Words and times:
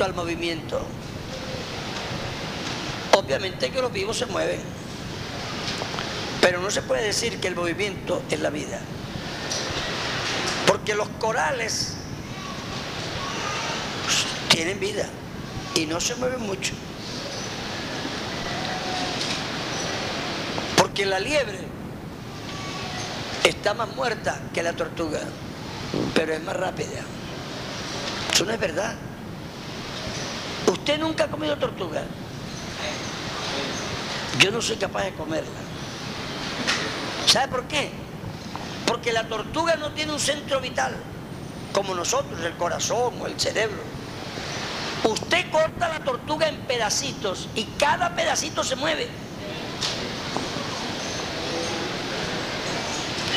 Al 0.00 0.14
movimiento. 0.14 0.80
Obviamente 3.12 3.70
que 3.70 3.82
los 3.82 3.92
vivos 3.92 4.16
se 4.16 4.26
mueven, 4.26 4.60
pero 6.40 6.60
no 6.60 6.70
se 6.70 6.82
puede 6.82 7.04
decir 7.04 7.38
que 7.40 7.48
el 7.48 7.54
movimiento 7.54 8.22
es 8.30 8.40
la 8.40 8.50
vida. 8.50 8.80
Porque 10.66 10.94
los 10.94 11.08
corales 11.20 11.94
tienen 14.48 14.80
vida 14.80 15.06
y 15.74 15.86
no 15.86 16.00
se 16.00 16.14
mueven 16.16 16.40
mucho. 16.40 16.72
Porque 20.76 21.04
la 21.04 21.20
liebre 21.20 21.60
está 23.44 23.74
más 23.74 23.94
muerta 23.94 24.40
que 24.54 24.62
la 24.62 24.72
tortuga, 24.72 25.20
pero 26.14 26.32
es 26.32 26.42
más 26.42 26.56
rápida. 26.56 27.02
Eso 28.32 28.44
no 28.44 28.52
es 28.52 28.60
verdad. 28.60 28.94
¿Usted 30.72 30.98
nunca 30.98 31.24
ha 31.24 31.28
comido 31.28 31.54
tortuga? 31.58 32.02
Yo 34.38 34.50
no 34.50 34.62
soy 34.62 34.76
capaz 34.76 35.04
de 35.04 35.12
comerla. 35.12 35.60
¿Sabe 37.26 37.48
por 37.48 37.64
qué? 37.64 37.90
Porque 38.86 39.12
la 39.12 39.28
tortuga 39.28 39.76
no 39.76 39.92
tiene 39.92 40.12
un 40.12 40.18
centro 40.18 40.62
vital, 40.62 40.96
como 41.74 41.94
nosotros, 41.94 42.40
el 42.40 42.56
corazón 42.56 43.20
o 43.20 43.26
el 43.26 43.38
cerebro. 43.38 43.82
Usted 45.04 45.50
corta 45.50 45.90
la 45.90 46.02
tortuga 46.02 46.48
en 46.48 46.56
pedacitos 46.62 47.50
y 47.54 47.64
cada 47.78 48.16
pedacito 48.16 48.64
se 48.64 48.74
mueve. 48.74 49.08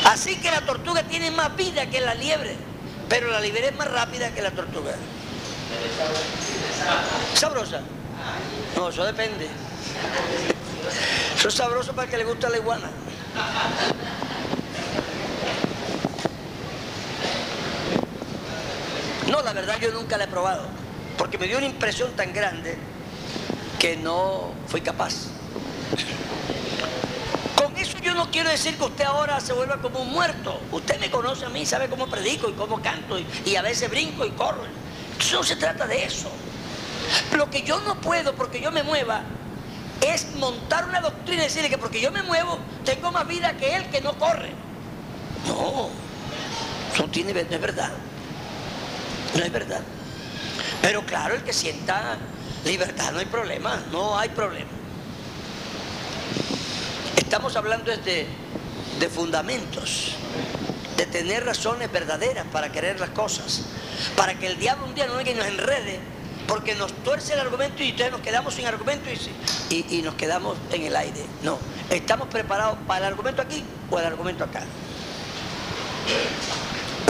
Así 0.06 0.36
que 0.36 0.50
la 0.50 0.62
tortuga 0.62 1.02
tiene 1.02 1.30
más 1.32 1.54
vida 1.54 1.84
que 1.90 2.00
la 2.00 2.14
liebre, 2.14 2.56
pero 3.10 3.30
la 3.30 3.40
liebre 3.40 3.68
es 3.68 3.76
más 3.76 3.90
rápida 3.90 4.30
que 4.34 4.40
la 4.40 4.52
tortuga. 4.52 4.94
¿Sabrosa? 7.34 7.80
No, 8.76 8.88
eso 8.88 9.04
depende. 9.04 9.48
Eso 11.36 11.48
es 11.48 11.54
sabroso 11.54 11.92
para 11.92 12.04
el 12.04 12.10
que 12.10 12.16
le 12.18 12.24
gusta 12.24 12.48
la 12.48 12.56
iguana. 12.58 12.90
No, 19.30 19.42
la 19.42 19.52
verdad 19.52 19.76
yo 19.80 19.90
nunca 19.90 20.16
la 20.16 20.24
he 20.24 20.28
probado, 20.28 20.64
porque 21.18 21.36
me 21.36 21.46
dio 21.46 21.58
una 21.58 21.66
impresión 21.66 22.12
tan 22.12 22.32
grande 22.32 22.78
que 23.78 23.96
no 23.96 24.52
fui 24.66 24.80
capaz. 24.80 25.26
Con 27.60 27.76
eso 27.76 27.98
yo 27.98 28.14
no 28.14 28.30
quiero 28.30 28.50
decir 28.50 28.76
que 28.76 28.84
usted 28.84 29.04
ahora 29.04 29.40
se 29.40 29.52
vuelva 29.52 29.80
como 29.80 30.00
un 30.00 30.10
muerto. 30.10 30.60
Usted 30.72 31.00
me 31.00 31.10
conoce 31.10 31.44
a 31.44 31.48
mí, 31.48 31.66
sabe 31.66 31.88
cómo 31.88 32.06
predico 32.06 32.48
y 32.48 32.52
cómo 32.52 32.80
canto 32.80 33.18
y, 33.44 33.56
a 33.56 33.62
veces 33.62 33.90
brinco 33.90 34.24
y 34.24 34.30
corro. 34.30 34.62
No 35.32 35.42
se 35.42 35.56
trata 35.56 35.86
de 35.86 36.04
eso. 36.04 36.30
Lo 37.36 37.50
que 37.50 37.62
yo 37.62 37.80
no 37.80 38.00
puedo 38.00 38.34
porque 38.34 38.60
yo 38.60 38.70
me 38.72 38.82
mueva 38.82 39.22
es 40.00 40.34
montar 40.36 40.88
una 40.88 41.00
doctrina 41.00 41.42
y 41.42 41.46
decirle 41.46 41.68
que 41.68 41.78
porque 41.78 42.00
yo 42.00 42.10
me 42.10 42.22
muevo 42.22 42.58
tengo 42.84 43.10
más 43.10 43.26
vida 43.26 43.56
que 43.56 43.76
él 43.76 43.88
que 43.90 44.00
no 44.00 44.18
corre. 44.18 44.50
No, 45.46 45.90
eso 46.92 47.08
tiene, 47.08 47.32
no 47.32 47.40
es 47.40 47.60
verdad. 47.60 47.90
No 49.34 49.44
es 49.44 49.52
verdad. 49.52 49.80
Pero 50.82 51.04
claro, 51.04 51.34
el 51.34 51.42
que 51.42 51.52
sienta 51.52 52.16
libertad 52.64 53.12
no 53.12 53.18
hay 53.18 53.26
problema, 53.26 53.82
no 53.92 54.18
hay 54.18 54.28
problema. 54.30 54.70
Estamos 57.16 57.56
hablando 57.56 57.90
de, 57.96 58.26
de 58.98 59.08
fundamentos, 59.08 60.14
de 60.96 61.06
tener 61.06 61.44
razones 61.44 61.90
verdaderas 61.90 62.46
para 62.52 62.70
querer 62.70 63.00
las 63.00 63.10
cosas, 63.10 63.62
para 64.16 64.38
que 64.38 64.46
el 64.46 64.58
diablo 64.58 64.86
un 64.86 64.94
día 64.94 65.06
no 65.06 65.14
nos 65.14 65.26
enrede, 65.26 66.00
porque 66.46 66.74
nos 66.74 66.92
tuerce 67.02 67.34
el 67.34 67.40
argumento 67.40 67.82
y 67.82 67.90
entonces 67.90 68.12
nos 68.12 68.20
quedamos 68.20 68.54
sin 68.54 68.66
argumento 68.66 69.08
y, 69.70 69.86
y, 69.90 70.02
nos 70.02 70.14
quedamos 70.14 70.56
en 70.72 70.82
el 70.82 70.96
aire. 70.96 71.24
No, 71.42 71.58
estamos 71.90 72.28
preparados 72.28 72.78
para 72.86 73.06
el 73.06 73.12
argumento 73.12 73.42
aquí 73.42 73.64
o 73.90 73.98
el 73.98 74.06
argumento 74.06 74.44
acá. 74.44 74.62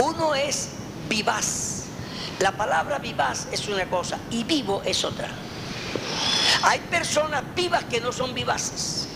Uno 0.03 0.35
es 0.35 0.69
vivaz. 1.09 1.83
La 2.39 2.51
palabra 2.51 2.99
vivaz 2.99 3.47
es 3.51 3.67
una 3.67 3.85
cosa 3.85 4.19
y 4.29 4.43
vivo 4.43 4.81
es 4.85 5.03
otra. 5.03 5.29
Hay 6.63 6.79
personas 6.79 7.43
vivas 7.55 7.83
que 7.85 8.01
no 8.01 8.11
son 8.11 8.33
vivaces. 8.33 9.07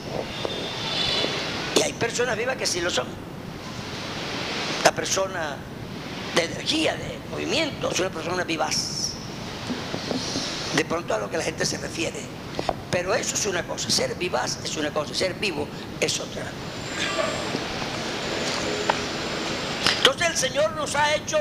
Y 1.75 1.81
hay 1.81 1.93
personas 1.93 2.37
vivas 2.37 2.57
que 2.57 2.65
sí 2.65 2.81
lo 2.81 2.89
son. 2.89 3.07
La 4.83 4.91
persona 4.91 5.57
de 6.35 6.43
energía, 6.43 6.95
de 6.95 7.19
movimiento, 7.29 7.91
es 7.91 7.99
una 7.99 8.09
persona 8.09 8.43
vivaz. 8.43 9.00
De 10.75 10.85
pronto 10.85 11.13
a 11.13 11.19
lo 11.19 11.29
que 11.29 11.37
la 11.37 11.43
gente 11.43 11.65
se 11.65 11.77
refiere. 11.77 12.21
Pero 12.91 13.13
eso 13.13 13.35
es 13.35 13.45
una 13.45 13.63
cosa, 13.63 13.89
ser 13.89 14.15
vivaz 14.15 14.59
es 14.63 14.75
una 14.75 14.91
cosa, 14.91 15.13
ser 15.13 15.33
vivo 15.35 15.67
es 15.99 16.19
otra. 16.19 16.43
Entonces 19.97 20.27
el 20.27 20.37
Señor 20.37 20.71
nos 20.75 20.95
ha 20.95 21.15
hecho 21.15 21.37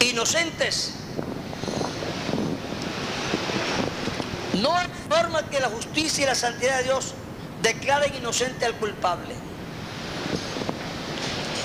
inocentes. 0.00 0.94
No 4.60 4.76
hay 4.76 4.88
forma 5.08 5.48
que 5.48 5.60
la 5.60 5.68
justicia 5.68 6.24
y 6.24 6.26
la 6.26 6.34
santidad 6.34 6.78
de 6.78 6.84
Dios 6.84 7.14
declaren 7.62 8.14
inocente 8.14 8.66
al 8.66 8.74
culpable. 8.74 9.34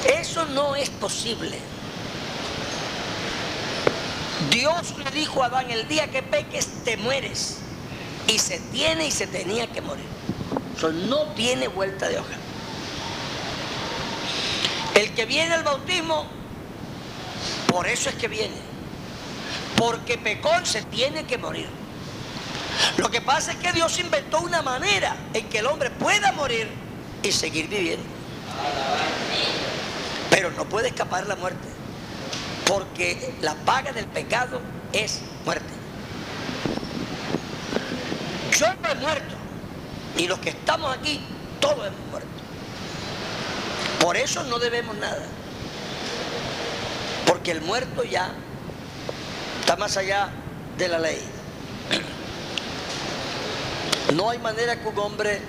Eso 0.06 0.46
no 0.46 0.76
es 0.76 0.90
posible. 0.90 1.60
Dios 4.50 4.96
le 4.98 5.12
dijo 5.12 5.44
a 5.44 5.48
Adán, 5.48 5.70
el 5.70 5.88
día 5.88 6.10
que 6.10 6.24
peques 6.24 6.84
te 6.84 6.98
mueres. 6.98 7.58
Y 8.28 8.38
se 8.40 8.60
tiene 8.60 9.08
y 9.08 9.12
se 9.12 9.28
tenía 9.28 9.68
que 9.68 9.82
morir. 9.82 10.06
Eso 10.78 10.92
no 10.92 11.24
tiene 11.34 11.68
vuelta 11.68 12.08
de 12.08 12.20
hoja. 12.20 12.36
El 14.96 15.14
que 15.14 15.26
viene 15.26 15.54
al 15.54 15.64
bautismo, 15.64 16.26
por 17.68 17.88
eso 17.88 18.10
es 18.10 18.16
que 18.16 18.28
viene. 18.28 18.56
Porque 19.76 20.18
pecó 20.18 20.52
se 20.64 20.84
tiene 20.84 21.26
que 21.26 21.38
morir. 21.38 21.68
Lo 22.98 23.10
que 23.10 23.22
pasa 23.22 23.52
es 23.52 23.58
que 23.58 23.72
Dios 23.72 23.98
inventó 24.00 24.42
una 24.42 24.62
manera 24.62 25.16
en 25.34 25.48
que 25.50 25.60
el 25.60 25.66
hombre 25.66 25.90
pueda 25.90 26.32
morir 26.34 26.70
y 27.24 27.32
seguir 27.32 27.68
viviendo. 27.68 28.06
Pero 30.30 30.52
no 30.52 30.66
puede 30.66 30.90
escapar 30.90 31.26
la 31.28 31.36
muerte. 31.36 31.79
Porque 32.70 33.34
la 33.42 33.56
paga 33.56 33.92
del 33.92 34.06
pecado 34.06 34.62
es 34.94 35.22
muerte. 35.44 35.74
Yo 38.56 38.68
no 38.76 38.90
he 38.92 38.96
muerto. 38.96 39.36
Y 40.16 40.28
los 40.28 40.38
que 40.38 40.50
estamos 40.50 40.96
aquí, 40.96 41.20
todos 41.60 41.88
hemos 41.88 42.08
muerto. 42.12 42.30
Por 44.00 44.18
eso 44.18 44.44
no 44.44 44.60
debemos 44.60 44.96
nada. 44.98 45.26
Porque 47.26 47.50
el 47.52 47.62
muerto 47.62 48.04
ya 48.04 48.34
está 49.62 49.76
más 49.76 49.98
allá 49.98 50.30
de 50.78 50.88
la 50.90 51.00
ley. 51.00 51.20
No 54.14 54.30
hay 54.30 54.38
manera 54.38 54.80
que 54.80 54.88
un 54.88 55.00
hombre 55.00 55.42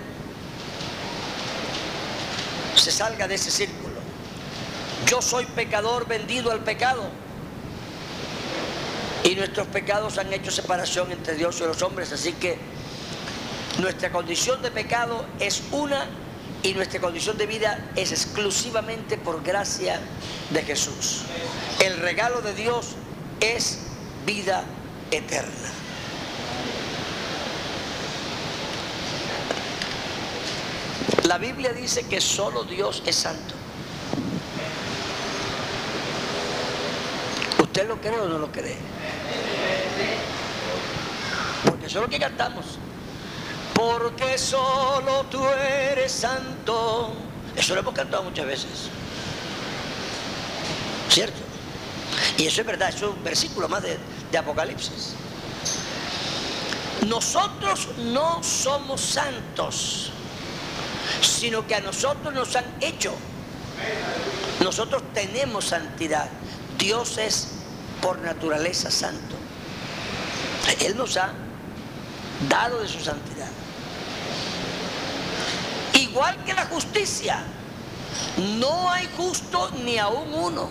se 2.76 2.90
salga 2.90 3.28
de 3.28 3.34
ese 3.34 3.50
círculo. 3.50 3.79
Yo 5.06 5.22
soy 5.22 5.46
pecador 5.46 6.06
vendido 6.06 6.50
al 6.50 6.60
pecado. 6.60 7.02
Y 9.24 9.34
nuestros 9.34 9.66
pecados 9.68 10.18
han 10.18 10.32
hecho 10.32 10.50
separación 10.50 11.12
entre 11.12 11.34
Dios 11.34 11.60
y 11.60 11.64
los 11.64 11.82
hombres. 11.82 12.12
Así 12.12 12.32
que 12.32 12.58
nuestra 13.78 14.10
condición 14.10 14.62
de 14.62 14.70
pecado 14.70 15.24
es 15.38 15.62
una 15.70 16.06
y 16.62 16.74
nuestra 16.74 17.00
condición 17.00 17.38
de 17.38 17.46
vida 17.46 17.90
es 17.96 18.12
exclusivamente 18.12 19.16
por 19.16 19.42
gracia 19.42 20.00
de 20.50 20.62
Jesús. 20.62 21.22
El 21.82 21.98
regalo 21.98 22.42
de 22.42 22.54
Dios 22.54 22.96
es 23.40 23.78
vida 24.26 24.64
eterna. 25.10 25.70
La 31.24 31.38
Biblia 31.38 31.72
dice 31.72 32.02
que 32.06 32.20
solo 32.20 32.64
Dios 32.64 33.02
es 33.06 33.16
santo. 33.16 33.59
¿Usted 37.80 37.94
lo 37.94 37.98
cree 37.98 38.20
o 38.20 38.28
no 38.28 38.38
lo 38.38 38.52
cree? 38.52 38.76
Porque 41.64 41.86
eso 41.86 41.98
es 41.98 42.04
lo 42.04 42.10
que 42.10 42.18
cantamos. 42.18 42.66
Porque 43.72 44.36
solo 44.36 45.24
tú 45.30 45.42
eres 45.48 46.12
santo. 46.12 47.14
Eso 47.56 47.72
lo 47.72 47.80
hemos 47.80 47.94
cantado 47.94 48.24
muchas 48.24 48.44
veces. 48.44 48.90
¿Cierto? 51.08 51.38
Y 52.36 52.48
eso 52.48 52.60
es 52.60 52.66
verdad, 52.66 52.90
eso 52.90 53.08
es 53.08 53.16
un 53.16 53.24
versículo 53.24 53.66
más 53.66 53.82
de, 53.82 53.96
de 54.30 54.36
Apocalipsis. 54.36 55.14
Nosotros 57.06 57.88
no 57.96 58.44
somos 58.44 59.00
santos, 59.00 60.12
sino 61.22 61.66
que 61.66 61.76
a 61.76 61.80
nosotros 61.80 62.34
nos 62.34 62.54
han 62.56 62.66
hecho. 62.82 63.14
Nosotros 64.62 65.02
tenemos 65.14 65.64
santidad. 65.64 66.28
Dios 66.76 67.16
es 67.16 67.59
por 68.00 68.18
naturaleza 68.20 68.90
santo. 68.90 69.36
Él 70.80 70.96
nos 70.96 71.16
ha 71.16 71.32
dado 72.48 72.80
de 72.80 72.88
su 72.88 73.00
santidad. 73.00 73.50
Igual 75.94 76.42
que 76.44 76.54
la 76.54 76.66
justicia, 76.66 77.42
no 78.58 78.90
hay 78.90 79.08
justo 79.16 79.70
ni 79.84 79.98
aún 79.98 80.32
uno. 80.32 80.70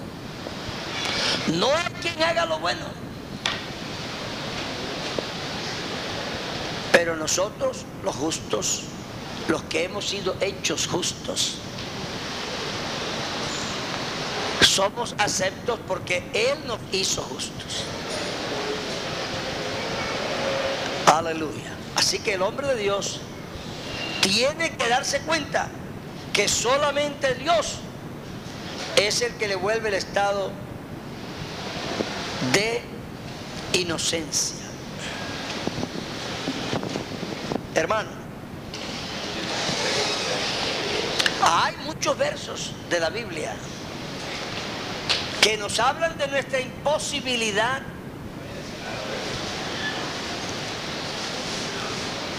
No 1.54 1.68
hay 1.76 1.94
quien 2.02 2.22
haga 2.24 2.46
lo 2.46 2.60
bueno. 2.60 2.86
Pero 6.92 7.16
nosotros, 7.16 7.86
los 8.04 8.16
justos, 8.16 8.82
los 9.48 9.64
que 9.64 9.86
hemos 9.86 10.08
sido 10.10 10.36
hechos 10.42 10.88
justos, 10.88 11.58
somos 14.70 15.16
aceptos 15.18 15.80
porque 15.88 16.24
Él 16.34 16.60
nos 16.68 16.80
hizo 16.92 17.24
justos. 17.24 17.84
Aleluya. 21.08 21.76
Así 21.96 22.20
que 22.20 22.36
el 22.36 22.42
hombre 22.44 22.68
de 22.68 22.76
Dios 22.76 23.20
tiene 24.22 24.76
que 24.78 24.88
darse 24.88 25.22
cuenta 25.22 25.70
que 26.34 26.48
solamente 26.48 27.34
Dios 27.34 27.80
es 28.96 29.22
el 29.22 29.34
que 29.34 29.48
le 29.48 29.56
vuelve 29.56 29.90
el 29.90 29.96
estado 29.96 30.52
de 32.54 32.82
inocencia. 33.74 34.66
Hermano, 37.74 38.10
hay 41.42 41.76
muchos 41.86 42.18
versos 42.18 42.72
de 42.90 43.00
la 43.00 43.10
Biblia 43.10 43.56
que 45.42 45.58
nos 45.58 45.80
hablan 45.80 46.18
de 46.18 46.28
nuestra 46.28 46.60
imposibilidad 46.60 47.82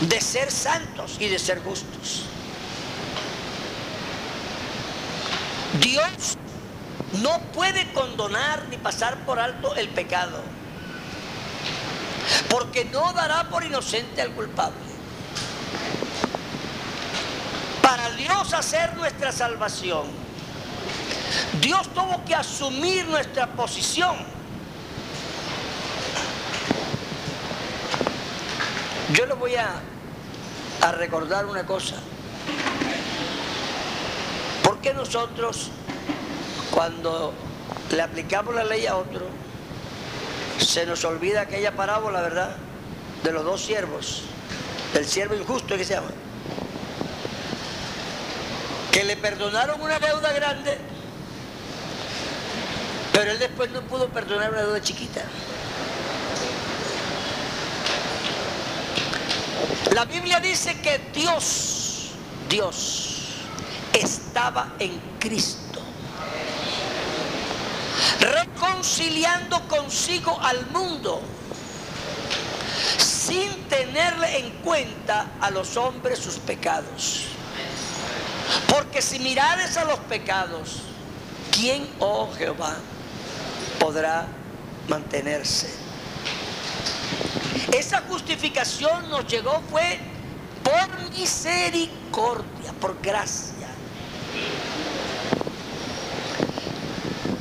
de 0.00 0.20
ser 0.20 0.50
santos 0.50 1.16
y 1.18 1.28
de 1.28 1.38
ser 1.38 1.62
justos. 1.62 2.24
Dios 5.80 6.36
no 7.22 7.38
puede 7.52 7.92
condonar 7.92 8.66
ni 8.70 8.76
pasar 8.76 9.24
por 9.24 9.38
alto 9.38 9.74
el 9.76 9.88
pecado, 9.88 10.42
porque 12.48 12.84
no 12.86 13.12
dará 13.12 13.48
por 13.48 13.64
inocente 13.64 14.22
al 14.22 14.32
culpable. 14.32 14.78
Para 17.82 18.10
Dios 18.10 18.52
hacer 18.52 18.96
nuestra 18.96 19.32
salvación, 19.32 20.06
Dios 21.60 21.88
tuvo 21.94 22.24
que 22.24 22.34
asumir 22.34 23.06
nuestra 23.06 23.46
posición. 23.48 24.16
Yo 29.12 29.26
le 29.26 29.34
voy 29.34 29.56
a, 29.56 29.80
a 30.82 30.92
recordar 30.92 31.46
una 31.46 31.66
cosa. 31.66 31.96
¿Por 34.62 34.78
qué 34.80 34.94
nosotros, 34.94 35.70
cuando 36.70 37.34
le 37.90 38.02
aplicamos 38.02 38.54
la 38.54 38.64
ley 38.64 38.86
a 38.86 38.96
otro, 38.96 39.26
se 40.58 40.86
nos 40.86 41.04
olvida 41.04 41.42
aquella 41.42 41.72
parábola, 41.72 42.20
¿verdad? 42.20 42.56
De 43.24 43.32
los 43.32 43.44
dos 43.44 43.60
siervos, 43.62 44.22
del 44.94 45.06
siervo 45.06 45.34
injusto 45.34 45.76
que 45.76 45.84
se 45.84 45.94
llama, 45.94 46.10
que 48.92 49.04
le 49.04 49.16
perdonaron 49.16 49.80
una 49.80 49.98
deuda 49.98 50.32
grande, 50.32 50.78
pero 53.20 53.32
él 53.32 53.38
después 53.38 53.70
no 53.70 53.82
pudo 53.82 54.08
perdonar 54.08 54.50
una 54.50 54.62
deuda 54.62 54.80
chiquita. 54.80 55.20
La 59.94 60.06
Biblia 60.06 60.40
dice 60.40 60.80
que 60.80 60.98
Dios, 61.12 62.12
Dios, 62.48 63.42
estaba 63.92 64.72
en 64.78 64.98
Cristo, 65.18 65.82
reconciliando 68.20 69.68
consigo 69.68 70.40
al 70.40 70.70
mundo, 70.70 71.20
sin 72.96 73.52
tenerle 73.64 74.38
en 74.38 74.50
cuenta 74.62 75.32
a 75.42 75.50
los 75.50 75.76
hombres 75.76 76.20
sus 76.20 76.36
pecados. 76.36 77.24
Porque 78.66 79.02
si 79.02 79.18
mirares 79.18 79.76
a 79.76 79.84
los 79.84 79.98
pecados, 79.98 80.76
¿quién, 81.50 81.86
oh 81.98 82.32
Jehová, 82.38 82.78
podrá 83.80 84.26
mantenerse? 84.86 85.68
Esa 87.72 88.02
justificación 88.02 89.08
nos 89.10 89.26
llegó 89.26 89.60
fue 89.70 89.98
por 90.62 91.10
misericordia, 91.10 92.72
por 92.80 93.00
gracia. 93.00 93.68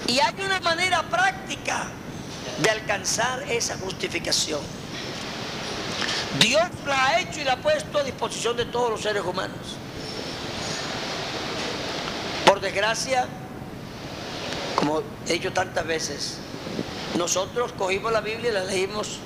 Y 0.08 0.20
hay 0.20 0.34
una 0.44 0.60
manera 0.62 1.04
práctica 1.04 1.88
de 2.62 2.70
alcanzar 2.70 3.44
esa 3.44 3.78
justificación. 3.78 4.62
Dios 6.40 6.64
la 6.86 7.06
ha 7.06 7.20
hecho 7.20 7.42
y 7.42 7.44
la 7.44 7.54
ha 7.54 7.58
puesto 7.58 8.00
a 8.00 8.04
disposición 8.04 8.56
de 8.58 8.66
todos 8.66 8.92
los 8.92 9.02
seres 9.02 9.24
humanos. 9.24 9.78
Por 12.46 12.60
desgracia, 12.60 13.28
como 14.90 15.04
dicho 15.28 15.54
tantas 15.54 15.86
veces, 15.86 16.38
nosotros 17.16 17.74
cogimos 17.78 18.12
la 18.12 18.22
Biblia 18.22 18.50
y 18.50 18.54
la 18.54 18.64
leímos 18.64 19.20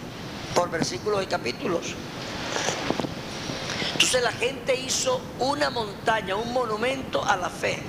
por 0.53 0.69
versículos 0.69 1.23
y 1.23 1.27
capítulos. 1.27 1.93
Entonces 3.93 4.21
la 4.23 4.33
gente 4.33 4.75
hizo 4.75 5.21
una 5.39 5.69
montaña, 5.69 6.35
un 6.35 6.51
monumento 6.51 7.23
a 7.23 7.37
la 7.37 7.49
fe. 7.49 7.81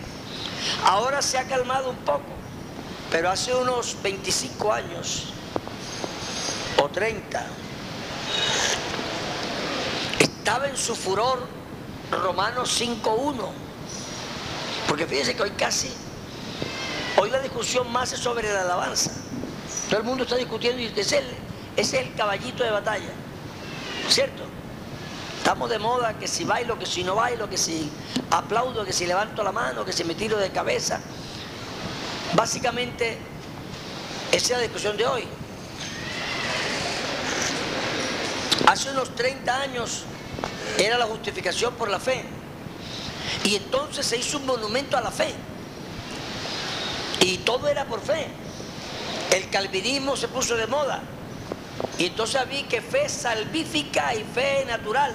Ahora 0.84 1.20
se 1.20 1.36
ha 1.36 1.48
calmado 1.48 1.90
un 1.90 1.96
poco, 1.96 2.22
pero 3.10 3.28
hace 3.28 3.52
unos 3.52 3.96
25 4.00 4.72
años 4.72 5.32
o 6.80 6.88
30 6.88 7.44
estaba 10.20 10.68
en 10.68 10.76
su 10.76 10.94
furor 10.94 11.44
Romanos 12.12 12.80
5.1. 12.80 13.34
Porque 14.86 15.06
fíjense 15.06 15.34
que 15.34 15.42
hoy 15.42 15.50
casi, 15.50 16.03
hoy 17.16 17.30
la 17.30 17.40
discusión 17.40 17.90
más 17.90 18.12
es 18.12 18.20
sobre 18.20 18.52
la 18.52 18.62
alabanza. 18.62 19.10
Todo 19.88 20.00
el 20.00 20.04
mundo 20.04 20.24
está 20.24 20.36
discutiendo 20.36 20.82
y 20.82 20.86
es 20.86 21.14
es 21.76 21.92
el 21.92 22.14
caballito 22.14 22.62
de 22.62 22.70
batalla, 22.70 23.10
¿cierto? 24.08 24.44
Estamos 25.38 25.68
de 25.68 25.78
moda 25.78 26.18
que 26.18 26.26
si 26.26 26.44
bailo, 26.44 26.78
que 26.78 26.86
si 26.86 27.04
no 27.04 27.16
bailo, 27.16 27.50
que 27.50 27.58
si 27.58 27.90
aplaudo, 28.30 28.84
que 28.84 28.92
si 28.92 29.06
levanto 29.06 29.42
la 29.42 29.52
mano, 29.52 29.84
que 29.84 29.92
si 29.92 30.02
me 30.04 30.14
tiro 30.14 30.38
de 30.38 30.50
cabeza. 30.50 31.00
Básicamente, 32.34 33.18
esa 34.32 34.44
es 34.44 34.50
la 34.50 34.58
discusión 34.60 34.96
de 34.96 35.06
hoy. 35.06 35.24
Hace 38.66 38.90
unos 38.90 39.14
30 39.14 39.60
años 39.60 40.04
era 40.78 40.96
la 40.96 41.04
justificación 41.04 41.74
por 41.74 41.90
la 41.90 42.00
fe. 42.00 42.24
Y 43.44 43.56
entonces 43.56 44.06
se 44.06 44.16
hizo 44.16 44.38
un 44.38 44.46
monumento 44.46 44.96
a 44.96 45.00
la 45.00 45.10
fe. 45.10 45.34
Y 47.24 47.38
todo 47.38 47.68
era 47.68 47.86
por 47.86 48.02
fe. 48.02 48.26
El 49.34 49.48
calvinismo 49.48 50.14
se 50.14 50.28
puso 50.28 50.56
de 50.56 50.66
moda. 50.66 51.00
Y 51.96 52.06
entonces 52.06 52.46
vi 52.50 52.64
que 52.64 52.82
fe 52.82 53.08
salvífica 53.08 54.14
y 54.14 54.22
fe 54.24 54.66
natural. 54.66 55.14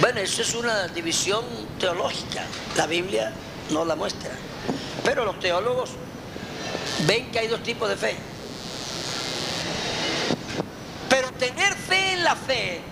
Bueno, 0.00 0.20
eso 0.20 0.42
es 0.42 0.54
una 0.54 0.86
división 0.88 1.46
teológica. 1.80 2.44
La 2.76 2.86
Biblia 2.86 3.32
no 3.70 3.86
la 3.86 3.96
muestra. 3.96 4.32
Pero 5.02 5.24
los 5.24 5.40
teólogos 5.40 5.92
ven 7.06 7.30
que 7.30 7.38
hay 7.38 7.48
dos 7.48 7.62
tipos 7.62 7.88
de 7.88 7.96
fe. 7.96 8.16
Pero 11.08 11.32
tener 11.32 11.74
fe 11.74 12.12
en 12.12 12.22
la 12.22 12.36
fe 12.36 12.82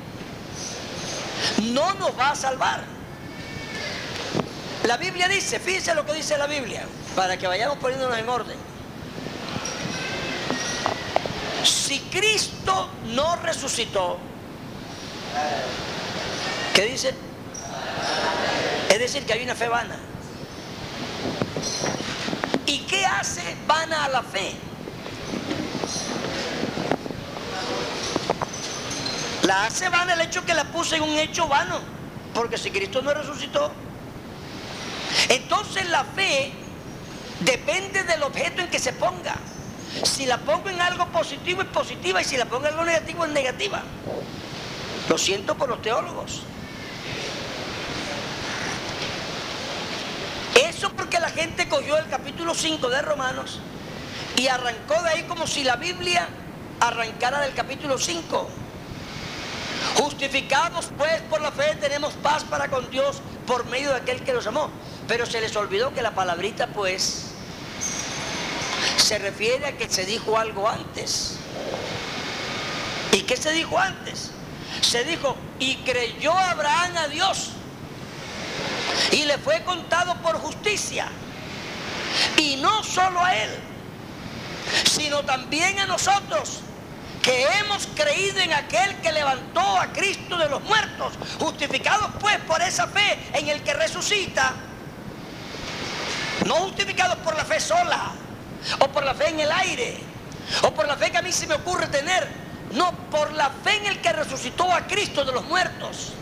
no 1.65 1.93
nos 1.95 2.19
va 2.19 2.31
a 2.31 2.35
salvar. 2.35 2.96
La 4.87 4.97
Biblia 4.97 5.27
dice, 5.27 5.59
fíjense 5.59 5.93
lo 5.97 6.07
que 6.07 6.13
dice 6.13 6.39
la 6.39 6.47
Biblia, 6.47 6.87
para 7.17 7.37
que 7.37 7.49
vayamos 7.49 7.77
poniéndonos 7.79 8.17
en 8.17 8.29
orden. 8.29 8.57
Si 11.65 11.99
Cristo 12.03 12.89
no 13.07 13.35
resucitó, 13.37 14.19
¿qué 16.73 16.83
dice? 16.83 17.15
Es 18.89 18.99
decir, 19.01 19.27
que 19.27 19.33
hay 19.33 19.43
una 19.43 19.57
fe 19.57 19.67
vana. 19.67 19.97
¿Y 22.65 22.79
qué 22.81 23.05
hace 23.05 23.57
vana 23.67 24.05
a 24.05 24.09
la 24.09 24.23
fe? 24.23 24.53
La 29.43 29.65
hace 29.65 29.89
vana 29.89 30.15
el 30.15 30.21
hecho 30.21 30.45
que 30.45 30.55
la 30.55 30.65
puse 30.65 30.97
en 30.97 31.03
un 31.03 31.19
hecho 31.19 31.49
vano. 31.49 31.81
Porque 32.33 32.57
si 32.57 32.71
Cristo 32.71 33.03
no 33.03 33.13
resucitó, 33.13 33.73
entonces 35.29 35.89
la 35.89 36.05
fe 36.05 36.53
depende 37.41 38.05
del 38.05 38.23
objeto 38.23 38.63
en 38.63 38.69
que 38.69 38.79
se 38.79 38.93
ponga. 38.93 39.37
Si 40.05 40.27
la 40.27 40.39
pongo 40.39 40.69
en 40.69 40.81
algo 40.81 41.07
positivo 41.07 41.63
es 41.63 41.69
positiva 41.69 42.21
y 42.21 42.25
si 42.25 42.37
la 42.37 42.45
pongo 42.47 42.67
en 42.67 42.73
algo 42.73 42.85
negativo 42.85 43.25
es 43.25 43.31
negativa. 43.31 43.83
Lo 45.09 45.17
siento 45.17 45.55
por 45.55 45.69
los 45.69 45.81
teólogos. 45.83 46.43
Eso 50.55 50.91
porque 50.93 51.21
la 51.21 51.31
gente 51.31 51.69
cogió 51.69 51.97
el 51.99 52.09
capítulo 52.09 52.55
5 52.55 52.89
de 52.89 53.03
Romanos 53.03 53.61
y 54.37 54.49
arrancó 54.49 55.01
de 55.03 55.11
ahí 55.11 55.23
como 55.25 55.47
si 55.47 55.65
la 55.65 55.77
Biblia 55.77 56.29
arrancara 56.81 57.41
del 57.41 57.55
capítulo 57.55 57.99
5. 57.99 58.49
Justificados 59.97 60.91
pues 60.97 61.21
por 61.23 61.41
la 61.41 61.53
fe 61.53 61.77
tenemos 61.81 62.15
paz 62.15 62.45
para 62.45 62.69
con 62.69 62.91
Dios 62.91 63.21
por 63.47 63.65
medio 63.67 63.91
de 63.91 63.97
aquel 63.97 64.23
que 64.23 64.33
nos 64.33 64.47
amó. 64.47 64.71
Pero 65.09 65.27
se 65.27 65.41
les 65.41 65.55
olvidó 65.57 65.95
que 65.95 66.03
la 66.03 66.15
palabrita 66.15 66.69
pues 66.69 67.27
se 68.97 69.19
refiere 69.19 69.67
a 69.67 69.77
que 69.77 69.89
se 69.89 70.05
dijo 70.05 70.37
algo 70.37 70.69
antes. 70.69 71.37
¿Y 73.13 73.23
qué 73.23 73.37
se 73.37 73.53
dijo 73.53 73.79
antes? 73.79 74.31
Se 74.81 75.05
dijo, 75.05 75.37
y 75.59 75.77
creyó 75.77 76.37
Abraham 76.37 76.97
a 76.97 77.09
Dios. 77.09 77.51
Y 79.13 79.25
le 79.25 79.39
fue 79.39 79.63
contado 79.63 80.17
por 80.23 80.37
justicia. 80.39 81.09
Y 82.37 82.57
no 82.57 82.83
solo 82.83 83.23
a 83.23 83.35
él, 83.37 83.51
sino 84.91 85.23
también 85.23 85.79
a 85.79 85.87
nosotros 85.87 86.61
que 87.23 87.45
hemos 87.59 87.89
creído 87.89 88.39
en 88.39 88.53
aquel 88.53 88.97
que 89.01 89.13
levantó 89.13 89.61
a 89.61 89.93
Cristo 89.93 90.37
de 90.37 90.49
los 90.49 90.63
muertos, 90.63 91.15
justificados 91.41 92.11
pues 92.21 92.39
por 92.41 92.63
esa 92.63 92.87
fe 92.87 93.19
en 93.35 93.49
el 93.49 93.63
que 93.63 93.75
resucita, 93.75 94.55
no 96.47 96.55
justificados 96.57 97.19
por 97.19 97.37
la 97.37 97.45
fe 97.45 97.61
sola, 97.61 98.13
o 98.81 98.89
por 98.89 99.05
la 99.05 99.15
fe 99.15 99.29
en 99.29 99.41
el 99.41 99.51
aire, 99.51 99.99
o 100.63 100.73
por 100.73 100.87
la 100.87 100.97
fe 100.97 101.11
que 101.11 101.19
a 101.19 101.23
mí 101.23 101.33
se 101.33 101.47
me 101.47 101.55
ocurre 101.55 101.87
tener, 101.89 102.29
no, 102.73 102.93
por 103.11 103.33
la 103.33 103.51
fe 103.51 103.77
en 103.77 103.87
el 103.87 104.01
que 104.01 104.13
resucitó 104.13 104.73
a 104.73 104.87
Cristo 104.87 105.25
de 105.25 105.33
los 105.33 105.45
muertos. 105.45 106.13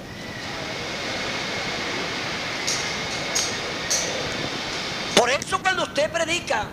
Por 5.17 5.31
eso 5.31 5.61
cuando 5.63 5.85
usted 5.85 6.11
predica, 6.11 6.67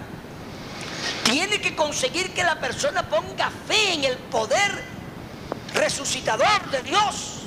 tiene 1.24 1.62
que 1.62 1.76
conseguir 1.76 2.34
que 2.34 2.44
la 2.44 2.60
persona 2.60 3.08
ponga 3.08 3.50
fe 3.68 3.94
en 3.94 4.04
el 4.04 4.18
poder 4.18 4.84
resucitador 5.74 6.70
de 6.70 6.82
Dios. 6.84 7.38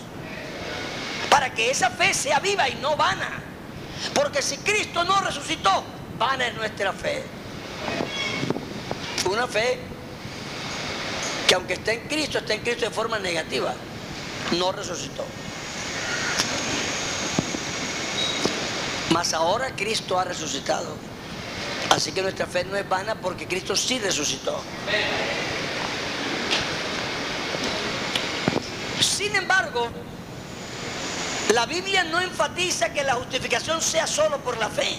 Para 1.28 1.52
que 1.52 1.70
esa 1.70 1.90
fe 1.90 2.14
sea 2.14 2.38
viva 2.38 2.68
y 2.68 2.76
no 2.76 2.96
vana. 2.96 3.42
Porque 4.14 4.42
si 4.42 4.56
Cristo 4.58 5.04
no 5.04 5.20
resucitó, 5.20 5.84
vana 6.18 6.46
es 6.48 6.54
nuestra 6.54 6.92
fe. 6.92 7.22
Una 9.30 9.46
fe 9.46 9.78
que 11.46 11.54
aunque 11.54 11.74
está 11.74 11.92
en 11.92 12.08
Cristo, 12.08 12.38
está 12.38 12.54
en 12.54 12.60
Cristo 12.60 12.84
de 12.84 12.90
forma 12.90 13.18
negativa. 13.18 13.74
No 14.52 14.72
resucitó. 14.72 15.24
Mas 19.10 19.32
ahora 19.32 19.74
Cristo 19.76 20.18
ha 20.18 20.24
resucitado. 20.24 20.96
Así 21.90 22.12
que 22.12 22.22
nuestra 22.22 22.46
fe 22.46 22.64
no 22.64 22.76
es 22.76 22.88
vana 22.88 23.14
porque 23.14 23.46
Cristo 23.46 23.76
sí 23.76 23.98
resucitó. 23.98 24.60
Sin 29.00 29.36
embargo, 29.36 29.88
la 31.52 31.66
Biblia 31.66 32.04
no 32.04 32.20
enfatiza 32.20 32.92
que 32.92 33.04
la 33.04 33.14
justificación 33.14 33.80
sea 33.80 34.06
solo 34.06 34.38
por 34.38 34.56
la 34.56 34.68
fe. 34.68 34.98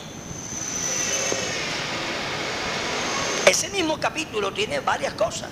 Ese 3.45 3.69
mismo 3.69 4.00
capítulo 4.00 4.51
tiene 4.53 4.79
varias 4.79 5.13
cosas. 5.13 5.51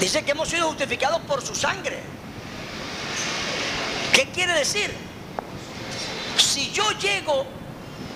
Dice 0.00 0.24
que 0.24 0.32
hemos 0.32 0.48
sido 0.48 0.68
justificados 0.68 1.20
por 1.22 1.44
su 1.44 1.54
sangre. 1.54 2.00
¿Qué 4.12 4.28
quiere 4.30 4.52
decir? 4.52 4.92
Si 6.38 6.70
yo 6.72 6.90
llego 6.92 7.46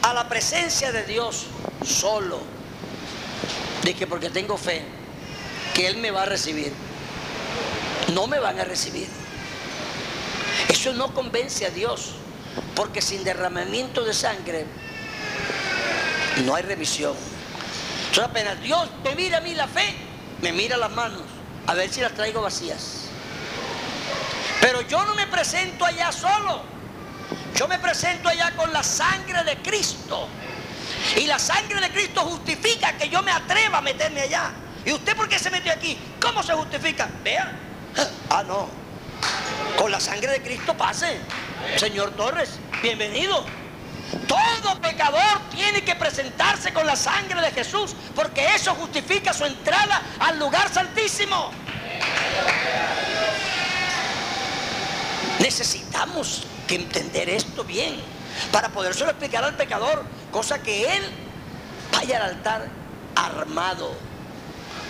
a 0.03 0.13
la 0.15 0.29
presencia 0.29 0.93
de 0.93 1.05
Dios 1.05 1.47
solo, 1.85 2.57
que 3.95 4.07
porque 4.07 4.31
tengo 4.31 4.57
fe, 4.57 4.83
que 5.75 5.87
Él 5.87 5.99
me 5.99 6.11
va 6.11 6.23
a 6.23 6.27
recibir, 6.27 6.73
no 8.13 8.27
me 8.27 8.39
van 8.39 8.59
a 8.59 8.65
recibir. 8.65 9.09
Eso 10.69 10.93
no 10.93 11.15
convence 11.15 11.67
a 11.67 11.71
Dios, 11.71 12.13
porque 12.75 13.01
sin 13.01 13.23
derramamiento 13.23 14.05
de 14.05 14.15
sangre 14.15 14.67
no 16.45 16.55
hay 16.55 16.63
revisión. 16.63 17.15
Entonces 18.09 18.25
apenas 18.25 18.61
Dios 18.63 18.89
me 19.05 19.15
mira 19.15 19.39
a 19.39 19.41
mí 19.41 19.55
la 19.55 19.69
fe, 19.69 19.95
me 20.43 20.53
mira 20.53 20.77
las 20.77 20.91
manos, 20.91 21.23
a 21.67 21.75
ver 21.75 21.91
si 21.91 22.01
las 22.01 22.13
traigo 22.13 22.43
vacías. 22.43 23.05
Pero 24.61 24.81
yo 24.83 25.05
no 25.05 25.15
me 25.15 25.27
presento 25.27 25.85
allá 25.85 26.11
solo, 26.13 26.63
yo 27.55 27.69
me 27.69 27.79
presento 27.79 28.29
allá 28.29 28.53
con 28.57 28.73
la 28.73 28.83
sangre 28.83 29.45
de 29.45 29.57
Cristo. 29.59 30.29
Y 31.17 31.27
la 31.27 31.39
sangre 31.39 31.81
de 31.81 31.91
Cristo 31.91 32.23
justifica 32.23 32.97
que 32.97 33.09
yo 33.09 33.23
me 33.23 33.31
atreva 33.31 33.79
a 33.79 33.81
meterme 33.81 34.23
allá. 34.23 34.51
¿Y 34.85 34.93
usted 34.93 35.17
por 35.17 35.29
qué 35.29 35.39
se 35.39 35.51
metió 35.51 35.73
aquí? 35.73 35.99
¿Cómo 36.21 36.43
se 36.43 36.53
justifica? 36.53 37.09
Vea. 37.23 37.53
Ah, 38.31 38.43
no. 38.43 38.69
Con 39.77 39.91
la 39.91 40.01
sangre 40.01 40.33
de 40.33 40.43
Cristo 40.43 40.77
pase. 40.77 41.19
Señor 41.77 42.13
Torres, 42.13 42.59
bienvenido. 42.83 43.45
Todo 44.27 44.81
pecador 44.81 45.41
tiene 45.51 45.83
que 45.83 45.95
presentarse 45.97 46.73
con 46.73 46.87
la 46.87 46.97
sangre 46.97 47.41
de 47.41 47.51
Jesús 47.51 47.95
porque 48.15 48.55
eso 48.55 48.75
justifica 48.75 49.33
su 49.33 49.45
entrada 49.45 50.03
al 50.21 50.39
lugar 50.39 50.73
santísimo. 50.73 51.51
Necesitamos 55.41 56.45
que 56.67 56.77
entender 56.77 57.29
esto 57.29 57.65
bien 57.65 57.97
para 58.53 58.69
podérselo 58.69 59.11
explicar 59.11 59.45
al 59.45 59.57
pecador, 59.57 60.05
cosa 60.31 60.61
que 60.63 60.97
él 60.97 61.05
vaya 61.93 62.19
al 62.19 62.31
altar 62.31 62.69
armado 63.15 63.93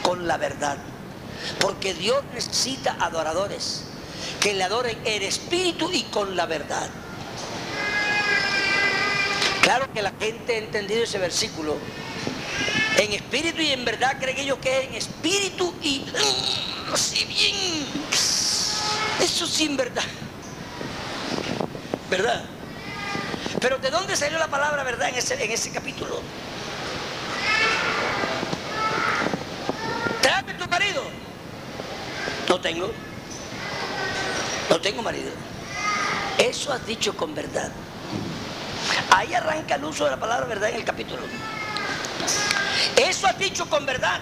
con 0.03 0.27
la 0.27 0.37
verdad. 0.37 0.77
Porque 1.61 1.95
Dios 1.95 2.23
necesita 2.33 2.97
adoradores 3.01 3.85
que 4.41 4.55
le 4.55 4.65
adoren 4.65 4.99
en 5.05 5.23
espíritu 5.23 5.91
y 5.93 6.03
con 6.05 6.37
la 6.37 6.47
verdad. 6.47 6.89
Claro 9.67 9.93
que 9.93 10.01
la 10.01 10.13
gente 10.13 10.55
ha 10.55 10.59
entendido 10.59 11.03
ese 11.03 11.19
versículo. 11.19 11.77
En 12.99 13.13
espíritu 13.13 13.61
y 13.61 13.73
en 13.73 13.85
verdad 13.85 14.17
creen 14.21 14.39
ellos 14.39 14.59
que 14.61 14.79
es 14.79 14.87
en 14.87 14.95
espíritu 14.95 15.75
y 15.83 16.07
así 16.95 17.25
bien. 17.25 17.85
Eso 19.21 19.45
sin 19.45 19.77
verdad. 19.77 20.05
¿Verdad? 22.09 22.45
Pero 23.61 23.79
¿de 23.79 23.91
dónde 23.91 24.15
salió 24.15 24.39
la 24.39 24.47
palabra 24.47 24.85
verdad 24.85 25.09
en 25.09 25.17
ese, 25.17 25.35
en 25.45 25.51
ese 25.51 25.73
capítulo? 25.73 26.21
Tráeme 30.23 30.55
tu 30.55 30.69
marido. 30.69 31.03
No 32.49 32.61
tengo. 32.61 32.93
No 34.71 34.81
tengo 34.81 35.03
marido. 35.03 35.33
Eso 36.39 36.73
has 36.73 36.87
dicho 36.87 37.17
con 37.17 37.35
verdad. 37.35 37.73
Ahí 39.11 39.35
arranca 39.35 39.77
el 39.77 39.85
uso 39.85 40.05
de 40.05 40.11
la 40.11 40.17
palabra 40.17 40.47
verdad 40.47 40.71
en 40.71 40.77
el 40.77 40.85
capítulo. 40.85 41.23
Eso 42.97 43.27
has 43.27 43.39
dicho 43.39 43.69
con 43.69 43.87
verdad. 43.87 44.21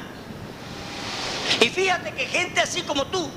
Y 1.61 1.68
fíjate 1.68 2.12
que 2.12 2.26
gente 2.26 2.61
así 2.61 2.83
como 2.83 3.06
tú, 3.06 3.30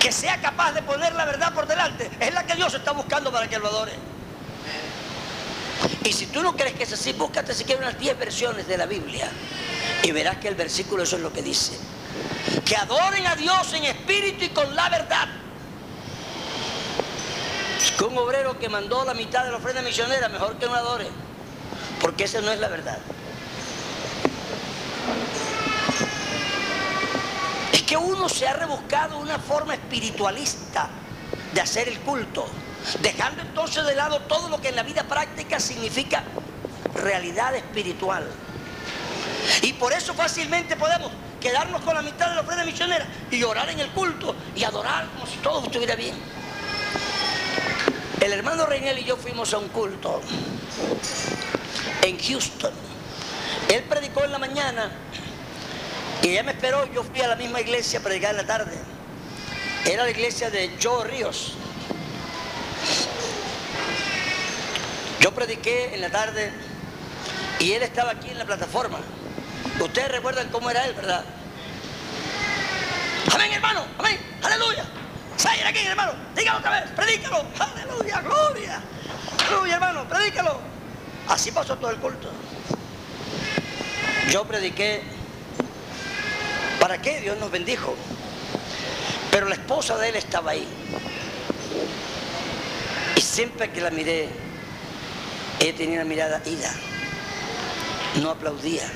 que 0.00 0.12
sea 0.12 0.40
capaz 0.40 0.72
de 0.72 0.82
poner 0.82 1.14
la 1.14 1.24
verdad 1.24 1.52
por 1.54 1.66
delante, 1.66 2.10
es 2.20 2.34
la 2.34 2.44
que 2.44 2.54
Dios 2.54 2.72
está 2.74 2.92
buscando 2.92 3.32
para 3.32 3.48
que 3.48 3.58
lo 3.58 3.68
adore. 3.68 3.92
Y 6.04 6.12
si 6.12 6.26
tú 6.26 6.42
no 6.42 6.56
crees 6.56 6.74
que 6.74 6.84
es 6.84 6.92
así, 6.92 7.12
búscate 7.12 7.54
siquiera 7.54 7.82
unas 7.82 7.98
10 7.98 8.18
versiones 8.18 8.66
de 8.66 8.76
la 8.76 8.86
Biblia 8.86 9.28
y 10.02 10.10
verás 10.10 10.38
que 10.38 10.48
el 10.48 10.54
versículo 10.54 11.02
eso 11.02 11.16
es 11.16 11.22
lo 11.22 11.32
que 11.32 11.42
dice. 11.42 11.78
Que 12.64 12.76
adoren 12.76 13.26
a 13.26 13.36
Dios 13.36 13.72
en 13.74 13.84
espíritu 13.84 14.44
y 14.44 14.48
con 14.48 14.74
la 14.74 14.88
verdad. 14.88 15.28
Que 17.96 18.04
un 18.04 18.16
obrero 18.18 18.58
que 18.58 18.68
mandó 18.68 19.04
la 19.04 19.14
mitad 19.14 19.44
de 19.44 19.50
la 19.50 19.58
ofrenda 19.58 19.82
misionera, 19.82 20.28
mejor 20.28 20.56
que 20.58 20.66
un 20.66 20.74
adore, 20.74 21.08
porque 22.00 22.24
esa 22.24 22.40
no 22.40 22.50
es 22.50 22.58
la 22.58 22.68
verdad. 22.68 22.98
Es 27.72 27.82
que 27.82 27.96
uno 27.96 28.28
se 28.28 28.46
ha 28.46 28.54
rebuscado 28.54 29.18
una 29.18 29.38
forma 29.38 29.74
espiritualista 29.74 30.88
de 31.52 31.60
hacer 31.60 31.88
el 31.88 32.00
culto, 32.00 32.46
dejando 33.00 33.42
entonces 33.42 33.84
de 33.86 33.94
lado 33.94 34.20
todo 34.22 34.48
lo 34.48 34.60
que 34.60 34.68
en 34.68 34.76
la 34.76 34.82
vida 34.82 35.04
práctica 35.04 35.60
significa 35.60 36.24
realidad 36.94 37.54
espiritual. 37.54 38.28
Y 39.62 39.72
por 39.74 39.92
eso 39.92 40.14
fácilmente 40.14 40.76
podemos 40.76 41.10
quedarnos 41.40 41.80
con 41.82 41.94
la 41.94 42.02
mitad 42.02 42.28
de 42.28 42.34
la 42.34 42.40
ofrenda 42.40 42.64
misionera 42.64 43.06
y 43.30 43.42
orar 43.42 43.68
en 43.70 43.80
el 43.80 43.88
culto 43.90 44.34
y 44.54 44.64
adorar 44.64 45.06
como 45.14 45.26
si 45.26 45.36
todo 45.38 45.64
estuviera 45.64 45.94
bien. 45.94 46.37
El 48.28 48.34
hermano 48.34 48.66
Reinel 48.66 48.98
y 48.98 49.04
yo 49.04 49.16
fuimos 49.16 49.54
a 49.54 49.58
un 49.58 49.68
culto 49.68 50.20
en 52.02 52.18
Houston. 52.18 52.74
Él 53.72 53.82
predicó 53.84 54.22
en 54.22 54.32
la 54.32 54.38
mañana 54.38 54.92
y 56.22 56.28
ella 56.28 56.42
me 56.42 56.52
esperó. 56.52 56.84
Yo 56.92 57.02
fui 57.04 57.22
a 57.22 57.28
la 57.28 57.36
misma 57.36 57.62
iglesia 57.62 58.00
a 58.00 58.02
predicar 58.02 58.32
en 58.32 58.36
la 58.36 58.46
tarde. 58.46 58.76
Era 59.86 60.04
la 60.04 60.10
iglesia 60.10 60.50
de 60.50 60.76
Joe 60.78 61.08
Ríos. 61.08 61.54
Yo 65.20 65.32
prediqué 65.32 65.94
en 65.94 66.02
la 66.02 66.10
tarde 66.10 66.52
y 67.60 67.72
él 67.72 67.82
estaba 67.82 68.10
aquí 68.10 68.28
en 68.28 68.36
la 68.36 68.44
plataforma. 68.44 68.98
Ustedes 69.80 70.10
recuerdan 70.10 70.50
cómo 70.50 70.68
era 70.68 70.84
él, 70.84 70.92
¿verdad? 70.92 71.24
Amén, 73.32 73.52
hermano. 73.52 73.86
Amén. 73.98 74.18
Aleluya. 74.42 74.97
Salgan 75.38 75.68
aquí, 75.68 75.78
hermano. 75.86 76.12
Dígalo 76.34 76.58
otra 76.58 76.80
vez. 76.80 76.90
Predícalo. 76.90 77.44
Aleluya. 77.58 78.20
Gloria. 78.20 78.82
Aleluya, 79.46 79.74
hermano. 79.74 80.08
Predícalo. 80.08 80.60
Así 81.28 81.52
pasó 81.52 81.76
todo 81.76 81.90
el 81.90 81.98
culto. 81.98 82.28
Yo 84.30 84.44
prediqué. 84.44 85.02
¿Para 86.80 87.00
qué? 87.00 87.20
Dios 87.20 87.38
nos 87.38 87.50
bendijo. 87.50 87.94
Pero 89.30 89.48
la 89.48 89.54
esposa 89.54 89.96
de 89.96 90.08
él 90.08 90.16
estaba 90.16 90.50
ahí. 90.50 90.66
Y 93.16 93.20
siempre 93.20 93.70
que 93.70 93.80
la 93.80 93.90
miré, 93.90 94.28
ella 95.60 95.76
tenía 95.76 96.00
una 96.00 96.04
mirada 96.04 96.42
ida. 96.44 96.74
No 98.20 98.30
aplaudía. 98.30 98.90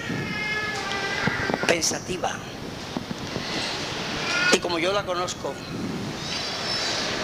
Pensativa. 1.68 2.32
Y 4.52 4.58
como 4.58 4.80
yo 4.80 4.92
la 4.92 5.04
conozco, 5.04 5.54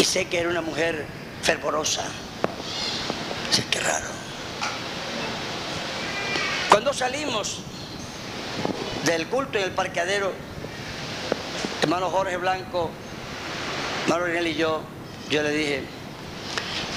sé 0.08 0.26
que 0.26 0.40
era 0.40 0.48
una 0.48 0.62
mujer 0.62 1.04
fervorosa, 1.42 2.02
sé 3.50 3.62
que 3.66 3.78
raro. 3.78 4.06
Cuando 6.70 6.94
salimos 6.94 7.58
del 9.04 9.26
culto 9.26 9.58
en 9.58 9.64
el 9.64 9.72
parqueadero, 9.72 10.32
hermano 11.82 12.08
Jorge 12.08 12.38
Blanco, 12.38 12.88
hermano 14.04 14.24
Rinel 14.24 14.46
y 14.46 14.54
yo, 14.54 14.80
yo 15.28 15.42
le 15.42 15.50
dije, 15.50 15.84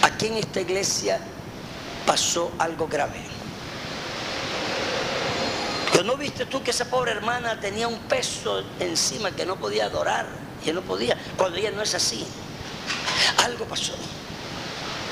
aquí 0.03 0.27
en 0.27 0.35
esta 0.35 0.61
iglesia 0.61 1.19
pasó 2.05 2.53
algo 2.59 2.87
grave. 2.87 3.19
Pero 5.91 6.05
no 6.05 6.15
viste 6.15 6.45
tú 6.45 6.63
que 6.63 6.71
esa 6.71 6.85
pobre 6.85 7.11
hermana 7.11 7.59
tenía 7.59 7.89
un 7.89 7.99
peso 8.03 8.63
encima 8.79 9.31
que 9.31 9.45
no 9.45 9.57
podía 9.57 9.87
adorar, 9.87 10.27
que 10.63 10.71
no 10.71 10.81
podía, 10.81 11.17
cuando 11.35 11.57
ella 11.57 11.71
no 11.71 11.81
es 11.81 11.93
así. 11.93 12.25
Algo 13.43 13.65
pasó. 13.65 13.93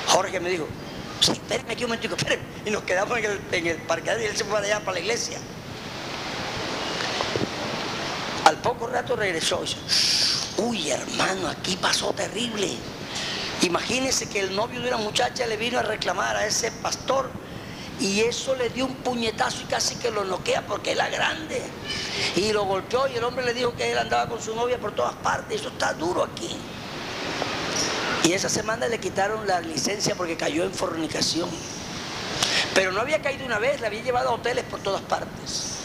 Jorge 0.08 0.40
me 0.40 0.50
dijo, 0.50 0.68
espérenme 1.22 1.74
aquí 1.74 1.84
un 1.84 1.90
momentico, 1.90 2.16
espérenme. 2.16 2.46
Y 2.66 2.72
nos 2.72 2.84
quedamos 2.84 3.18
en 3.18 3.26
el, 3.26 3.40
en 3.52 3.66
y 3.66 4.24
él 4.26 4.36
se 4.36 4.44
fue 4.44 4.60
allá 4.60 4.80
para 4.80 4.94
la 4.94 5.00
iglesia. 5.00 5.38
Al 8.46 8.58
poco 8.58 8.88
rato 8.88 9.16
regresó 9.16 9.60
y 9.64 9.68
dice, 9.68 9.78
uy 10.58 10.90
hermano, 10.90 11.48
aquí 11.48 11.78
pasó 11.78 12.14
terrible. 12.14 12.70
Imagínense 13.62 14.28
que 14.28 14.40
el 14.40 14.56
novio 14.56 14.82
de 14.82 14.88
una 14.88 14.98
muchacha 14.98 15.46
le 15.46 15.58
vino 15.58 15.80
a 15.80 15.84
reclamar 15.84 16.36
a 16.36 16.46
ese 16.46 16.72
pastor 16.72 17.30
y 18.00 18.22
eso 18.22 18.56
le 18.56 18.70
dio 18.70 18.86
un 18.86 18.96
puñetazo 18.96 19.62
y 19.64 19.66
casi 19.66 19.96
que 19.96 20.10
lo 20.10 20.24
noquea 20.24 20.66
porque 20.66 20.94
era 20.94 21.10
grande. 21.10 21.62
Y 22.38 22.54
lo 22.54 22.64
golpeó 22.64 23.08
y 23.08 23.18
el 23.18 23.24
hombre 23.24 23.46
le 23.46 23.54
dijo 23.54 23.76
que 23.76 23.92
él 23.92 23.98
andaba 23.98 24.30
con 24.30 24.42
su 24.42 24.56
novia 24.56 24.80
por 24.80 24.96
todas 24.96 25.14
partes. 25.16 25.60
Eso 25.60 25.70
está 25.70 25.94
duro 25.94 26.24
aquí. 26.24 26.56
Y 28.24 28.34
esa 28.34 28.50
semana 28.50 28.88
le 28.88 29.00
quitaron 29.00 29.48
la 29.48 29.62
licencia 29.62 30.16
porque 30.16 30.38
cayó 30.38 30.64
en 30.64 30.74
fornicación. 30.74 31.50
Pero 32.74 32.92
no 32.92 33.02
había 33.02 33.22
caído 33.22 33.46
una 33.46 33.60
vez, 33.60 33.82
le 33.82 33.88
había 33.88 34.02
llevado 34.02 34.30
a 34.30 34.34
hoteles 34.34 34.64
por 34.66 34.82
todas 34.82 35.02
partes. 35.02 35.76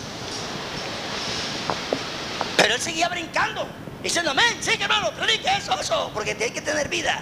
Pero 2.56 2.74
él 2.74 2.80
seguía 2.80 3.08
brincando, 3.08 3.66
diciendo, 4.02 4.30
amén, 4.30 4.56
sí, 4.60 4.72
hermano, 4.78 5.10
predique 5.12 5.48
eso, 5.56 5.78
eso, 5.78 6.10
porque 6.14 6.34
tiene 6.34 6.52
que 6.52 6.60
tener 6.60 6.88
vida. 6.88 7.20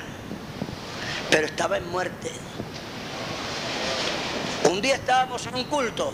Pero 1.31 1.47
estaba 1.47 1.77
en 1.77 1.89
muerte. 1.89 2.31
Un 4.71 4.81
día 4.81 4.95
estábamos 4.95 5.47
en 5.47 5.55
un 5.55 5.65
culto 5.65 6.13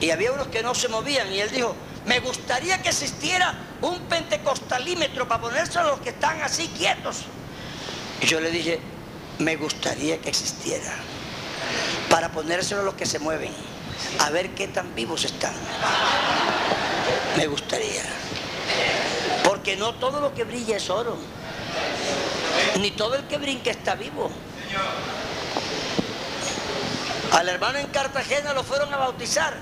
y 0.00 0.10
había 0.10 0.32
unos 0.32 0.48
que 0.48 0.62
no 0.62 0.74
se 0.74 0.88
movían 0.88 1.32
y 1.32 1.40
él 1.40 1.50
dijo, 1.50 1.74
me 2.06 2.20
gustaría 2.20 2.80
que 2.82 2.88
existiera 2.88 3.54
un 3.82 3.98
pentecostalímetro 4.02 5.26
para 5.28 5.40
ponerse 5.40 5.78
a 5.78 5.84
los 5.84 6.00
que 6.00 6.10
están 6.10 6.40
así 6.40 6.68
quietos. 6.68 7.22
Y 8.20 8.26
yo 8.26 8.40
le 8.40 8.50
dije, 8.50 8.80
me 9.38 9.56
gustaría 9.56 10.18
que 10.18 10.28
existiera 10.28 10.92
para 12.08 12.30
ponérselo 12.30 12.82
a 12.82 12.84
los 12.84 12.94
que 12.94 13.06
se 13.06 13.18
mueven, 13.18 13.52
a 14.20 14.30
ver 14.30 14.50
qué 14.50 14.68
tan 14.68 14.94
vivos 14.94 15.24
están. 15.24 15.52
Me 17.36 17.46
gustaría. 17.48 18.02
Porque 19.44 19.76
no 19.76 19.94
todo 19.94 20.20
lo 20.20 20.32
que 20.34 20.44
brilla 20.44 20.76
es 20.76 20.88
oro. 20.88 21.16
Ni 22.80 22.90
todo 22.92 23.16
el 23.16 23.24
que 23.24 23.38
brinca 23.38 23.70
está 23.70 23.96
vivo. 23.96 24.30
Al 27.32 27.48
hermano 27.48 27.78
en 27.78 27.88
Cartagena 27.88 28.52
lo 28.54 28.62
fueron 28.62 28.94
a 28.94 28.96
bautizar. 28.96 29.54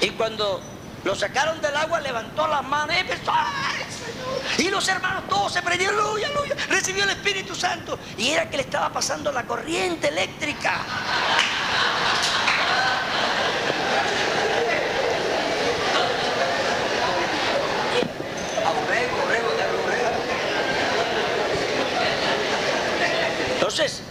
Y 0.00 0.10
cuando 0.10 0.60
lo 1.04 1.14
sacaron 1.14 1.60
del 1.60 1.74
agua, 1.76 2.00
levantó 2.00 2.46
las 2.46 2.62
manos 2.64 2.94
y 2.96 2.98
empezó. 2.98 3.32
Y 4.58 4.68
los 4.68 4.86
hermanos 4.88 5.24
todos 5.28 5.52
se 5.52 5.62
prendieron, 5.62 5.98
aleluya, 5.98 6.28
aleluya. 6.28 6.56
Recibió 6.68 7.04
el 7.04 7.10
Espíritu 7.10 7.54
Santo. 7.54 7.98
Y 8.18 8.30
era 8.30 8.50
que 8.50 8.58
le 8.58 8.64
estaba 8.64 8.90
pasando 8.92 9.32
la 9.32 9.44
corriente 9.44 10.08
eléctrica. 10.08 10.80
Entonces, 23.54 24.02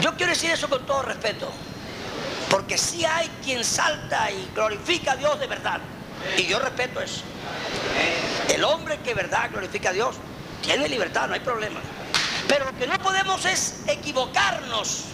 yo 0.00 0.16
quiero 0.16 0.32
decir 0.32 0.50
eso 0.50 0.68
con 0.68 0.84
todo 0.86 1.02
respeto. 1.02 1.52
Porque 2.52 2.76
sí 2.76 3.02
hay 3.02 3.30
quien 3.42 3.64
salta 3.64 4.30
y 4.30 4.50
glorifica 4.54 5.12
a 5.12 5.16
Dios 5.16 5.40
de 5.40 5.46
verdad. 5.46 5.80
Y 6.36 6.44
yo 6.44 6.58
respeto 6.58 7.00
eso. 7.00 7.22
El 8.52 8.62
hombre 8.64 8.98
que 8.98 9.14
verdad 9.14 9.48
glorifica 9.50 9.88
a 9.88 9.92
Dios 9.94 10.16
tiene 10.60 10.86
libertad, 10.86 11.28
no 11.28 11.34
hay 11.34 11.40
problema. 11.40 11.80
Pero 12.46 12.66
lo 12.66 12.76
que 12.76 12.86
no 12.86 12.98
podemos 12.98 13.46
es 13.46 13.84
equivocarnos 13.86 15.04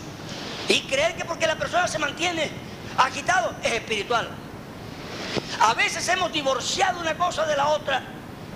y 0.69 0.81
creer 0.81 1.15
que 1.15 1.25
porque 1.25 1.47
la 1.47 1.55
persona 1.55 1.87
se 1.87 2.01
mantiene 2.01 2.51
agitado 2.97 3.55
es 3.63 3.73
espiritual. 3.73 4.29
A 5.61 5.75
veces 5.75 6.09
hemos 6.09 6.33
divorciado 6.33 6.99
una 6.99 7.17
cosa 7.17 7.47
de 7.47 7.55
la 7.57 7.69
otra 7.69 8.03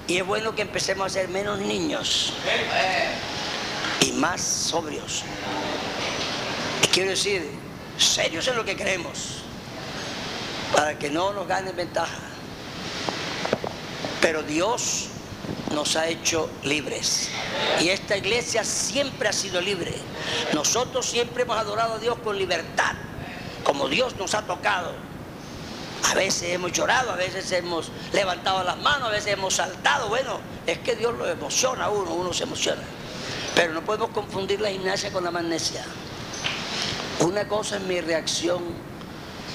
y 0.08 0.16
es 0.16 0.26
bueno 0.26 0.56
que 0.56 0.62
empecemos 0.62 1.06
a 1.06 1.10
ser 1.10 1.28
menos 1.28 1.60
niños 1.60 2.32
y 4.00 4.10
más 4.10 4.40
sobrios. 4.40 5.22
Quiero 6.92 7.10
decir, 7.10 7.61
serios 8.04 8.46
en 8.48 8.56
lo 8.56 8.64
que 8.64 8.76
creemos, 8.76 9.42
para 10.74 10.98
que 10.98 11.10
no 11.10 11.32
nos 11.32 11.46
ganen 11.46 11.76
ventaja. 11.76 12.18
Pero 14.20 14.42
Dios 14.42 15.08
nos 15.72 15.96
ha 15.96 16.08
hecho 16.08 16.48
libres. 16.62 17.28
Y 17.80 17.88
esta 17.88 18.16
iglesia 18.16 18.64
siempre 18.64 19.28
ha 19.28 19.32
sido 19.32 19.60
libre. 19.60 19.94
Nosotros 20.52 21.06
siempre 21.06 21.42
hemos 21.42 21.56
adorado 21.56 21.94
a 21.94 21.98
Dios 21.98 22.18
con 22.22 22.38
libertad, 22.38 22.94
como 23.64 23.88
Dios 23.88 24.16
nos 24.16 24.34
ha 24.34 24.42
tocado. 24.42 24.92
A 26.10 26.14
veces 26.14 26.50
hemos 26.50 26.72
llorado, 26.72 27.12
a 27.12 27.16
veces 27.16 27.50
hemos 27.52 27.90
levantado 28.12 28.64
las 28.64 28.78
manos, 28.78 29.08
a 29.08 29.12
veces 29.12 29.32
hemos 29.32 29.54
saltado. 29.54 30.08
Bueno, 30.08 30.40
es 30.66 30.78
que 30.78 30.96
Dios 30.96 31.14
lo 31.16 31.28
emociona 31.28 31.86
a 31.86 31.90
uno, 31.90 32.12
uno 32.12 32.32
se 32.32 32.44
emociona. 32.44 32.82
Pero 33.54 33.72
no 33.72 33.82
podemos 33.82 34.10
confundir 34.10 34.60
la 34.60 34.70
gimnasia 34.70 35.12
con 35.12 35.24
la 35.24 35.30
magnesia. 35.30 35.84
Una 37.22 37.46
cosa 37.46 37.76
es 37.76 37.82
mi 37.82 38.00
reacción 38.00 38.64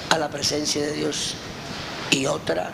a 0.10 0.18
la 0.18 0.30
presencia 0.30 0.82
de 0.82 0.94
Dios 0.94 1.36
y 2.12 2.26
otra 2.26 2.72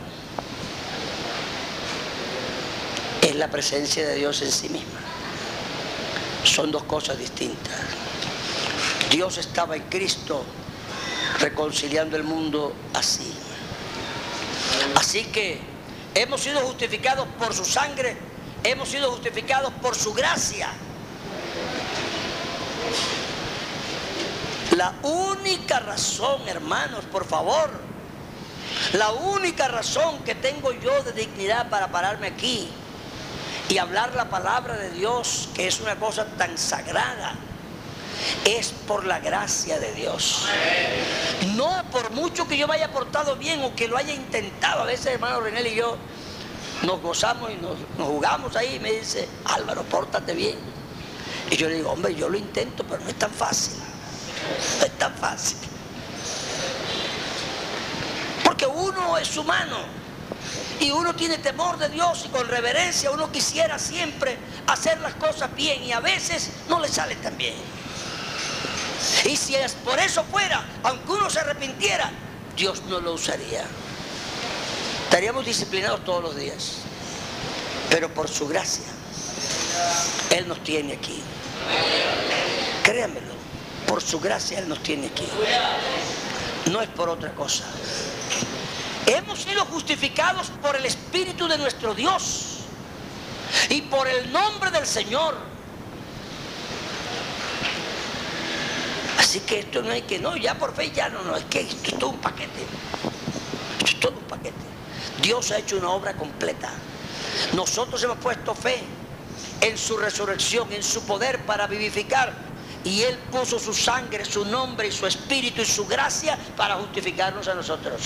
es 3.21 3.35
la 3.35 3.49
presencia 3.49 4.07
de 4.07 4.15
Dios 4.15 4.43
en 4.43 4.51
sí 4.51 4.69
misma. 4.69 4.99
son 6.43 6.71
dos 6.71 6.83
cosas 6.83 7.17
distintas. 7.17 7.73
Dios 9.09 9.39
estaba 9.39 9.75
en 9.75 9.83
Cristo 9.83 10.43
reconciliando 11.39 12.15
el 12.15 12.23
mundo 12.23 12.73
así. 12.93 13.33
Así 14.95 15.23
que 15.25 15.59
hemos 16.13 16.41
sido 16.41 16.59
justificados 16.59 17.27
por 17.39 17.55
su 17.55 17.65
sangre, 17.65 18.15
hemos 18.63 18.89
sido 18.89 19.09
justificados 19.09 19.73
por 19.81 19.95
su 19.95 20.13
gracia. 20.13 20.69
La 24.75 24.93
única 25.03 25.79
razón, 25.79 26.47
hermanos, 26.47 27.05
por 27.11 27.25
favor, 27.25 27.69
la 28.93 29.11
única 29.11 29.67
razón 29.67 30.19
que 30.23 30.35
tengo 30.35 30.71
yo 30.71 31.03
de 31.03 31.11
dignidad 31.11 31.69
para 31.69 31.89
pararme 31.89 32.27
aquí 32.27 32.69
y 33.69 33.77
hablar 33.77 34.15
la 34.15 34.29
palabra 34.29 34.75
de 34.75 34.89
Dios, 34.91 35.49
que 35.53 35.67
es 35.67 35.79
una 35.79 35.95
cosa 35.97 36.25
tan 36.37 36.57
sagrada, 36.57 37.35
es 38.45 38.69
por 38.87 39.05
la 39.05 39.19
gracia 39.19 39.79
de 39.79 39.93
Dios. 39.93 40.47
No 41.55 41.83
por 41.91 42.11
mucho 42.11 42.47
que 42.47 42.57
yo 42.57 42.67
me 42.67 42.75
haya 42.75 42.91
portado 42.91 43.35
bien 43.35 43.63
o 43.63 43.75
que 43.75 43.87
lo 43.87 43.97
haya 43.97 44.13
intentado. 44.13 44.83
A 44.83 44.85
veces, 44.85 45.07
hermano 45.07 45.41
René 45.41 45.69
y 45.69 45.75
yo 45.75 45.97
nos 46.83 47.01
gozamos 47.01 47.51
y 47.51 47.55
nos, 47.55 47.77
jugamos 47.97 48.55
ahí 48.55 48.75
y 48.75 48.79
me 48.79 48.91
dice, 48.91 49.27
Álvaro, 49.45 49.83
pórtate 49.83 50.33
bien. 50.33 50.57
Y 51.51 51.57
yo 51.57 51.67
le 51.69 51.75
digo, 51.75 51.91
hombre, 51.91 52.15
yo 52.15 52.27
lo 52.27 52.37
intento, 52.37 52.83
pero 52.83 53.03
no 53.03 53.09
es 53.09 53.19
tan 53.19 53.31
fácil. 53.31 53.92
No 54.79 54.85
es 54.85 54.97
tan 54.97 55.13
fácil. 55.15 55.57
Porque 58.43 58.65
uno 58.65 59.17
es 59.17 59.35
humano 59.37 59.77
y 60.79 60.91
uno 60.91 61.15
tiene 61.15 61.37
temor 61.37 61.77
de 61.77 61.89
Dios 61.89 62.23
y 62.25 62.29
con 62.29 62.47
reverencia 62.47 63.11
uno 63.11 63.31
quisiera 63.31 63.79
siempre 63.79 64.37
hacer 64.67 64.99
las 65.01 65.13
cosas 65.15 65.53
bien 65.55 65.83
y 65.83 65.91
a 65.91 65.99
veces 65.99 66.49
no 66.67 66.79
le 66.79 66.87
sale 66.87 67.15
tan 67.17 67.37
bien. 67.37 67.55
Y 69.25 69.37
si 69.37 69.55
es 69.55 69.73
por 69.73 69.99
eso 69.99 70.23
fuera, 70.25 70.65
aunque 70.83 71.11
uno 71.11 71.29
se 71.29 71.39
arrepintiera, 71.39 72.11
Dios 72.55 72.83
no 72.89 72.99
lo 72.99 73.13
usaría. 73.13 73.65
Estaríamos 75.05 75.45
disciplinados 75.45 76.03
todos 76.03 76.23
los 76.23 76.35
días. 76.35 76.77
Pero 77.89 78.11
por 78.13 78.27
su 78.27 78.47
gracia, 78.47 78.85
Él 80.31 80.47
nos 80.47 80.63
tiene 80.63 80.93
aquí. 80.93 81.21
Créanmelo, 82.83 83.33
por 83.93 84.01
su 84.01 84.19
gracia 84.19 84.57
Él 84.57 84.67
nos 84.67 84.81
tiene 84.81 85.05
aquí. 85.05 85.27
No 86.71 86.81
es 86.81 86.89
por 86.89 87.09
otra 87.09 87.31
cosa. 87.35 87.63
Hemos 89.05 89.43
sido 89.43 89.63
justificados 89.65 90.47
por 90.63 90.75
el 90.75 90.83
Espíritu 90.87 91.47
de 91.47 91.59
nuestro 91.59 91.93
Dios 91.93 92.61
y 93.69 93.83
por 93.83 94.07
el 94.07 94.31
nombre 94.31 94.71
del 94.71 94.87
Señor. 94.87 95.35
Así 99.19 99.41
que 99.41 99.59
esto 99.59 99.83
no 99.83 99.91
hay 99.91 100.01
que, 100.01 100.17
no, 100.17 100.37
ya 100.37 100.57
por 100.57 100.73
fe 100.73 100.89
ya 100.89 101.09
no, 101.09 101.21
no, 101.21 101.35
es 101.35 101.43
que 101.43 101.59
esto 101.59 101.91
es 101.91 101.99
todo 101.99 102.09
un 102.09 102.17
paquete. 102.17 102.63
Esto 103.77 103.85
es 103.85 103.99
todo 103.99 104.17
un 104.17 104.25
paquete. 104.25 104.55
Dios 105.21 105.51
ha 105.51 105.59
hecho 105.59 105.77
una 105.77 105.91
obra 105.91 106.15
completa. 106.15 106.71
Nosotros 107.53 108.01
hemos 108.01 108.17
puesto 108.17 108.55
fe 108.55 108.81
en 109.61 109.77
su 109.77 109.97
resurrección, 109.97 110.73
en 110.73 110.81
su 110.81 111.05
poder 111.05 111.45
para 111.45 111.67
vivificar. 111.67 112.52
Y 112.83 113.01
Él 113.01 113.17
puso 113.31 113.59
su 113.59 113.73
sangre, 113.73 114.25
su 114.25 114.45
nombre 114.45 114.87
y 114.87 114.91
su 114.91 115.07
espíritu 115.07 115.61
y 115.61 115.65
su 115.65 115.87
gracia 115.87 116.37
para 116.57 116.75
justificarnos 116.75 117.47
a 117.47 117.55
nosotros. 117.55 118.01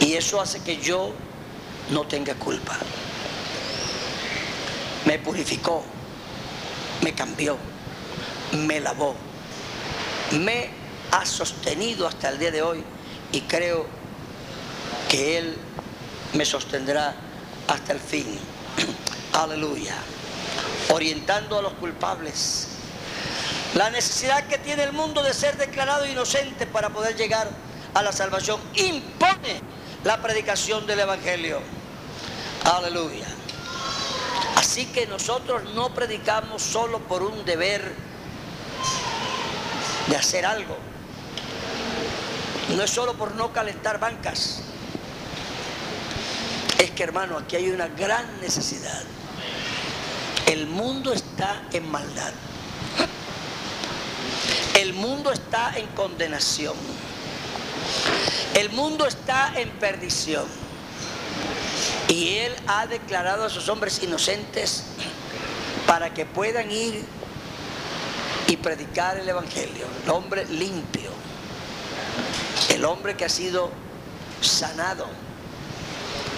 Y 0.00 0.14
eso 0.14 0.40
hace 0.40 0.60
que 0.62 0.78
yo 0.78 1.12
no 1.90 2.06
tenga 2.06 2.34
culpa. 2.34 2.76
Me 5.04 5.18
purificó, 5.18 5.84
me 7.02 7.14
cambió 7.14 7.58
me 8.52 8.80
lavó, 8.80 9.14
me 10.40 10.70
ha 11.10 11.24
sostenido 11.26 12.06
hasta 12.06 12.28
el 12.28 12.38
día 12.38 12.50
de 12.50 12.62
hoy 12.62 12.84
y 13.32 13.40
creo 13.42 13.86
que 15.08 15.38
Él 15.38 15.56
me 16.34 16.44
sostendrá 16.44 17.14
hasta 17.68 17.92
el 17.92 18.00
fin. 18.00 18.26
Aleluya. 19.32 19.96
Orientando 20.90 21.58
a 21.58 21.62
los 21.62 21.72
culpables. 21.74 22.68
La 23.74 23.88
necesidad 23.90 24.46
que 24.48 24.58
tiene 24.58 24.82
el 24.82 24.92
mundo 24.92 25.22
de 25.22 25.32
ser 25.32 25.56
declarado 25.56 26.06
inocente 26.06 26.66
para 26.66 26.90
poder 26.90 27.16
llegar 27.16 27.48
a 27.94 28.02
la 28.02 28.12
salvación 28.12 28.60
impone 28.74 29.62
la 30.04 30.20
predicación 30.20 30.86
del 30.86 31.00
Evangelio. 31.00 31.60
Aleluya. 32.64 33.26
Así 34.56 34.86
que 34.86 35.06
nosotros 35.06 35.64
no 35.74 35.94
predicamos 35.94 36.62
solo 36.62 36.98
por 37.00 37.22
un 37.22 37.44
deber 37.44 37.94
de 40.08 40.16
hacer 40.16 40.44
algo. 40.44 40.76
No 42.76 42.82
es 42.82 42.90
solo 42.90 43.14
por 43.14 43.34
no 43.34 43.52
calentar 43.52 43.98
bancas. 43.98 44.60
Es 46.78 46.90
que 46.90 47.02
hermano, 47.02 47.38
aquí 47.38 47.56
hay 47.56 47.70
una 47.70 47.88
gran 47.88 48.40
necesidad. 48.40 49.02
El 50.46 50.66
mundo 50.66 51.12
está 51.12 51.62
en 51.72 51.90
maldad. 51.90 52.32
El 54.74 54.94
mundo 54.94 55.32
está 55.32 55.76
en 55.76 55.86
condenación. 55.88 56.74
El 58.54 58.70
mundo 58.70 59.06
está 59.06 59.52
en 59.56 59.70
perdición. 59.70 60.44
Y 62.08 62.36
Él 62.38 62.52
ha 62.66 62.86
declarado 62.86 63.44
a 63.44 63.50
sus 63.50 63.68
hombres 63.68 64.02
inocentes 64.02 64.84
para 65.86 66.12
que 66.12 66.26
puedan 66.26 66.70
ir 66.70 67.04
y 68.48 68.56
predicar 68.56 69.18
el 69.18 69.28
Evangelio. 69.28 69.86
El 70.04 70.10
hombre 70.10 70.44
limpio. 70.46 71.10
El 72.68 72.84
hombre 72.84 73.16
que 73.16 73.24
ha 73.24 73.28
sido 73.28 73.70
sanado. 74.40 75.06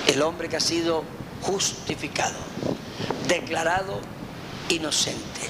El 0.06 0.22
hombre 0.22 0.48
que 0.48 0.56
ha 0.56 0.60
sido 0.60 1.04
justificado. 1.42 2.36
Declarado 3.28 4.00
inocente. 4.68 5.40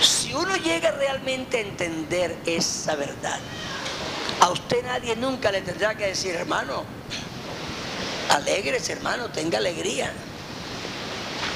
Si 0.00 0.34
uno 0.34 0.56
llega 0.56 0.90
realmente 0.90 1.58
a 1.58 1.60
entender 1.60 2.36
esa 2.46 2.96
verdad, 2.96 3.38
a 4.40 4.50
usted 4.50 4.84
nadie 4.84 5.14
nunca 5.14 5.52
le 5.52 5.60
tendrá 5.60 5.94
que 5.94 6.08
decir, 6.08 6.34
hermano, 6.34 6.84
alegres, 8.28 8.88
hermano, 8.88 9.28
tenga 9.28 9.58
alegría. 9.58 10.12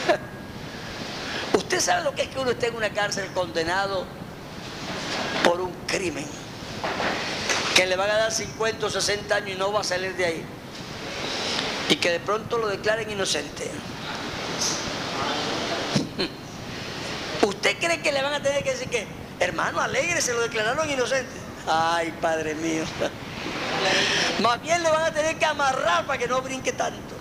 ¿Usted 1.56 1.80
sabe 1.80 2.04
lo 2.04 2.14
que 2.14 2.22
es 2.22 2.28
que 2.28 2.38
uno 2.38 2.52
esté 2.52 2.68
en 2.68 2.76
una 2.76 2.90
cárcel 2.90 3.26
condenado 3.32 4.04
por 5.42 5.60
un 5.60 5.72
crimen? 5.86 6.26
Que 7.74 7.86
le 7.86 7.96
van 7.96 8.10
a 8.10 8.16
dar 8.16 8.32
50 8.32 8.86
o 8.86 8.90
60 8.90 9.34
años 9.34 9.50
y 9.50 9.54
no 9.54 9.72
va 9.72 9.80
a 9.80 9.84
salir 9.84 10.14
de 10.14 10.24
ahí. 10.24 10.44
Y 11.88 11.96
que 11.96 12.10
de 12.10 12.20
pronto 12.20 12.58
lo 12.58 12.68
declaren 12.68 13.10
inocente. 13.10 13.70
¿Usted 17.46 17.78
cree 17.78 18.02
que 18.02 18.10
le 18.10 18.22
van 18.22 18.34
a 18.34 18.42
tener 18.42 18.64
que 18.64 18.72
decir 18.72 18.88
que, 18.88 19.06
hermano, 19.38 19.80
alegre, 19.80 20.20
se 20.20 20.32
lo 20.32 20.40
declararon 20.40 20.90
inocente? 20.90 21.30
Ay, 21.68 22.12
Padre 22.20 22.56
mío. 22.56 22.82
Más 24.42 24.60
bien 24.62 24.82
le 24.82 24.90
van 24.90 25.04
a 25.04 25.12
tener 25.12 25.38
que 25.38 25.44
amarrar 25.44 26.06
para 26.06 26.18
que 26.18 26.26
no 26.26 26.42
brinque 26.42 26.72
tanto. 26.72 27.14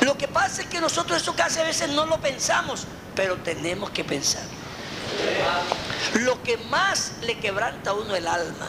Lo 0.00 0.18
que 0.18 0.26
pasa 0.26 0.62
es 0.62 0.68
que 0.68 0.80
nosotros 0.80 1.22
eso 1.22 1.36
casi 1.36 1.60
a 1.60 1.62
veces 1.62 1.90
no 1.90 2.06
lo 2.06 2.20
pensamos, 2.20 2.86
pero 3.14 3.36
tenemos 3.36 3.90
que 3.90 4.02
pensar. 4.02 4.42
Lo 6.14 6.42
que 6.42 6.56
más 6.56 7.12
le 7.22 7.38
quebranta 7.38 7.90
a 7.90 7.94
uno 7.94 8.16
el 8.16 8.26
alma 8.26 8.68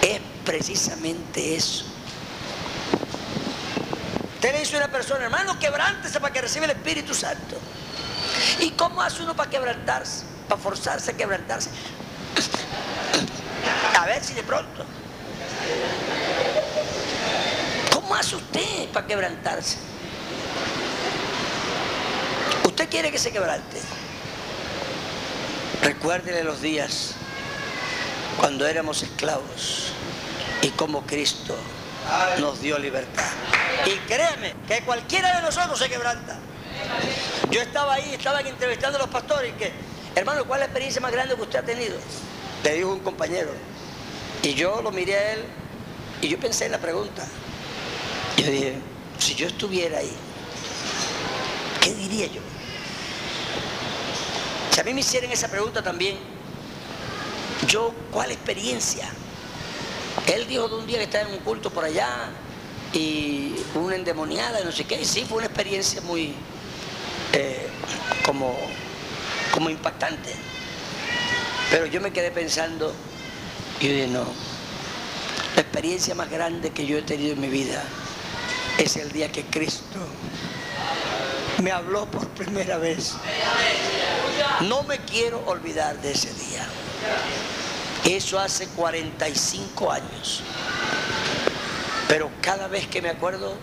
es 0.00 0.18
precisamente 0.46 1.56
eso. 1.56 1.91
Usted 4.42 4.54
le 4.54 4.58
dice 4.58 4.74
a 4.74 4.78
una 4.78 4.88
persona, 4.88 5.22
hermano, 5.22 5.56
quebrántese 5.56 6.18
para 6.18 6.32
que 6.32 6.40
reciba 6.40 6.64
el 6.64 6.72
Espíritu 6.72 7.14
Santo. 7.14 7.56
¿Y 8.58 8.70
cómo 8.72 9.00
hace 9.00 9.22
uno 9.22 9.36
para 9.36 9.48
quebrantarse? 9.48 10.24
Para 10.48 10.60
forzarse 10.60 11.12
a 11.12 11.16
quebrantarse. 11.16 11.70
A 13.96 14.04
ver 14.04 14.20
si 14.24 14.34
de 14.34 14.42
pronto. 14.42 14.84
¿Cómo 17.92 18.16
hace 18.16 18.34
usted 18.34 18.88
para 18.92 19.06
quebrantarse? 19.06 19.76
Usted 22.64 22.88
quiere 22.88 23.12
que 23.12 23.18
se 23.18 23.30
quebrante. 23.30 23.80
Recuérdele 25.82 26.42
los 26.42 26.60
días 26.60 27.12
cuando 28.38 28.66
éramos 28.66 29.04
esclavos 29.04 29.92
y 30.62 30.70
como 30.70 31.02
Cristo 31.02 31.56
nos 32.40 32.60
dio 32.60 32.78
libertad. 32.78 33.24
Y 33.86 33.96
créeme 34.08 34.54
que 34.66 34.82
cualquiera 34.82 35.36
de 35.36 35.42
nosotros 35.42 35.78
se 35.78 35.88
quebranta. 35.88 36.38
Yo 37.50 37.60
estaba 37.60 37.94
ahí, 37.94 38.14
estaban 38.14 38.46
entrevistando 38.46 38.98
a 38.98 39.02
los 39.02 39.10
pastores 39.10 39.52
y 39.52 39.58
que, 39.58 39.72
hermano, 40.14 40.44
¿cuál 40.44 40.60
es 40.60 40.62
la 40.62 40.66
experiencia 40.66 41.00
más 41.00 41.12
grande 41.12 41.34
que 41.34 41.42
usted 41.42 41.58
ha 41.58 41.62
tenido? 41.62 41.96
Le 42.64 42.74
dijo 42.74 42.92
un 42.92 43.00
compañero. 43.00 43.50
Y 44.42 44.54
yo 44.54 44.82
lo 44.82 44.90
miré 44.90 45.16
a 45.16 45.32
él 45.32 45.44
y 46.20 46.28
yo 46.28 46.38
pensé 46.38 46.66
en 46.66 46.72
la 46.72 46.78
pregunta. 46.78 47.24
Yo 48.36 48.46
dije, 48.46 48.74
si 49.18 49.34
yo 49.34 49.46
estuviera 49.46 49.98
ahí, 49.98 50.12
¿qué 51.80 51.94
diría 51.94 52.26
yo? 52.26 52.40
Si 54.70 54.80
a 54.80 54.84
mí 54.84 54.94
me 54.94 55.00
hicieran 55.00 55.30
esa 55.30 55.48
pregunta 55.48 55.82
también, 55.82 56.16
yo, 57.66 57.92
¿cuál 58.10 58.30
experiencia? 58.32 59.08
Él 60.26 60.46
dijo 60.46 60.68
de 60.68 60.74
un 60.76 60.86
día 60.86 60.98
que 60.98 61.04
estaba 61.04 61.28
en 61.28 61.34
un 61.34 61.40
culto 61.40 61.70
por 61.70 61.84
allá 61.84 62.30
y 62.92 63.54
una 63.74 63.96
endemoniada 63.96 64.60
y 64.60 64.64
no 64.64 64.72
sé 64.72 64.84
qué, 64.84 65.04
sí, 65.04 65.24
fue 65.26 65.38
una 65.38 65.46
experiencia 65.46 66.00
muy 66.02 66.34
eh, 67.32 67.68
como, 68.24 68.56
como 69.52 69.70
impactante. 69.70 70.34
Pero 71.70 71.86
yo 71.86 72.00
me 72.00 72.12
quedé 72.12 72.30
pensando, 72.30 72.92
y 73.80 73.88
dije, 73.88 74.06
no, 74.08 74.26
la 75.56 75.62
experiencia 75.62 76.14
más 76.14 76.30
grande 76.30 76.70
que 76.70 76.86
yo 76.86 76.98
he 76.98 77.02
tenido 77.02 77.32
en 77.32 77.40
mi 77.40 77.48
vida 77.48 77.82
es 78.78 78.96
el 78.96 79.10
día 79.12 79.30
que 79.32 79.44
Cristo 79.44 79.98
me 81.62 81.70
habló 81.70 82.06
por 82.06 82.26
primera 82.28 82.78
vez. 82.78 83.14
No 84.62 84.82
me 84.82 84.98
quiero 84.98 85.42
olvidar 85.46 86.00
de 86.00 86.12
ese 86.12 86.32
día. 86.34 86.66
Eso 88.04 88.38
hace 88.38 88.66
45 88.68 89.90
años. 89.92 90.42
Pero 92.08 92.30
cada 92.40 92.68
vez 92.68 92.86
que 92.88 93.00
me 93.00 93.08
acuerdo, 93.08 93.54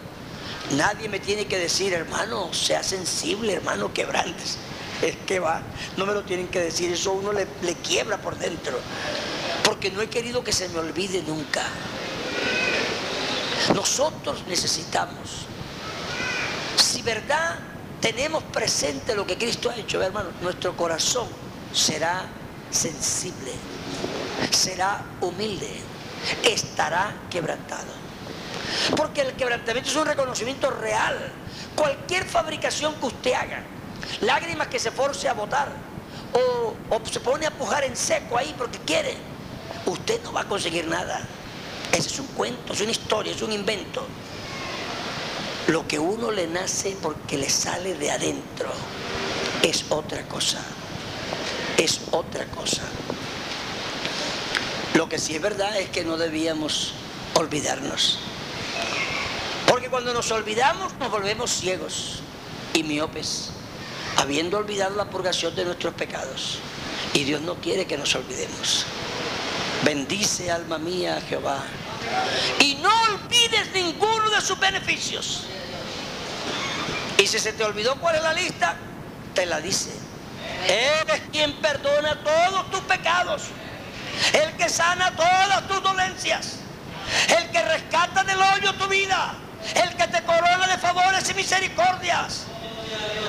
nadie 0.72 1.10
me 1.10 1.20
tiene 1.20 1.46
que 1.46 1.58
decir, 1.58 1.94
hermano, 1.94 2.54
sea 2.54 2.82
sensible, 2.84 3.54
hermano, 3.54 3.94
quebrantes. 3.94 4.58
Es 5.02 5.16
que 5.28 5.40
va, 5.40 5.62
no 5.98 6.06
me 6.06 6.14
lo 6.14 6.24
tienen 6.24 6.48
que 6.48 6.60
decir, 6.60 6.92
eso 6.92 7.12
uno 7.12 7.32
le, 7.32 7.48
le 7.62 7.76
quiebra 7.76 8.18
por 8.22 8.38
dentro. 8.38 8.80
Porque 9.64 9.92
no 9.92 10.02
he 10.02 10.10
querido 10.10 10.44
que 10.44 10.52
se 10.52 10.68
me 10.70 10.80
olvide 10.80 11.22
nunca. 11.24 11.64
Nosotros 13.74 14.44
necesitamos, 14.48 15.46
si 16.76 17.02
verdad 17.02 17.60
tenemos 18.02 18.44
presente 18.44 19.16
lo 19.16 19.28
que 19.28 19.38
Cristo 19.38 19.70
ha 19.70 19.76
hecho, 19.76 20.02
hermano, 20.02 20.30
nuestro 20.42 20.76
corazón 20.76 21.28
será 21.74 22.26
sensible, 22.72 23.52
será 24.52 25.04
humilde, 25.22 25.82
estará 26.44 27.14
quebrantado. 27.30 28.00
Porque 28.96 29.22
el 29.22 29.34
quebrantamiento 29.34 29.90
es 29.90 29.96
un 29.96 30.06
reconocimiento 30.06 30.70
real. 30.70 31.32
Cualquier 31.76 32.26
fabricación 32.26 32.96
que 32.96 33.06
usted 33.06 33.34
haga, 33.34 33.64
lágrimas 34.22 34.68
que 34.68 34.80
se 34.80 34.92
force 34.92 35.28
a 35.28 35.34
botar 35.34 35.70
o, 36.34 36.74
o 36.90 37.02
se 37.10 37.20
pone 37.20 37.46
a 37.46 37.52
pujar 37.52 37.84
en 37.84 37.96
seco 37.96 38.38
ahí 38.38 38.54
porque 38.58 38.78
quiere, 38.80 39.16
usted 39.86 40.22
no 40.24 40.34
va 40.34 40.42
a 40.42 40.46
conseguir 40.46 40.88
nada. 40.88 41.22
Ese 41.92 42.10
es 42.10 42.20
un 42.20 42.28
cuento, 42.28 42.74
es 42.74 42.82
una 42.82 42.92
historia, 42.92 43.34
es 43.34 43.42
un 43.42 43.52
invento. 43.52 44.06
Lo 45.68 45.88
que 45.88 46.00
uno 46.00 46.32
le 46.32 46.48
nace 46.48 46.98
porque 47.02 47.38
le 47.38 47.50
sale 47.50 47.94
de 47.96 48.12
adentro 48.12 48.70
es 49.62 49.86
otra 49.90 50.24
cosa. 50.24 50.60
Es 51.78 52.02
otra 52.12 52.46
cosa. 52.46 52.84
Lo 55.00 55.08
que 55.08 55.18
sí 55.18 55.34
es 55.34 55.42
verdad 55.42 55.80
es 55.80 55.90
que 55.92 56.04
no 56.04 56.18
debíamos 56.18 56.92
olvidarnos. 57.34 58.20
Porque 59.66 59.88
cuando 59.88 60.14
nos 60.14 60.30
olvidamos 60.30 60.94
nos 60.96 61.10
volvemos 61.10 61.52
ciegos 61.52 62.20
y 62.74 62.84
miopes, 62.84 63.52
habiendo 64.18 64.58
olvidado 64.58 64.98
la 64.98 65.10
purgación 65.10 65.56
de 65.56 65.64
nuestros 65.64 65.94
pecados. 65.94 66.60
Y 67.14 67.24
Dios 67.24 67.40
no 67.40 67.56
quiere 67.56 67.86
que 67.86 67.98
nos 67.98 68.14
olvidemos. 68.14 68.86
Bendice 69.86 70.52
alma 70.52 70.78
mía 70.78 71.16
a 71.16 71.22
Jehová. 71.22 71.64
Y 72.60 72.76
no 72.82 72.90
olvides 73.04 73.72
ninguno 73.74 74.30
de 74.32 74.42
sus 74.42 74.60
beneficios. 74.60 75.46
Y 77.18 77.26
si 77.26 77.40
se 77.40 77.54
te 77.54 77.64
olvidó 77.64 77.96
cuál 78.02 78.18
es 78.18 78.22
la 78.22 78.34
lista, 78.34 78.76
te 79.34 79.46
la 79.46 79.62
dice. 79.62 79.92
Eres 80.68 81.22
quien 81.32 81.54
perdona 81.62 82.22
todos 82.22 82.70
tus 82.70 82.82
pecados. 82.82 83.44
El 84.34 84.52
que 84.58 84.70
sana 84.70 85.12
todas 85.16 85.68
tus 85.68 85.82
dolencias. 85.82 86.58
El 87.38 87.50
que 87.50 87.62
rescata 87.64 88.24
del 88.24 88.40
hoyo 88.42 88.74
tu 88.74 88.88
vida. 88.88 89.34
El 89.76 89.96
que 89.96 90.08
te 90.08 90.22
corona 90.24 90.68
de 90.68 90.78
favores 90.78 91.30
y 91.30 91.34
misericordias. 91.34 92.46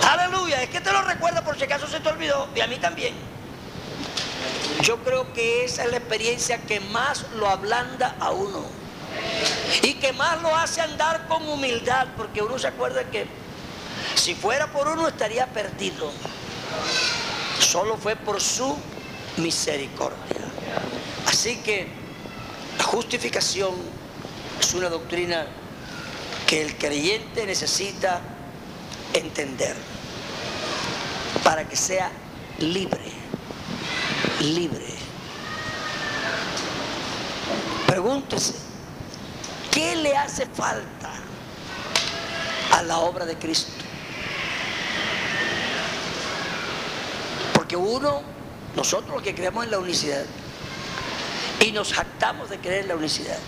Aleluya. 0.08 0.62
Es 0.62 0.70
que 0.70 0.80
te 0.80 0.92
lo 0.92 1.02
recuerda 1.02 1.42
por 1.42 1.56
si 1.56 1.64
acaso 1.64 1.86
se 1.86 2.00
te 2.00 2.08
olvidó. 2.08 2.48
Y 2.54 2.60
a 2.60 2.66
mí 2.66 2.76
también. 2.76 3.14
Yo 4.82 4.98
creo 5.04 5.32
que 5.32 5.64
esa 5.64 5.84
es 5.84 5.90
la 5.90 5.98
experiencia 5.98 6.58
que 6.58 6.80
más 6.80 7.26
lo 7.36 7.48
ablanda 7.48 8.16
a 8.20 8.30
uno. 8.30 8.64
Y 9.82 9.94
que 9.94 10.12
más 10.12 10.40
lo 10.42 10.54
hace 10.54 10.80
andar 10.80 11.26
con 11.28 11.48
humildad. 11.48 12.08
Porque 12.16 12.42
uno 12.42 12.58
se 12.58 12.68
acuerda 12.68 13.04
que 13.04 13.26
si 14.14 14.34
fuera 14.34 14.66
por 14.68 14.88
uno 14.88 15.08
estaría 15.08 15.46
perdido. 15.46 16.10
Solo 17.58 17.96
fue 17.96 18.16
por 18.16 18.40
su 18.40 18.76
misericordia. 19.36 20.39
Así 21.26 21.56
que 21.56 21.86
la 22.78 22.84
justificación 22.84 23.74
es 24.60 24.74
una 24.74 24.88
doctrina 24.88 25.46
que 26.46 26.62
el 26.62 26.76
creyente 26.76 27.46
necesita 27.46 28.20
entender 29.12 29.76
para 31.44 31.68
que 31.68 31.76
sea 31.76 32.10
libre, 32.58 33.00
libre. 34.40 34.86
Pregúntese, 37.86 38.54
¿qué 39.70 39.96
le 39.96 40.16
hace 40.16 40.46
falta 40.46 41.12
a 42.72 42.82
la 42.82 42.98
obra 42.98 43.24
de 43.26 43.36
Cristo? 43.36 43.72
Porque 47.54 47.76
uno, 47.76 48.22
nosotros 48.76 49.22
que 49.22 49.34
creemos 49.34 49.64
en 49.64 49.70
la 49.70 49.78
unicidad, 49.78 50.24
y 51.60 51.72
nos 51.72 51.92
jactamos 51.92 52.48
de 52.50 52.58
creer 52.58 52.82
en 52.82 52.88
la 52.88 52.96
unicidad, 52.96 53.38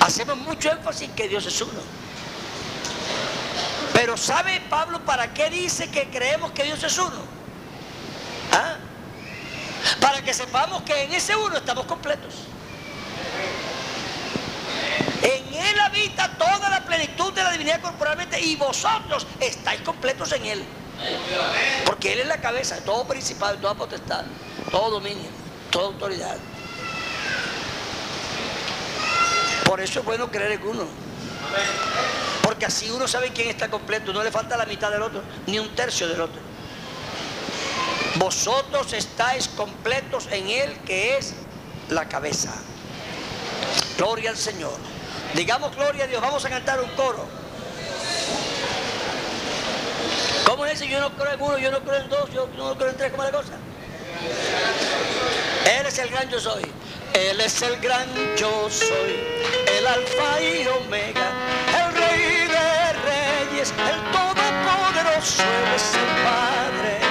hacemos 0.00 0.36
mucho 0.36 0.70
énfasis 0.70 1.10
que 1.16 1.28
Dios 1.28 1.46
es 1.46 1.60
uno. 1.60 1.80
Pero 3.92 4.16
¿sabe 4.16 4.60
Pablo 4.70 5.04
para 5.04 5.34
qué 5.34 5.50
dice 5.50 5.90
que 5.90 6.08
creemos 6.08 6.52
que 6.52 6.62
Dios 6.62 6.82
es 6.84 6.96
uno? 6.98 7.20
¿Ah? 8.52 8.76
Para 10.00 10.22
que 10.22 10.32
sepamos 10.32 10.82
que 10.82 11.02
en 11.02 11.12
ese 11.12 11.34
uno 11.34 11.56
estamos 11.56 11.84
completos. 11.86 12.34
En 15.22 15.54
Él 15.54 15.80
habita 15.80 16.28
toda 16.38 16.70
la 16.70 16.84
plenitud 16.84 17.32
de 17.32 17.42
la 17.42 17.50
divinidad 17.50 17.80
corporalmente 17.80 18.40
y 18.40 18.56
vosotros 18.56 19.26
estáis 19.40 19.80
completos 19.80 20.30
en 20.32 20.46
Él. 20.46 20.64
Porque 21.84 22.12
Él 22.12 22.20
es 22.20 22.26
la 22.26 22.40
cabeza 22.40 22.76
de 22.76 22.82
todo 22.82 23.04
principado, 23.04 23.56
toda 23.58 23.74
potestad, 23.74 24.24
todo 24.70 24.90
dominio, 24.90 25.28
toda 25.70 25.86
autoridad. 25.86 26.36
Por 29.68 29.82
eso 29.82 30.00
es 30.00 30.06
bueno 30.06 30.30
creer 30.30 30.52
en 30.52 30.66
uno. 30.66 30.86
Porque 32.42 32.64
así 32.64 32.90
uno 32.90 33.06
sabe 33.06 33.32
quién 33.34 33.48
está 33.48 33.68
completo, 33.68 34.14
no 34.14 34.24
le 34.24 34.32
falta 34.32 34.56
la 34.56 34.64
mitad 34.64 34.90
del 34.90 35.02
otro, 35.02 35.20
ni 35.46 35.58
un 35.58 35.68
tercio 35.76 36.08
del 36.08 36.22
otro. 36.22 36.40
Vosotros 38.14 38.94
estáis 38.94 39.46
completos 39.48 40.26
en 40.30 40.48
Él 40.48 40.78
que 40.86 41.18
es 41.18 41.34
la 41.90 42.08
cabeza. 42.08 42.54
Gloria 43.98 44.30
al 44.30 44.38
Señor. 44.38 44.72
Digamos 45.34 45.76
gloria 45.76 46.04
a 46.04 46.06
Dios. 46.06 46.22
Vamos 46.22 46.42
a 46.46 46.48
cantar 46.48 46.80
un 46.80 46.88
coro. 46.92 47.26
¿Cómo 50.46 50.64
es 50.64 50.72
ese? 50.72 50.88
Yo 50.88 50.98
no 50.98 51.14
creo 51.14 51.34
en 51.34 51.42
uno, 51.42 51.58
yo 51.58 51.70
no 51.70 51.80
creo 51.80 52.00
en 52.00 52.08
dos, 52.08 52.32
yo 52.32 52.48
no 52.56 52.74
creo 52.74 52.88
en 52.88 52.96
tres, 52.96 53.10
¿cómo 53.10 53.22
es 53.22 53.32
la 53.32 53.38
cosa? 53.38 53.52
Él 55.78 55.86
es 55.86 55.98
el 55.98 56.08
gran 56.08 56.30
yo 56.30 56.40
soy. 56.40 56.62
Él 57.14 57.40
es 57.40 57.62
el 57.62 57.76
gran 57.80 58.08
yo 58.36 58.68
soy, 58.70 59.14
el 59.78 59.86
alfa 59.86 60.42
y 60.42 60.66
omega, 60.66 61.30
el 61.80 61.94
rey 61.94 62.46
de 62.46 62.92
reyes, 63.10 63.72
el 63.72 64.00
todopoderoso, 64.12 65.42
es 65.74 65.94
el 65.94 66.24
Padre 66.24 67.07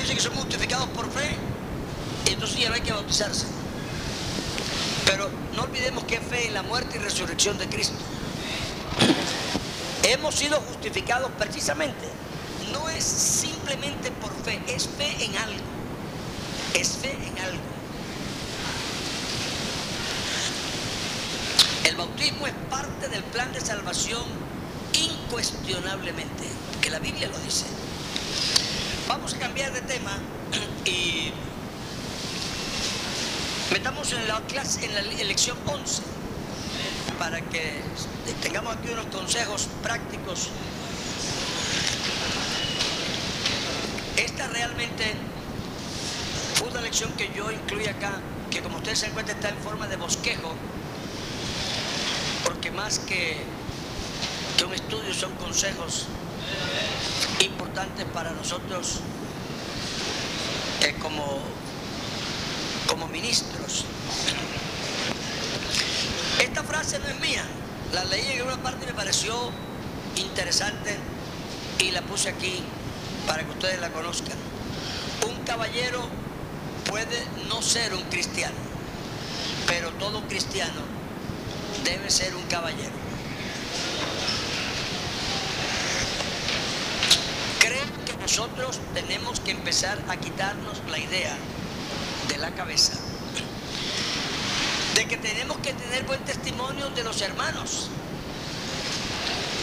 Trinitarios 0.00 0.08
dicen 0.08 0.16
que 0.16 0.22
son 0.22 0.34
justificados 0.34 0.88
por 0.90 1.10
fe, 1.10 1.36
entonces 2.26 2.58
ya 2.58 2.68
no 2.68 2.74
hay 2.74 2.80
que 2.80 2.92
bautizarse. 2.92 3.46
Pero 5.04 5.28
no 5.54 5.62
olvidemos 5.62 6.04
que 6.04 6.16
es 6.16 6.22
fe 6.22 6.46
en 6.46 6.54
la 6.54 6.62
muerte 6.62 6.96
y 6.96 7.00
resurrección 7.00 7.58
de 7.58 7.68
Cristo. 7.68 7.96
Hemos 10.04 10.34
sido 10.34 10.60
justificados 10.60 11.30
precisamente. 11.38 12.08
No 12.72 12.88
es 12.88 13.04
simplemente 13.04 14.10
por 14.12 14.32
fe, 14.42 14.60
es 14.68 14.88
fe 14.88 15.24
en 15.24 15.36
algo. 15.36 15.60
Es 16.74 16.96
fe 16.96 17.10
en 17.10 17.38
algo. 17.44 17.60
El 21.84 21.96
bautismo 21.96 22.46
es 22.46 22.54
parte 22.70 23.08
del 23.08 23.22
plan 23.24 23.52
de 23.52 23.60
salvación 23.60 24.24
incuestionablemente, 24.94 26.44
que 26.80 26.90
la 26.90 26.98
Biblia 26.98 27.28
lo 27.28 27.38
dice. 27.40 27.66
Vamos 29.10 29.34
a 29.34 29.38
cambiar 29.40 29.72
de 29.72 29.80
tema 29.80 30.12
y 30.84 31.32
metamos 33.72 34.12
en 34.12 34.28
la 34.28 34.40
clase, 34.42 34.84
en 34.84 34.94
la 34.94 35.02
lección 35.02 35.58
11, 35.66 36.02
para 37.18 37.40
que 37.40 37.80
tengamos 38.40 38.76
aquí 38.76 38.90
unos 38.92 39.06
consejos 39.06 39.66
prácticos. 39.82 40.50
Esta 44.16 44.46
realmente 44.46 45.12
fue 46.54 46.68
una 46.68 46.80
lección 46.80 47.10
que 47.14 47.32
yo 47.34 47.50
incluí 47.50 47.88
acá, 47.88 48.12
que 48.48 48.62
como 48.62 48.76
ustedes 48.76 49.00
se 49.00 49.06
dan 49.06 49.14
cuenta 49.14 49.32
está 49.32 49.48
en 49.48 49.58
forma 49.58 49.88
de 49.88 49.96
bosquejo, 49.96 50.54
porque 52.44 52.70
más 52.70 53.00
que, 53.00 53.38
que 54.56 54.64
un 54.64 54.72
estudio 54.72 55.12
son 55.12 55.32
consejos 55.34 56.06
importantes 57.70 58.04
para 58.12 58.32
nosotros 58.32 58.98
eh, 60.82 60.96
como, 61.00 61.38
como 62.88 63.06
ministros. 63.06 63.84
Esta 66.40 66.64
frase 66.64 66.98
no 66.98 67.06
es 67.06 67.20
mía, 67.20 67.44
la 67.92 68.04
leí 68.06 68.32
en 68.32 68.42
una 68.42 68.60
parte 68.60 68.84
y 68.84 68.86
me 68.88 68.94
pareció 68.94 69.52
interesante 70.16 70.96
y 71.78 71.92
la 71.92 72.02
puse 72.02 72.30
aquí 72.30 72.60
para 73.28 73.44
que 73.44 73.50
ustedes 73.50 73.80
la 73.80 73.90
conozcan. 73.90 74.36
Un 75.28 75.44
caballero 75.44 76.08
puede 76.88 77.24
no 77.48 77.62
ser 77.62 77.94
un 77.94 78.02
cristiano, 78.04 78.56
pero 79.68 79.90
todo 79.92 80.26
cristiano 80.26 80.80
debe 81.84 82.10
ser 82.10 82.34
un 82.34 82.42
caballero. 82.46 83.00
Creo 87.60 87.84
que 88.06 88.19
nosotros 88.30 88.78
tenemos 88.94 89.40
que 89.40 89.50
empezar 89.50 89.98
a 90.08 90.16
quitarnos 90.16 90.80
la 90.88 91.00
idea 91.00 91.36
de 92.28 92.38
la 92.38 92.52
cabeza 92.52 92.92
de 94.94 95.04
que 95.08 95.16
tenemos 95.16 95.56
que 95.58 95.72
tener 95.72 96.04
buen 96.04 96.20
testimonio 96.24 96.90
de 96.90 97.02
los 97.02 97.20
hermanos. 97.22 97.88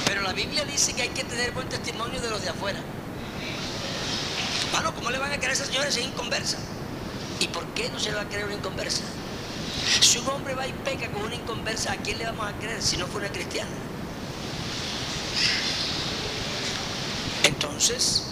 Pero 0.06 0.22
la 0.22 0.34
Biblia 0.34 0.66
dice 0.66 0.92
que 0.92 1.04
hay 1.04 1.10
que 1.10 1.24
tener 1.24 1.54
buen 1.54 1.70
testimonio 1.70 2.20
de 2.20 2.30
los 2.30 2.42
de 2.42 2.50
afuera. 2.50 2.82
¿cómo 4.96 5.12
le 5.12 5.18
van 5.18 5.32
a 5.32 5.38
creer 5.38 5.52
a 5.52 5.54
esas 5.54 5.68
señoras 5.68 5.94
sin 5.94 6.04
inconversa? 6.04 6.58
¿Y 7.40 7.48
por 7.48 7.66
qué 7.68 7.90
no 7.90 8.00
se 8.00 8.10
le 8.10 8.16
va 8.16 8.24
a 8.24 8.28
creer 8.28 8.46
una 8.46 8.56
inconversa? 8.56 9.04
Si 10.02 10.18
un 10.18 10.28
hombre 10.28 10.56
va 10.56 10.68
y 10.68 10.74
peca 10.74 11.10
con 11.10 11.22
una 11.22 11.36
inconversa, 11.36 11.94
¿a 11.94 11.98
quién 11.98 12.18
le 12.18 12.26
vamos 12.26 12.46
a 12.46 12.54
creer 12.58 12.82
si 12.82 12.98
no 12.98 13.08
fue 13.08 13.22
una 13.22 13.32
cristiana? 13.32 13.72
Entonces, 17.44 18.24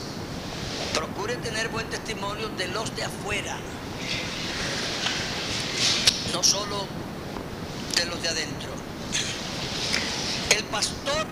procure 0.95 1.35
tener 1.37 1.69
buen 1.69 1.87
testimonio 1.89 2.49
de 2.49 2.67
los 2.69 2.95
de 2.95 3.03
afuera, 3.03 3.57
no 6.33 6.41
solo 6.41 6.87
de 7.95 8.05
los 8.05 8.21
de 8.21 8.29
adentro. 8.29 8.69
El 10.55 10.63
pastor, 10.65 11.27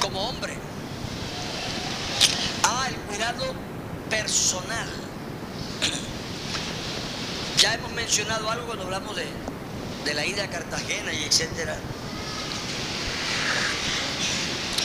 como 0.00 0.28
hombre, 0.28 0.54
ha 2.62 2.88
el 2.88 2.94
cuidado 2.94 3.54
personal 4.08 4.88
ya 7.64 7.72
hemos 7.72 7.92
mencionado 7.92 8.50
algo 8.50 8.66
cuando 8.66 8.84
hablamos 8.84 9.16
de, 9.16 10.14
la 10.14 10.26
ida 10.26 10.44
a 10.44 10.50
Cartagena 10.50 11.14
y 11.14 11.24
etcétera. 11.24 11.76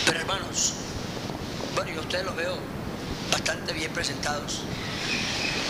Pero 0.05 0.19
hermanos, 0.19 0.75
bueno, 1.75 1.91
yo 1.91 1.99
ustedes 1.99 2.25
los 2.25 2.35
veo 2.37 2.57
bastante 3.49 3.73
bien 3.73 3.91
presentados. 3.91 4.59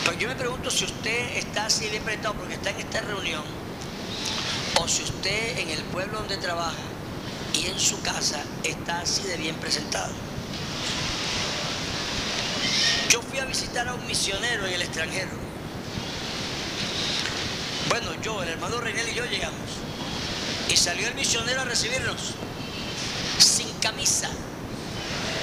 Pero 0.04 0.18
yo 0.18 0.28
me 0.28 0.36
pregunto 0.36 0.70
si 0.70 0.84
usted 0.84 1.38
está 1.38 1.68
así 1.68 1.88
bien 1.88 2.04
presentado 2.04 2.36
porque 2.36 2.56
está 2.56 2.72
en 2.72 2.80
esta 2.80 3.00
reunión, 3.00 3.44
o 4.82 4.88
si 4.88 5.04
usted 5.04 5.60
en 5.60 5.70
el 5.70 5.82
pueblo 5.84 6.20
donde 6.20 6.36
trabaja 6.38 6.76
y 7.54 7.68
en 7.68 7.80
su 7.80 8.02
casa 8.02 8.44
está 8.66 9.00
así 9.00 9.24
de 9.24 9.38
bien 9.38 9.56
presentado. 9.56 10.12
Yo 13.10 13.22
fui 13.22 13.40
a 13.40 13.46
visitar 13.46 13.88
a 13.88 13.94
un 13.94 14.06
misionero 14.08 14.68
en 14.68 14.74
el 14.74 14.82
extranjero 14.82 15.50
bueno, 17.88 18.12
yo, 18.22 18.44
el 18.44 18.50
hermano 18.50 18.80
Reinel 18.82 19.10
y 19.10 19.16
yo 19.16 19.26
llegamos. 19.26 19.58
Y 20.68 20.76
salió 20.76 21.08
el 21.08 21.16
misionero 21.16 21.62
a 21.62 21.66
recibirnos, 21.66 22.36
sin 23.40 23.68
camisa, 23.80 24.30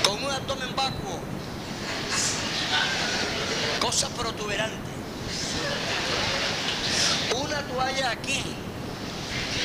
con 0.05 0.22
un 0.22 0.31
abdomen 0.31 0.77
vacuo, 0.77 1.18
cosa 3.81 4.09
protuberante, 4.11 4.91
una 7.37 7.62
toalla 7.62 8.11
aquí, 8.11 8.43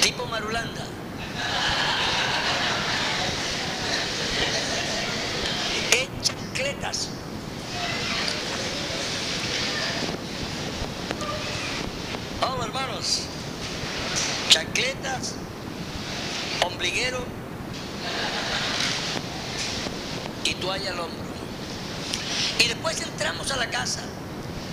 tipo 0.02 0.26
marulanda. 0.26 0.86
Chancletas 6.22 7.10
Vamos 12.42 12.66
hermanos, 12.66 13.22
chancletas, 14.50 15.36
ombliguero 16.66 17.20
y 20.44 20.54
toalla 20.56 20.90
al 20.90 21.00
hombro. 21.02 21.31
Y 22.62 22.68
después 22.68 23.02
entramos 23.02 23.52
a 23.52 23.58
la 23.58 23.70
casa, 23.70 24.02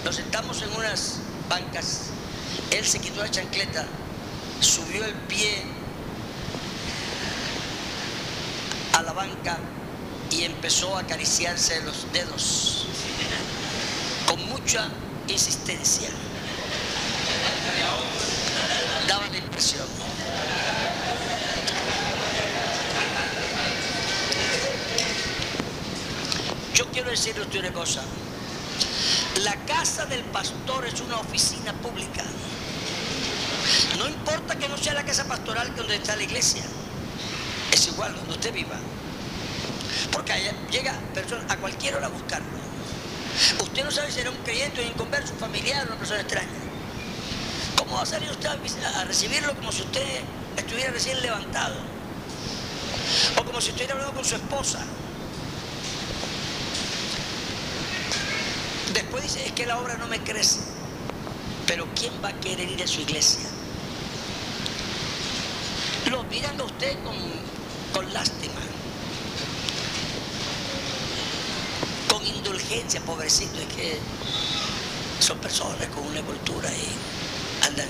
nos 0.04 0.16
sentamos 0.16 0.60
en 0.62 0.70
unas 0.74 1.20
bancas, 1.48 2.10
él 2.70 2.84
se 2.84 2.98
quitó 2.98 3.22
la 3.22 3.30
chancleta, 3.30 3.86
subió 4.60 5.04
el 5.04 5.14
pie 5.14 5.62
a 8.92 9.02
la 9.02 9.12
banca 9.12 9.58
y 10.30 10.42
empezó 10.42 10.96
a 10.96 11.00
acariciarse 11.00 11.80
los 11.82 12.12
dedos 12.12 12.86
con 14.26 14.44
mucha 14.48 14.88
insistencia 15.28 16.10
daba 19.06 19.26
la 19.28 19.38
impresión. 19.38 19.86
Yo 26.78 26.86
quiero 26.92 27.10
decirle 27.10 27.42
usted 27.42 27.58
una 27.58 27.72
cosa. 27.72 28.02
La 29.42 29.56
casa 29.66 30.06
del 30.06 30.22
pastor 30.22 30.86
es 30.86 31.00
una 31.00 31.16
oficina 31.16 31.72
pública. 31.72 32.22
No 33.98 34.06
importa 34.06 34.56
que 34.56 34.68
no 34.68 34.78
sea 34.78 34.94
la 34.94 35.02
casa 35.02 35.24
pastoral 35.24 35.74
donde 35.74 35.96
está 35.96 36.14
la 36.14 36.22
iglesia. 36.22 36.62
Es 37.72 37.88
igual 37.88 38.14
donde 38.14 38.30
usted 38.30 38.54
viva. 38.54 38.76
Porque 40.12 40.32
llega 40.70 40.94
persona, 41.12 41.42
a 41.48 41.56
cualquier 41.56 41.96
hora 41.96 42.06
a 42.06 42.10
buscarlo. 42.10 42.46
Usted 43.60 43.84
no 43.84 43.90
sabe 43.90 44.12
si 44.12 44.20
era 44.20 44.30
un 44.30 44.36
creyente, 44.44 44.80
un 44.80 44.86
inconverso, 44.86 45.32
un 45.32 45.40
familiar 45.40 45.82
o 45.82 45.88
una 45.88 45.98
persona 45.98 46.20
extraña. 46.20 46.46
¿Cómo 47.76 47.96
va 47.96 48.02
a 48.02 48.06
salir 48.06 48.30
usted 48.30 48.50
a 48.50 49.04
recibirlo 49.04 49.52
como 49.56 49.72
si 49.72 49.82
usted 49.82 50.20
estuviera 50.56 50.92
recién 50.92 51.20
levantado? 51.22 51.74
O 53.36 53.44
como 53.44 53.60
si 53.60 53.70
estuviera 53.70 53.94
hablando 53.94 54.14
con 54.14 54.24
su 54.24 54.36
esposa. 54.36 54.86
Dice, 59.22 59.44
es 59.44 59.52
que 59.52 59.66
la 59.66 59.78
obra 59.78 59.96
no 59.96 60.06
me 60.06 60.20
crece. 60.20 60.60
Pero 61.66 61.86
¿quién 61.94 62.12
va 62.24 62.28
a 62.28 62.40
querer 62.40 62.70
ir 62.70 62.82
a 62.82 62.86
su 62.86 63.00
iglesia? 63.00 63.46
Lo 66.10 66.22
miran 66.24 66.58
a 66.60 66.64
usted 66.64 66.96
con, 67.02 67.16
con 67.92 68.12
lástima. 68.14 68.60
Con 72.08 72.26
indulgencia, 72.26 73.00
pobrecito. 73.02 73.58
Es 73.58 73.66
que 73.74 73.98
son 75.20 75.38
personas 75.38 75.86
con 75.88 76.06
una 76.06 76.22
cultura 76.22 76.70
y 76.72 77.66
andan 77.66 77.88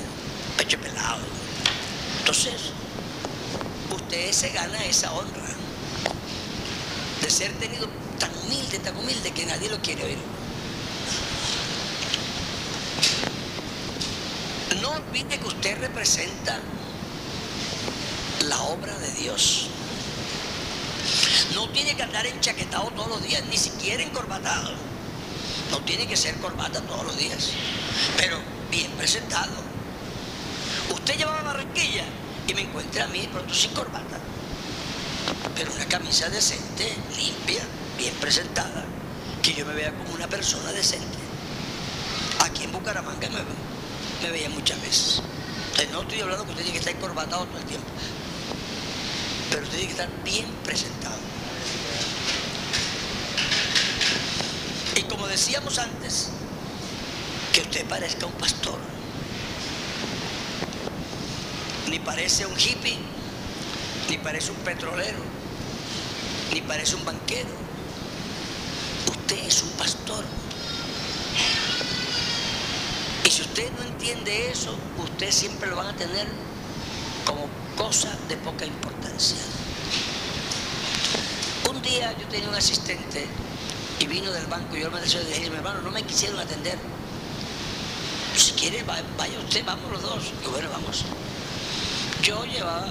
pecho 0.56 0.78
pelado. 0.80 1.20
Entonces, 2.18 2.72
usted 3.90 4.32
se 4.32 4.50
gana 4.50 4.84
esa 4.84 5.12
honra 5.12 5.46
de 7.22 7.30
ser 7.30 7.52
tenido 7.52 7.88
tan 8.18 8.30
humilde, 8.38 8.78
tan 8.78 8.96
humilde 8.96 9.30
que 9.30 9.46
nadie 9.46 9.68
lo 9.70 9.80
quiere 9.80 10.04
oír. 10.04 10.37
Olvide 15.08 15.38
que 15.38 15.46
usted 15.46 15.78
representa 15.80 16.60
la 18.46 18.60
obra 18.64 18.98
de 18.98 19.10
Dios. 19.12 19.68
No 21.54 21.70
tiene 21.70 21.96
que 21.96 22.02
andar 22.02 22.26
enchaquetado 22.26 22.90
todos 22.90 23.08
los 23.08 23.22
días, 23.22 23.42
ni 23.48 23.56
siquiera 23.56 24.02
encorbatado. 24.02 24.72
No 25.70 25.78
tiene 25.78 26.06
que 26.06 26.16
ser 26.16 26.34
corbata 26.36 26.82
todos 26.82 27.06
los 27.06 27.16
días, 27.16 27.52
pero 28.18 28.38
bien 28.70 28.90
presentado. 28.92 29.52
Usted 30.92 31.16
lleva 31.16 31.38
a 31.38 31.42
Barranquilla 31.42 32.04
y 32.46 32.52
me 32.52 32.62
encuentra 32.62 33.04
a 33.04 33.08
mí 33.08 33.26
pronto 33.32 33.54
sin 33.54 33.72
corbata, 33.72 34.18
pero 35.54 35.72
una 35.72 35.86
camisa 35.86 36.28
decente, 36.28 36.94
limpia, 37.16 37.62
bien 37.96 38.14
presentada, 38.16 38.84
que 39.42 39.54
yo 39.54 39.64
me 39.64 39.72
vea 39.72 39.94
como 39.94 40.12
una 40.12 40.28
persona 40.28 40.70
decente. 40.72 41.18
Aquí 42.44 42.64
en 42.64 42.72
Bucaramanga 42.72 43.28
me, 43.30 43.40
me 44.22 44.30
veía 44.30 44.48
muchas 44.50 44.80
veces. 44.80 45.22
no 45.92 46.02
estoy 46.02 46.20
hablando 46.20 46.44
que 46.44 46.50
usted 46.50 46.64
tiene 46.64 46.72
que 46.72 46.78
estar 46.78 46.94
encorbatado 46.94 47.46
todo 47.46 47.58
el 47.58 47.64
tiempo, 47.64 47.86
pero 49.50 49.62
usted 49.62 49.78
tiene 49.78 49.94
que 49.94 50.02
estar 50.02 50.24
bien 50.24 50.46
presentado. 50.64 51.16
Y 54.96 55.02
como 55.02 55.26
decíamos 55.28 55.78
antes, 55.78 56.30
que 57.52 57.60
usted 57.60 57.86
parezca 57.86 58.26
un 58.26 58.32
pastor. 58.32 58.78
Ni 61.88 61.98
parece 61.98 62.44
un 62.44 62.58
hippie, 62.58 62.98
ni 64.10 64.18
parece 64.18 64.50
un 64.50 64.58
petrolero, 64.58 65.18
ni 66.52 66.60
parece 66.60 66.96
un 66.96 67.04
banquero. 67.04 67.50
Usted 69.10 69.38
es 69.38 69.62
un 69.62 69.70
pastor. 69.70 70.24
Y 73.38 73.40
si 73.40 73.48
usted 73.50 73.70
no 73.78 73.84
entiende 73.84 74.50
eso, 74.50 74.74
usted 74.98 75.30
siempre 75.30 75.70
lo 75.70 75.76
van 75.76 75.86
a 75.86 75.92
tener 75.96 76.26
como 77.24 77.46
cosa 77.76 78.08
de 78.28 78.36
poca 78.38 78.66
importancia. 78.66 79.36
Un 81.70 81.80
día 81.80 82.16
yo 82.18 82.26
tenía 82.26 82.48
un 82.48 82.56
asistente 82.56 83.28
y 84.00 84.06
vino 84.08 84.32
del 84.32 84.46
banco 84.46 84.76
y 84.76 84.80
yo 84.80 84.90
me 84.90 85.00
decía, 85.00 85.20
dije, 85.20 85.46
hermano, 85.46 85.82
no 85.82 85.92
me 85.92 86.02
quisieron 86.02 86.40
atender. 86.40 86.78
Si 88.36 88.52
quiere, 88.52 88.82
vaya 88.82 89.38
usted, 89.38 89.64
vamos 89.64 89.88
los 89.92 90.02
dos. 90.02 90.32
Y 90.44 90.48
bueno, 90.48 90.68
vamos. 90.70 91.04
Yo 92.24 92.44
llevaba 92.44 92.88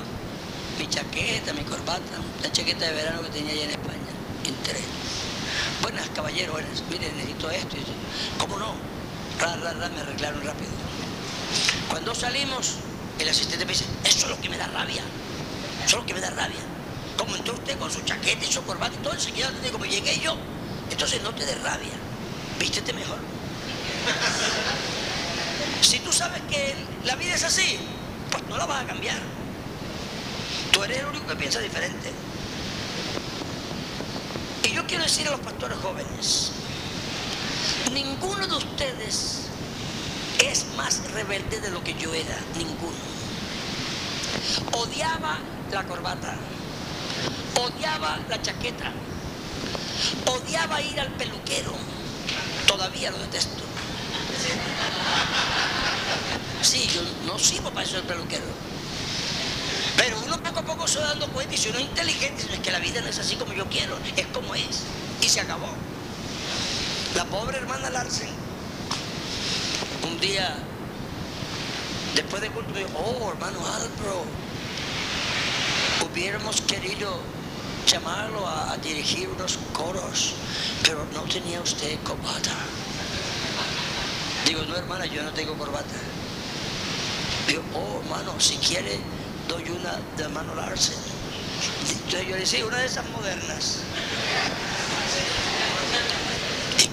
mi 0.79 0.87
chaqueta, 0.87 1.51
mi 1.51 1.63
corbata, 1.63 2.21
la 2.41 2.49
chaqueta 2.53 2.85
de 2.85 2.93
verano 2.93 3.21
que 3.23 3.29
tenía 3.31 3.51
allá 3.51 3.63
en 3.65 3.71
España. 3.71 4.13
Entré. 4.45 4.79
Buenas, 5.81 6.07
caballeros, 6.11 6.53
buenas. 6.53 6.83
Mire, 6.89 7.11
necesito 7.17 7.49
esto. 7.49 7.75
¿Cómo 8.39 8.57
no? 8.57 8.96
Ra, 9.39 9.55
ra, 9.55 9.73
ra, 9.73 9.89
me 9.89 10.01
arreglaron 10.01 10.43
rápido. 10.43 10.71
Cuando 11.89 12.13
salimos, 12.15 12.75
el 13.19 13.29
asistente 13.29 13.65
me 13.65 13.73
dice, 13.73 13.85
eso 14.03 14.25
es 14.25 14.29
lo 14.29 14.41
que 14.41 14.49
me 14.49 14.57
da 14.57 14.67
rabia. 14.67 15.03
Eso 15.85 15.97
es 15.97 16.01
lo 16.01 16.05
que 16.05 16.13
me 16.13 16.21
da 16.21 16.29
rabia. 16.31 16.59
Como 17.17 17.35
entró 17.35 17.53
usted 17.53 17.77
con 17.77 17.91
su 17.91 18.01
chaqueta 18.01 18.45
y 18.45 18.51
su 18.51 18.63
corbata 18.63 18.95
y 18.95 19.03
todo, 19.03 19.13
enseguida 19.13 19.51
como 19.71 19.85
llegué 19.85 20.19
yo. 20.19 20.35
Entonces 20.89 21.21
no 21.21 21.33
te 21.33 21.45
dé 21.45 21.55
rabia. 21.55 21.93
Vístete 22.59 22.93
mejor. 22.93 23.17
Si 25.81 25.99
tú 25.99 26.11
sabes 26.11 26.41
que 26.49 26.75
la 27.05 27.15
vida 27.15 27.35
es 27.35 27.43
así, 27.43 27.77
pues 28.31 28.43
no 28.49 28.57
la 28.57 28.65
vas 28.65 28.83
a 28.83 28.87
cambiar. 28.87 29.19
Tú 30.71 30.83
eres 30.83 30.97
el 30.99 31.05
único 31.05 31.27
que 31.27 31.35
piensa 31.35 31.59
diferente. 31.59 32.11
Y 34.63 34.73
yo 34.73 34.85
quiero 34.85 35.03
decir 35.03 35.27
a 35.27 35.31
los 35.31 35.39
pastores 35.39 35.77
jóvenes, 35.77 36.51
ninguno 37.91 38.47
de 38.47 38.55
ustedes 38.55 39.41
es 40.43 40.65
más 40.75 41.11
rebelde 41.11 41.59
de 41.61 41.71
lo 41.71 41.83
que 41.83 41.93
yo 41.95 42.13
era, 42.13 42.37
ninguno. 42.55 42.97
Odiaba 44.73 45.37
la 45.71 45.83
corbata, 45.83 46.35
odiaba 47.55 48.19
la 48.29 48.41
chaqueta, 48.41 48.91
odiaba 50.25 50.81
ir 50.81 50.99
al 50.99 51.11
peluquero, 51.13 51.73
todavía 52.67 53.11
lo 53.11 53.17
detesto. 53.17 53.63
Sí, 56.61 56.87
yo 56.93 57.01
no 57.25 57.39
sirvo 57.39 57.71
para 57.71 57.85
eso 57.85 57.97
el 57.97 58.03
peluquero. 58.03 58.45
Pero 59.97 60.19
uno 60.21 60.41
poco 60.43 60.59
a 60.59 60.63
poco 60.63 60.87
se 60.87 60.99
va 60.99 61.07
dando 61.07 61.27
cuenta 61.29 61.55
y 61.55 61.57
si 61.57 61.69
uno 61.69 61.79
es 61.79 61.85
inteligente, 61.85 62.45
es 62.51 62.59
que 62.59 62.71
la 62.71 62.79
vida 62.79 63.01
no 63.01 63.07
es 63.07 63.17
así 63.19 63.35
como 63.35 63.53
yo 63.53 63.65
quiero, 63.67 63.97
es 64.15 64.27
como 64.27 64.53
es. 64.53 64.83
Y 65.21 65.29
se 65.29 65.41
acabó. 65.41 65.69
La 67.15 67.25
pobre 67.25 67.57
hermana 67.57 67.89
Larsen, 67.89 68.29
un 70.03 70.19
día, 70.19 70.55
después 72.15 72.41
de 72.41 72.49
culto, 72.49 72.73
dijo, 72.73 72.89
oh, 72.95 73.31
hermano 73.31 73.59
Albro, 73.65 74.25
hubiéramos 76.09 76.61
querido 76.61 77.19
llamarlo 77.87 78.47
a, 78.47 78.77
dirigir 78.77 79.29
unos 79.29 79.57
coros, 79.73 80.33
pero 80.83 81.05
no 81.13 81.21
tenía 81.23 81.61
usted 81.61 81.97
corbata. 82.03 82.51
Digo, 84.45 84.61
no 84.63 84.75
hermana, 84.75 85.05
yo 85.05 85.23
no 85.23 85.31
tengo 85.31 85.53
corbata. 85.53 85.95
Digo, 87.47 87.63
oh 87.73 88.01
hermano, 88.03 88.39
si 88.39 88.57
quiere, 88.57 88.99
doy 89.47 89.63
una 89.69 89.97
de 90.15 90.23
hermano 90.23 90.53
Larsen. 90.55 90.95
Entonces 91.89 92.27
yo 92.27 92.35
le 92.35 92.41
decía, 92.41 92.65
una 92.65 92.77
de 92.77 92.85
esas 92.85 93.09
modernas. 93.09 93.79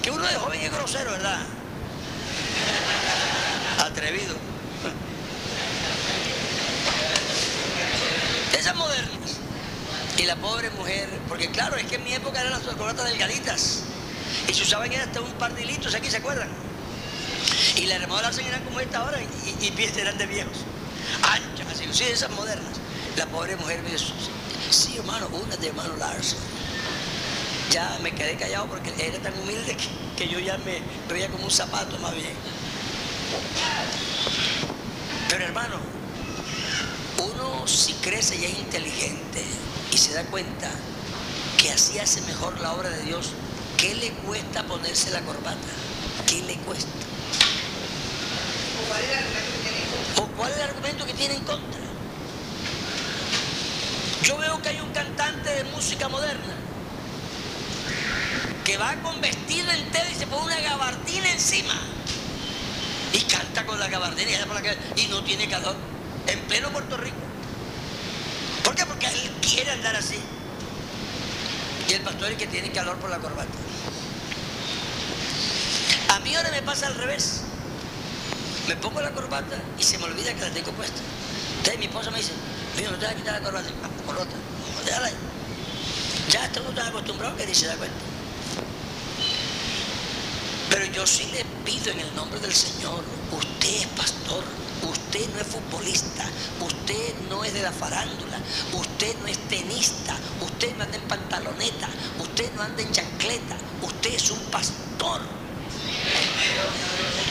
Y 0.05 0.07
que 0.07 0.11
uno 0.11 0.27
de 0.27 0.35
joven 0.35 0.61
es 0.61 0.71
grosero, 0.71 1.09
¿verdad? 1.09 1.39
Atrevido. 3.79 4.35
Esas 8.55 8.75
modernas. 8.75 9.37
Y 10.19 10.25
la 10.25 10.35
pobre 10.35 10.69
mujer, 10.69 11.09
porque 11.27 11.49
claro, 11.49 11.75
es 11.77 11.85
que 11.85 11.95
en 11.95 12.03
mi 12.03 12.13
época 12.13 12.39
eran 12.39 12.51
las 12.51 12.61
corbatas 12.61 13.05
delgaditas. 13.05 13.85
Y 14.47 14.53
se 14.53 14.61
usaban 14.61 14.93
hasta 14.93 15.21
un 15.21 15.31
par 15.39 15.55
de 15.55 15.63
hilitos 15.63 15.95
aquí, 15.95 16.11
¿se 16.11 16.17
acuerdan? 16.17 16.49
Y 17.75 17.87
la 17.87 17.95
hermana 17.95 18.21
Larsen 18.21 18.45
eran 18.45 18.63
como 18.63 18.81
esta 18.81 18.99
ahora 18.99 19.17
y, 19.19 19.65
y, 19.65 19.71
pies 19.71 19.97
eran 19.97 20.19
de 20.19 20.27
viejos. 20.27 20.57
Anchas, 21.23 21.65
así, 21.73 21.87
sí, 21.91 22.03
esas 22.03 22.29
modernas. 22.29 22.77
La 23.17 23.25
pobre 23.25 23.55
mujer 23.55 23.81
me 23.81 23.89
dice, 23.89 24.05
sí, 24.69 24.97
hermano, 24.97 25.29
una 25.29 25.55
de 25.57 25.67
hermano 25.67 25.95
Larsen. 25.97 26.54
Ya 27.71 27.97
me 28.01 28.11
quedé 28.11 28.35
callado 28.35 28.67
porque 28.67 28.93
era 28.97 29.17
tan 29.19 29.33
humilde 29.39 29.75
que, 30.17 30.27
yo 30.27 30.39
ya 30.39 30.57
me 30.59 30.81
veía 31.09 31.29
como 31.29 31.45
un 31.45 31.51
zapato 31.51 31.97
más 31.99 32.13
bien. 32.13 32.33
Pero 35.29 35.43
hermano, 35.43 35.75
uno 37.17 37.67
si 37.67 37.93
crece 37.93 38.37
y 38.37 38.45
es 38.45 38.59
inteligente 38.59 39.43
y 39.91 39.97
se 39.97 40.13
da 40.13 40.23
cuenta 40.25 40.69
que 41.57 41.71
así 41.71 41.99
hace 41.99 42.21
mejor 42.21 42.59
la 42.61 42.73
obra 42.73 42.89
de 42.89 43.03
Dios, 43.03 43.31
¿qué 43.77 43.95
le 43.95 44.11
cuesta 44.11 44.63
ponerse 44.63 45.11
la 45.11 45.21
corbata? 45.21 45.67
¿Qué 46.27 46.41
le 46.43 46.55
cuesta? 46.57 46.91
¿O 50.17 50.27
cuál 50.37 50.51
es 50.51 50.57
el 50.57 50.63
argumento 50.63 51.05
que 51.05 51.13
tiene 51.13 51.35
en 51.35 51.43
contra? 51.43 51.81
Yo 54.23 54.37
veo 54.37 54.61
que 54.61 54.69
hay 54.69 54.79
un 54.79 54.91
cantante 54.91 55.49
de 55.49 55.63
música 55.65 56.07
moderna 56.07 56.55
que 58.65 58.77
va 58.77 58.95
con 58.95 59.21
vestido 59.21 59.71
entero 59.71 60.05
y 60.11 60.15
se 60.15 60.25
pone 60.25 60.47
una 60.47 60.59
gabardina 60.59 61.31
encima 61.31 61.79
y 63.13 63.21
canta 63.21 63.63
con 63.63 63.79
la 63.79 63.87
gabardina 63.87 64.31
y 64.95 65.05
no 65.07 65.23
tiene 65.23 65.47
calor 65.47 65.75
en 66.27 66.39
pleno 66.41 66.71
Puerto 66.71 66.97
Rico. 66.97 67.15
¿Por 68.63 68.73
qué? 68.73 68.85
Porque 68.87 69.05
él 69.05 69.31
quiere 69.39 69.69
andar 69.71 69.95
así. 69.95 70.17
Y 71.87 71.93
el 71.93 72.01
pastor 72.01 72.25
es 72.25 72.31
el 72.31 72.37
que 72.37 72.47
tiene 72.47 72.71
calor 72.71 72.97
por 72.97 73.11
la 73.11 73.19
corbata. 73.19 73.53
A 76.09 76.19
mí 76.21 76.35
ahora 76.35 76.49
me 76.49 76.63
pasa 76.63 76.87
al 76.87 76.95
revés. 76.95 77.41
Me 78.67 78.75
pongo 78.77 78.99
la 78.99 79.11
corbata 79.11 79.61
y 79.77 79.83
se 79.83 79.99
me 79.99 80.05
olvida 80.05 80.33
que 80.33 80.41
la 80.41 80.49
tengo 80.49 80.71
puesta. 80.71 80.99
Entonces 81.57 81.77
mi 81.77 81.85
esposa 81.85 82.09
me 82.09 82.17
dice, 82.17 82.31
mío, 82.77 82.89
no 82.89 82.97
te 82.97 83.05
vas 83.05 83.13
a 83.13 83.17
quitar 83.17 83.33
la 83.35 83.41
corbata. 83.41 83.69
Ah, 83.83 83.89
corbata, 84.07 84.35
déjala 84.83 85.05
ahí. 85.05 85.13
Ya 86.31 86.49
uno 86.59 86.71
tan 86.71 86.87
acostumbrado 86.87 87.37
que 87.37 87.45
ni 87.45 87.53
se 87.53 87.67
da 87.67 87.75
cuenta. 87.75 88.14
Pero 90.75 90.91
yo 90.91 91.07
sí 91.07 91.25
le 91.31 91.45
pido 91.63 91.89
en 91.89 92.01
el 92.01 92.15
nombre 92.17 92.37
del 92.41 92.53
Señor, 92.53 93.01
usted 93.31 93.75
es 93.77 93.87
pastor, 93.95 94.43
usted 94.83 95.25
no 95.33 95.39
es 95.39 95.47
futbolista, 95.47 96.25
usted 96.59 97.13
no 97.29 97.45
es 97.45 97.53
de 97.53 97.61
la 97.61 97.71
farándula, 97.71 98.37
usted 98.73 99.15
no 99.21 99.27
es 99.27 99.37
tenista, 99.47 100.17
usted 100.41 100.75
no 100.75 100.83
anda 100.83 100.97
en 100.97 101.03
pantaloneta, 101.03 101.87
usted 102.19 102.51
no 102.55 102.61
anda 102.61 102.81
en 102.81 102.91
chancleta, 102.91 103.55
usted 103.81 104.15
es 104.15 104.29
un 104.31 104.39
pastor. 104.51 105.21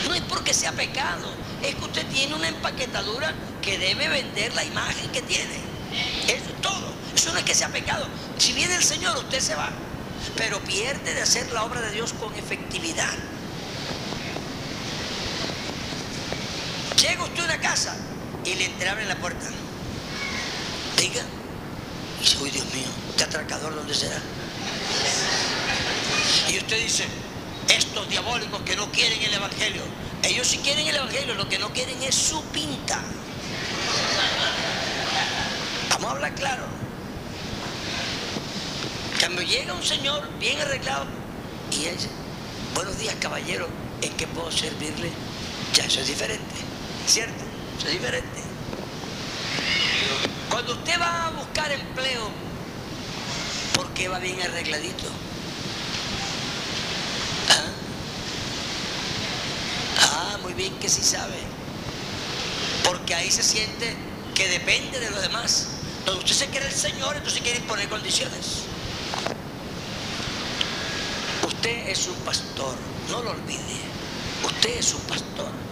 No 0.07 0.15
es 0.15 0.21
porque 0.21 0.51
sea 0.51 0.71
pecado, 0.71 1.29
es 1.61 1.75
que 1.75 1.85
usted 1.85 2.07
tiene 2.07 2.33
una 2.33 2.47
empaquetadura 2.47 3.31
que 3.61 3.77
debe 3.77 4.07
vender 4.07 4.55
la 4.55 4.63
imagen 4.63 5.11
que 5.11 5.21
tiene. 5.21 5.59
Eso 6.23 6.49
es 6.49 6.61
todo. 6.63 6.91
Eso 7.15 7.31
no 7.31 7.37
es 7.37 7.43
que 7.45 7.53
sea 7.53 7.69
pecado. 7.69 8.07
Si 8.39 8.53
viene 8.53 8.73
el 8.73 8.83
Señor, 8.83 9.15
usted 9.17 9.39
se 9.39 9.53
va. 9.53 9.69
pero 10.35 10.59
pierde 10.61 11.13
de 11.13 11.21
hacer 11.21 11.51
la 11.51 11.63
obra 11.63 11.81
de 11.81 11.91
Dios 11.91 12.13
con 12.13 12.33
efectividad. 12.33 13.13
Llega 17.07 17.23
usted 17.23 17.41
a 17.41 17.45
una 17.45 17.59
casa 17.59 17.95
y 18.43 18.55
le 18.55 18.65
en 18.65 19.07
la 19.07 19.15
puerta. 19.17 19.45
Diga. 20.97 21.21
Y 22.19 22.23
dice, 22.23 22.37
uy 22.39 22.49
Dios 22.49 22.65
mío, 22.73 22.87
este 23.11 23.25
atracador, 23.25 23.75
¿dónde 23.75 23.93
será? 23.93 24.19
Y 26.49 26.57
usted 26.57 26.81
dice, 26.81 27.05
estos 27.69 28.09
diabólicos 28.09 28.59
que 28.61 28.75
no 28.75 28.91
quieren 28.91 29.21
el 29.21 29.35
Evangelio, 29.35 29.83
ellos 30.23 30.47
sí 30.47 30.57
quieren 30.57 30.87
el 30.87 30.95
Evangelio, 30.95 31.35
lo 31.35 31.47
que 31.47 31.59
no 31.59 31.69
quieren 31.73 32.01
es 32.01 32.15
su 32.15 32.41
pinta. 32.45 32.99
Vamos 35.91 36.07
a 36.07 36.11
hablar 36.11 36.33
claro. 36.33 36.63
Cuando 39.19 39.43
llega 39.43 39.73
un 39.73 39.83
señor 39.83 40.27
bien 40.39 40.59
arreglado 40.59 41.05
y 41.71 41.85
él 41.85 41.97
dice, 41.97 42.09
buenos 42.73 42.97
días 42.97 43.15
caballero, 43.19 43.67
¿en 44.01 44.11
qué 44.13 44.25
puedo 44.25 44.51
servirle? 44.51 45.11
Ya 45.73 45.85
eso 45.85 45.99
es 45.99 46.07
diferente, 46.07 46.55
¿cierto? 47.07 47.43
Eso 47.77 47.87
es 47.87 47.93
diferente. 47.93 48.41
Cuando 50.49 50.73
usted 50.73 50.99
va 50.99 51.27
a 51.27 51.29
buscar 51.31 51.71
empleo, 51.71 52.29
¿por 53.75 53.93
qué 53.93 54.07
va 54.07 54.19
bien 54.19 54.41
arregladito? 54.41 55.09
muy 60.41 60.53
bien 60.53 60.77
que 60.79 60.89
sí 60.89 61.01
sabe. 61.01 61.39
Porque 62.83 63.15
ahí 63.15 63.31
se 63.31 63.41
siente 63.41 63.95
que 64.35 64.47
depende 64.47 64.99
de 64.99 65.09
los 65.09 65.21
demás. 65.21 65.69
Donde 66.05 66.23
usted 66.23 66.35
se 66.35 66.47
quiere 66.47 66.67
el 66.67 66.73
Señor, 66.73 67.15
entonces 67.15 67.41
quiere 67.41 67.57
imponer 67.59 67.89
condiciones. 67.89 68.63
Usted 71.47 71.89
es 71.89 72.07
un 72.07 72.15
pastor, 72.17 72.75
no 73.09 73.23
lo 73.23 73.31
olvide. 73.31 73.79
Usted 74.43 74.77
es 74.77 74.93
un 74.93 75.01
pastor. 75.01 75.64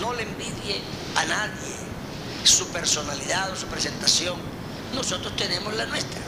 No 0.00 0.12
le 0.14 0.22
envidie 0.22 0.80
a 1.16 1.24
nadie 1.24 1.74
su 2.44 2.68
personalidad 2.68 3.50
o 3.50 3.56
su 3.56 3.66
presentación. 3.66 4.36
Nosotros 4.94 5.34
tenemos 5.36 5.74
la 5.74 5.86
nuestra. 5.86 6.20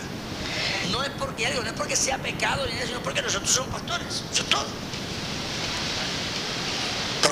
No 0.91 1.03
es 1.03 1.11
porque 1.18 1.47
algo, 1.47 1.62
no 1.62 1.68
es 1.68 1.77
porque 1.77 1.97
sea 1.97 2.18
pecado, 2.18 2.66
sino 2.87 3.01
porque 3.01 3.23
nosotros 3.23 3.51
somos 3.51 3.73
pastores. 3.73 4.23
Eso 4.33 4.43
es 4.43 4.49
todo 4.49 4.66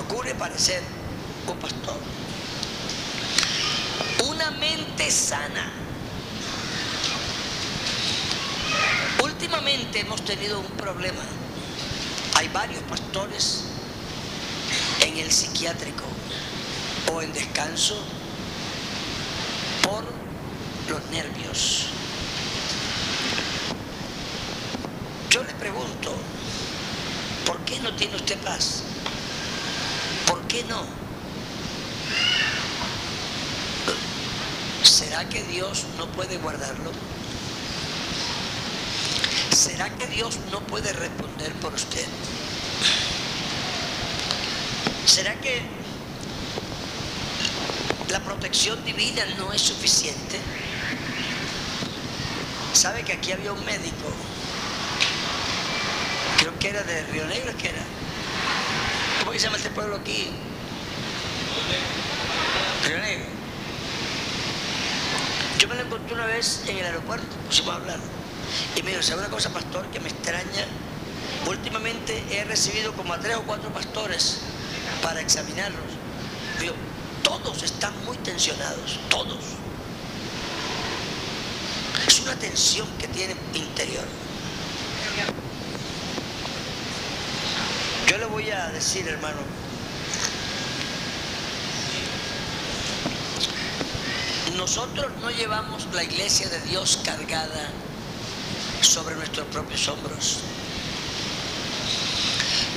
procure 0.09 0.35
parecer 0.35 0.83
un 1.47 1.59
pastor. 1.59 1.99
Una 4.27 4.51
mente 4.53 5.11
sana. 5.11 5.71
Últimamente 9.23 10.01
hemos 10.01 10.25
tenido 10.25 10.61
un 10.61 10.71
problema. 10.73 11.23
Hay 12.37 12.49
varios 12.49 12.83
pastores 12.85 13.65
en 15.05 15.19
el 15.19 15.31
psiquiátrico 15.31 16.08
o 17.13 17.23
en 17.23 17.33
descanso 17.33 17.97
por 19.83 20.05
los 20.89 21.11
nervios. 21.11 21.87
Yo 25.31 25.43
le 25.43 25.55
pregunto, 25.55 26.15
¿por 27.47 27.59
qué 27.61 27.79
no 27.81 27.95
tiene 27.95 28.17
usted 28.17 28.39
paz? 28.39 28.83
¿Por 30.27 30.41
qué 30.49 30.65
no? 30.65 30.85
¿Será 34.83 35.29
que 35.29 35.43
Dios 35.45 35.85
no 35.97 36.07
puede 36.13 36.39
guardarlo? 36.39 36.91
¿Será 39.51 39.91
que 39.97 40.07
Dios 40.07 40.39
no 40.51 40.61
puede 40.61 40.93
responder 40.93 41.53
por 41.55 41.75
usted? 41.75 42.07
¿Será 45.07 45.35
que 45.41 45.63
la 48.09 48.21
protección 48.21 48.83
divina 48.85 49.25
no 49.37 49.53
es 49.53 49.63
suficiente? 49.63 50.39
¿Sabe 52.73 53.03
que 53.03 53.13
aquí 53.13 53.33
había 53.33 53.53
un 53.53 53.65
médico? 53.65 54.13
Creo 56.39 56.59
que 56.59 56.69
era 56.69 56.83
de 56.83 57.03
Río 57.07 57.27
Negro, 57.27 57.57
que 57.57 57.69
era 57.69 57.83
¿Cómo 59.29 59.33
se 59.39 59.45
llama 59.45 59.59
este 59.59 59.71
pueblo 59.71 59.97
aquí? 59.97 60.31
Río 62.87 62.99
Negro. 62.99 63.27
Yo 65.59 65.69
me 65.69 65.75
lo 65.75 65.83
encontré 65.83 66.15
una 66.15 66.25
vez 66.25 66.63
en 66.67 66.79
el 66.79 66.87
aeropuerto, 66.87 67.27
pusimos 67.47 67.75
a 67.75 67.77
hablar. 67.77 67.99
Y 68.75 68.83
me 68.83 68.91
dijo, 68.91 69.03
¿sabe 69.03 69.21
una 69.21 69.29
cosa, 69.29 69.51
pastor, 69.51 69.87
que 69.89 70.01
me 70.01 70.09
extraña? 70.09 70.67
Últimamente 71.47 72.25
he 72.31 72.45
recibido 72.45 72.95
como 72.95 73.13
a 73.13 73.19
tres 73.21 73.37
o 73.37 73.43
cuatro 73.43 73.71
pastores 73.71 74.39
para 75.03 75.21
examinarlos. 75.21 75.88
Todos 77.43 77.63
están 77.63 77.93
muy 78.05 78.17
tensionados, 78.19 78.99
todos. 79.09 79.39
Es 82.07 82.21
una 82.21 82.35
tensión 82.37 82.89
que 82.99 83.09
tienen 83.09 83.37
interior. 83.55 84.05
Yo 88.11 88.19
le 88.19 88.25
voy 88.27 88.51
a 88.51 88.69
decir, 88.69 89.07
hermano, 89.07 89.39
nosotros 94.57 95.13
no 95.21 95.31
llevamos 95.31 95.87
la 95.93 96.05
iglesia 96.05 96.49
de 96.49 96.61
Dios 96.63 97.01
cargada 97.05 97.71
sobre 98.81 99.15
nuestros 99.17 99.47
propios 99.49 99.87
hombros. 99.89 100.39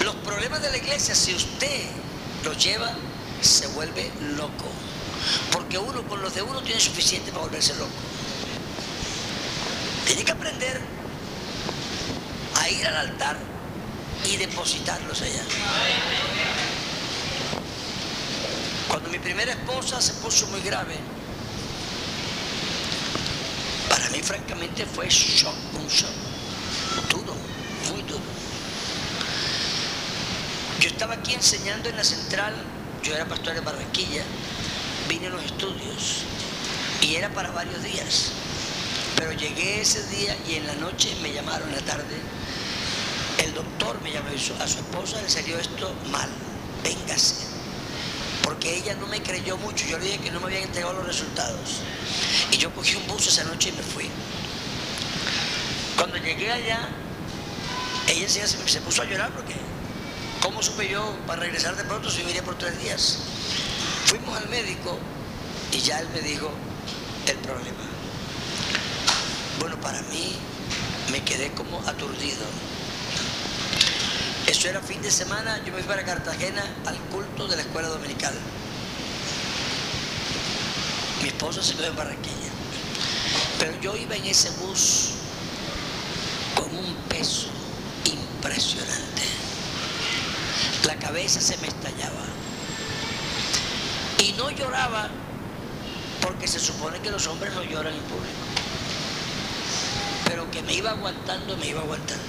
Los 0.04 0.16
problemas 0.16 0.62
de 0.62 0.70
la 0.70 0.78
iglesia, 0.78 1.16
si 1.16 1.34
usted 1.34 1.86
los 2.44 2.64
lleva, 2.64 2.94
se 3.42 3.68
vuelve 3.68 4.12
loco. 4.38 4.66
Porque 5.52 5.78
uno 5.78 6.02
con 6.04 6.22
los 6.22 6.34
de 6.34 6.42
uno 6.42 6.62
tiene 6.62 6.80
suficiente 6.80 7.32
para 7.32 7.44
volverse 7.44 7.76
loco. 7.76 7.92
Tiene 10.06 10.24
que 10.24 10.32
aprender 10.32 10.82
a 12.60 12.70
ir 12.70 12.88
al 12.88 12.98
altar 12.98 13.38
y 14.26 14.38
depositarlos 14.38 15.22
allá. 15.22 15.44
Cuando 18.88 19.10
mi 19.10 19.20
primera 19.20 19.54
esposa 19.54 20.02
se 20.02 20.14
puso 20.14 20.48
muy 20.48 20.62
grave, 20.62 20.96
para 23.90 24.10
mí 24.10 24.22
francamente 24.22 24.86
fue 24.86 25.08
shock, 25.10 25.56
un 25.76 25.88
shock, 25.88 26.10
duro, 27.10 27.34
muy 27.90 28.02
duro. 28.04 28.22
Yo 30.80 30.90
estaba 30.90 31.14
aquí 31.14 31.34
enseñando 31.34 31.90
en 31.90 31.96
la 31.96 32.04
central, 32.04 32.54
yo 33.04 33.16
era 33.16 33.26
pastor 33.26 33.56
de 33.56 33.62
Barranquilla, 33.62 34.24
vine 35.08 35.28
a 35.28 35.30
los 35.32 35.44
estudios 35.44 36.24
y 37.02 37.16
era 37.16 37.30
para 37.30 37.52
varios 37.52 37.84
días. 37.84 38.32
Pero 39.16 39.32
llegué 39.34 39.82
ese 39.82 40.06
día 40.08 40.36
y 40.48 40.56
en 40.56 40.68
la 40.68 40.76
noche 40.76 41.16
me 41.22 41.32
llamaron 41.32 41.70
en 41.70 41.76
la 41.76 41.82
tarde 41.82 42.16
el 43.44 43.54
doctor 43.56 44.00
me 44.04 44.12
llamó 44.12 44.30
a 44.30 44.68
su 44.68 44.78
esposa 44.78 45.22
le 45.22 45.30
salió 45.30 45.58
esto 45.58 45.94
mal, 46.12 46.30
véngase. 46.84 47.48
Porque 48.44 48.78
ella 48.78 48.96
no 48.96 49.08
me 49.08 49.22
creyó 49.22 49.58
mucho, 49.58 49.86
yo 49.88 49.98
le 49.98 50.06
dije 50.06 50.20
que 50.20 50.32
no 50.32 50.40
me 50.40 50.48
habían 50.48 50.64
entregado 50.64 50.94
los 50.94 51.06
resultados. 51.06 51.82
Y 52.52 52.58
yo 52.58 52.72
cogí 52.74 52.96
un 52.96 53.08
bus 53.08 53.28
esa 53.28 53.44
noche 53.46 53.70
y 53.70 53.72
me 53.74 53.84
fui. 53.84 54.10
Cuando 55.98 56.18
llegué 56.18 56.52
allá, 56.52 56.90
ella 58.08 58.30
se 58.30 58.82
puso 58.82 59.02
a 59.02 59.06
llorar 59.06 59.32
porque, 59.32 59.56
¿cómo 60.42 60.62
supe 60.62 60.90
yo 60.90 61.16
para 61.28 61.42
regresar 61.42 61.76
de 61.76 61.84
pronto 61.84 62.10
si 62.10 62.22
iría 62.22 62.44
por 62.44 62.58
tres 62.58 62.80
días? 62.82 63.20
Fuimos 64.06 64.36
al 64.38 64.50
médico 64.50 64.98
y 65.72 65.80
ya 65.80 66.00
él 66.00 66.10
me 66.14 66.22
dijo 66.22 66.52
el 67.28 67.38
problema. 67.38 67.86
Bueno, 69.60 69.80
para 69.80 70.02
mí 70.04 70.36
me 71.12 71.24
quedé 71.24 71.52
como 71.52 71.80
aturdido. 71.88 72.46
Eso 74.48 74.68
era 74.68 74.82
fin 74.82 75.02
de 75.02 75.12
semana, 75.12 75.58
yo 75.66 75.72
me 75.72 75.80
fui 75.80 75.84
para 75.84 76.04
Cartagena 76.04 76.64
al 76.86 76.98
culto 77.10 77.48
de 77.48 77.56
la 77.56 77.62
escuela 77.62 77.88
dominical. 77.88 78.34
Mi 81.22 81.30
esposa 81.30 81.62
se 81.62 81.76
quedó 81.76 81.88
en 81.88 81.96
Barranquilla. 81.96 82.50
Pero 83.60 83.80
yo 83.80 83.96
iba 83.96 84.16
en 84.16 84.26
ese 84.26 84.50
bus 84.52 85.12
con 86.56 86.76
un 86.76 86.96
peso 87.08 87.48
impresionante. 88.06 89.11
La 90.86 90.96
cabeza 90.96 91.40
se 91.42 91.58
me 91.58 91.68
estallaba. 91.68 92.26
Y 94.20 94.34
no 94.34 94.50
lloraba 94.52 95.10
porque 96.22 96.48
se 96.48 96.60
supone 96.60 97.00
que 97.00 97.12
los 97.12 97.28
hombres 97.28 97.54
no 97.54 97.64
lloran 97.64 97.94
en 97.94 98.02
público. 98.02 98.30
Pero 100.26 100.50
que 100.52 100.62
me 100.64 100.74
iba 100.74 100.92
aguantando, 100.92 101.58
me 101.58 101.68
iba 101.68 101.82
aguantando. 101.82 102.24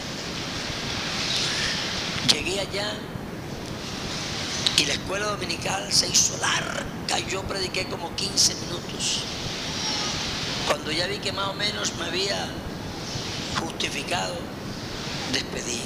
Llegué 2.32 2.60
allá 2.60 2.92
y 4.78 4.86
la 4.86 4.94
escuela 4.94 5.26
dominical 5.26 5.92
se 5.92 6.08
hizo 6.08 6.36
larga. 6.38 6.82
Yo 7.30 7.42
prediqué 7.42 7.86
como 7.86 8.14
15 8.16 8.54
minutos. 8.54 9.20
Cuando 10.66 10.90
ya 10.90 11.06
vi 11.06 11.18
que 11.18 11.32
más 11.32 11.48
o 11.48 11.54
menos 11.54 11.94
me 11.96 12.06
había 12.06 12.48
justificado, 13.60 14.34
despedí. 15.32 15.82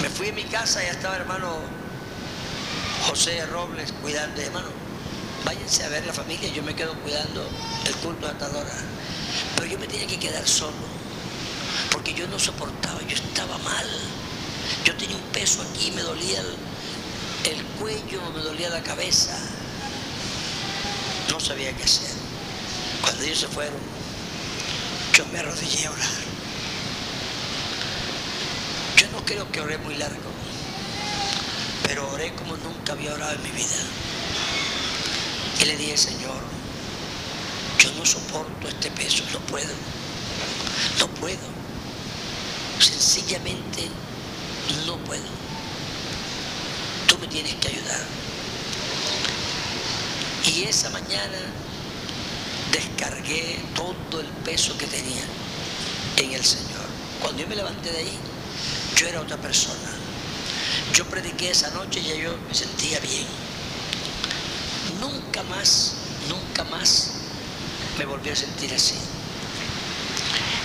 Me 0.00 0.08
fui 0.08 0.28
a 0.28 0.32
mi 0.32 0.44
casa 0.44 0.82
y 0.82 0.86
estaba 0.86 1.16
hermano 1.16 1.60
José 3.06 3.44
Robles 3.46 3.92
cuidando, 4.00 4.40
hermano, 4.40 4.68
váyanse 5.44 5.84
a 5.84 5.88
ver 5.88 6.06
la 6.06 6.12
familia, 6.12 6.52
yo 6.52 6.62
me 6.62 6.74
quedo 6.74 6.94
cuidando 7.00 7.48
el 7.84 7.94
culto 7.96 8.26
de 8.26 8.32
Atadora. 8.32 8.74
Pero 9.56 9.66
yo 9.66 9.78
me 9.78 9.86
tenía 9.86 10.06
que 10.06 10.18
quedar 10.18 10.46
solo, 10.46 10.76
porque 11.90 12.14
yo 12.14 12.26
no 12.28 12.38
soportaba, 12.38 13.00
yo 13.02 13.16
estaba 13.16 13.58
mal. 13.58 13.86
Yo 14.84 14.96
tenía 14.96 15.16
un 15.16 15.22
peso 15.32 15.62
aquí, 15.62 15.90
me 15.92 16.02
dolía 16.02 16.40
el, 16.40 17.52
el 17.52 17.64
cuello, 17.78 18.20
me 18.34 18.42
dolía 18.42 18.70
la 18.70 18.82
cabeza. 18.82 19.36
No 21.30 21.40
sabía 21.40 21.76
qué 21.76 21.84
hacer. 21.84 22.10
Cuando 23.00 23.22
ellos 23.24 23.40
se 23.40 23.48
fueron, 23.48 23.80
yo 25.14 25.26
me 25.26 25.40
arrodillé 25.40 25.86
a 25.86 25.90
orar. 25.90 26.21
Yo 29.02 29.10
no 29.10 29.24
creo 29.24 29.50
que 29.50 29.60
oré 29.60 29.78
muy 29.78 29.96
largo, 29.96 30.30
pero 31.82 32.08
oré 32.12 32.32
como 32.36 32.56
nunca 32.58 32.92
había 32.92 33.12
orado 33.12 33.32
en 33.32 33.42
mi 33.42 33.50
vida. 33.50 33.82
Y 35.60 35.64
le 35.64 35.76
dije, 35.76 35.96
Señor, 35.96 36.40
yo 37.80 37.90
no 37.94 38.06
soporto 38.06 38.68
este 38.68 38.92
peso, 38.92 39.24
no 39.32 39.40
puedo, 39.40 39.74
no 41.00 41.08
puedo. 41.08 41.48
Sencillamente 42.78 43.88
no 44.86 44.96
puedo. 44.98 45.26
Tú 47.08 47.18
me 47.18 47.26
tienes 47.26 47.56
que 47.56 47.68
ayudar. 47.70 48.06
Y 50.46 50.62
esa 50.62 50.90
mañana 50.90 51.38
descargué 52.70 53.58
todo 53.74 54.20
el 54.20 54.28
peso 54.44 54.78
que 54.78 54.86
tenía 54.86 55.24
en 56.18 56.34
el 56.34 56.44
Señor. 56.44 56.86
Cuando 57.20 57.42
yo 57.42 57.48
me 57.48 57.56
levanté 57.56 57.90
de 57.90 57.98
ahí, 57.98 58.18
yo 59.02 59.08
era 59.08 59.20
otra 59.20 59.36
persona. 59.36 59.90
Yo 60.94 61.04
prediqué 61.06 61.50
esa 61.50 61.70
noche 61.70 62.00
y 62.00 62.04
ya 62.04 62.14
yo 62.14 62.36
me 62.46 62.54
sentía 62.54 63.00
bien. 63.00 63.26
Nunca 65.00 65.42
más, 65.44 65.94
nunca 66.28 66.62
más 66.70 67.14
me 67.98 68.04
volví 68.04 68.30
a 68.30 68.36
sentir 68.36 68.72
así. 68.72 68.94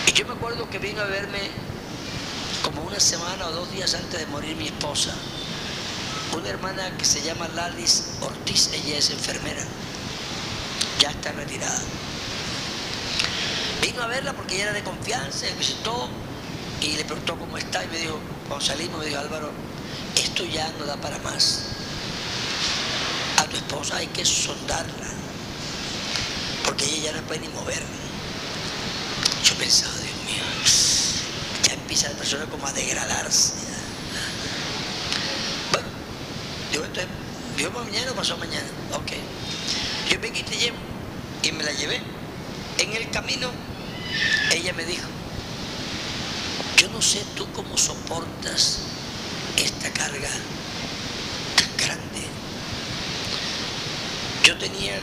Y 0.07 0.13
yo 0.13 0.25
me 0.27 0.33
acuerdo 0.33 0.69
que 0.69 0.77
vino 0.77 1.01
a 1.01 1.05
verme 1.05 1.49
como 2.63 2.83
una 2.83 2.99
semana 2.99 3.47
o 3.47 3.51
dos 3.51 3.71
días 3.71 3.95
antes 3.95 4.19
de 4.19 4.27
morir 4.27 4.55
mi 4.55 4.67
esposa, 4.67 5.15
una 6.33 6.49
hermana 6.49 6.95
que 6.97 7.05
se 7.05 7.23
llama 7.23 7.47
Ladis 7.55 8.17
Ortiz, 8.21 8.69
ella 8.73 8.97
es 8.97 9.09
enfermera, 9.09 9.63
ya 10.99 11.09
está 11.09 11.31
retirada. 11.31 11.81
Vino 13.81 14.03
a 14.03 14.07
verla 14.07 14.33
porque 14.33 14.55
ella 14.55 14.65
era 14.65 14.73
de 14.73 14.83
confianza, 14.83 15.45
me 15.47 15.53
visitó 15.53 16.09
y 16.81 16.95
le 16.95 17.05
preguntó 17.05 17.37
cómo 17.37 17.57
está 17.57 17.83
y 17.83 17.87
me 17.87 17.97
dijo, 17.97 18.19
cuando 18.47 18.65
salimos 18.65 18.99
me 18.99 19.05
dijo 19.07 19.19
Álvaro, 19.19 19.51
esto 20.15 20.45
ya 20.45 20.71
no 20.79 20.85
da 20.85 20.95
para 20.97 21.17
más. 21.19 21.63
A 23.37 23.43
tu 23.45 23.57
esposa 23.57 23.97
hay 23.97 24.07
que 24.07 24.25
sondarla, 24.25 25.07
porque 26.65 26.85
ella 26.85 27.11
ya 27.11 27.21
no 27.21 27.27
puede 27.27 27.41
ni 27.41 27.49
mover. 27.49 27.81
Yo 29.43 29.55
pensaba, 29.55 29.93
Dios 29.93 30.15
mío, 30.25 30.43
ya 31.67 31.73
empieza 31.73 32.09
la 32.09 32.15
persona 32.15 32.45
como 32.45 32.67
a 32.67 32.73
degradarse. 32.73 33.53
Bueno, 35.71 35.87
digo, 36.71 36.85
entonces, 36.85 37.11
¿vio 37.57 37.71
mañana 37.71 38.11
o 38.11 38.15
pasó 38.15 38.37
mañana? 38.37 38.67
Ok. 38.93 39.11
Yo 40.09 40.19
me 40.19 40.31
quité 40.31 40.73
y 41.43 41.51
me 41.51 41.63
la 41.63 41.71
llevé. 41.71 42.01
En 42.79 42.93
el 42.93 43.09
camino, 43.09 43.49
ella 44.51 44.73
me 44.73 44.85
dijo, 44.85 45.07
yo 46.77 46.87
no 46.89 47.01
sé 47.01 47.23
tú 47.35 47.47
cómo 47.53 47.75
soportas 47.75 48.79
esta 49.57 49.91
carga 49.91 50.29
tan 51.55 51.77
grande. 51.77 52.27
Yo 54.43 54.57
tenía, 54.57 54.99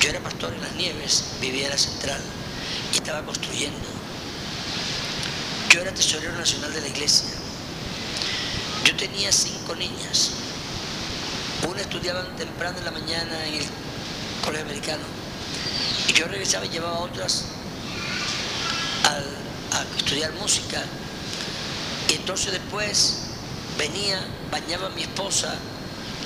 yo 0.00 0.10
era 0.10 0.20
pastor 0.20 0.52
en 0.52 0.60
las 0.60 0.74
nieves, 0.74 1.24
vivía 1.40 1.64
en 1.64 1.70
la 1.70 1.78
central 1.78 2.20
y 2.92 2.96
estaba 2.96 3.24
construyendo. 3.24 3.88
Yo 5.70 5.80
era 5.80 5.92
tesorero 5.92 6.32
nacional 6.32 6.72
de 6.72 6.82
la 6.82 6.88
iglesia. 6.88 7.30
Yo 8.84 8.94
tenía 8.96 9.32
cinco 9.32 9.74
niñas. 9.74 10.32
Una 11.66 11.80
estudiaba 11.80 12.24
temprano 12.36 12.78
en 12.78 12.84
la 12.84 12.90
mañana 12.90 13.46
en 13.46 13.54
el 13.54 13.66
colegio 14.44 14.66
americano. 14.66 15.04
Y 16.08 16.12
yo 16.12 16.26
regresaba 16.26 16.66
y 16.66 16.70
llevaba 16.70 16.96
a 16.96 17.00
otras 17.00 17.44
a 19.80 19.96
estudiar 19.96 20.32
música. 20.34 20.82
Y 22.08 22.14
entonces 22.14 22.52
después 22.52 23.18
venía, 23.78 24.20
bañaba 24.50 24.86
a 24.86 24.90
mi 24.90 25.02
esposa, 25.02 25.54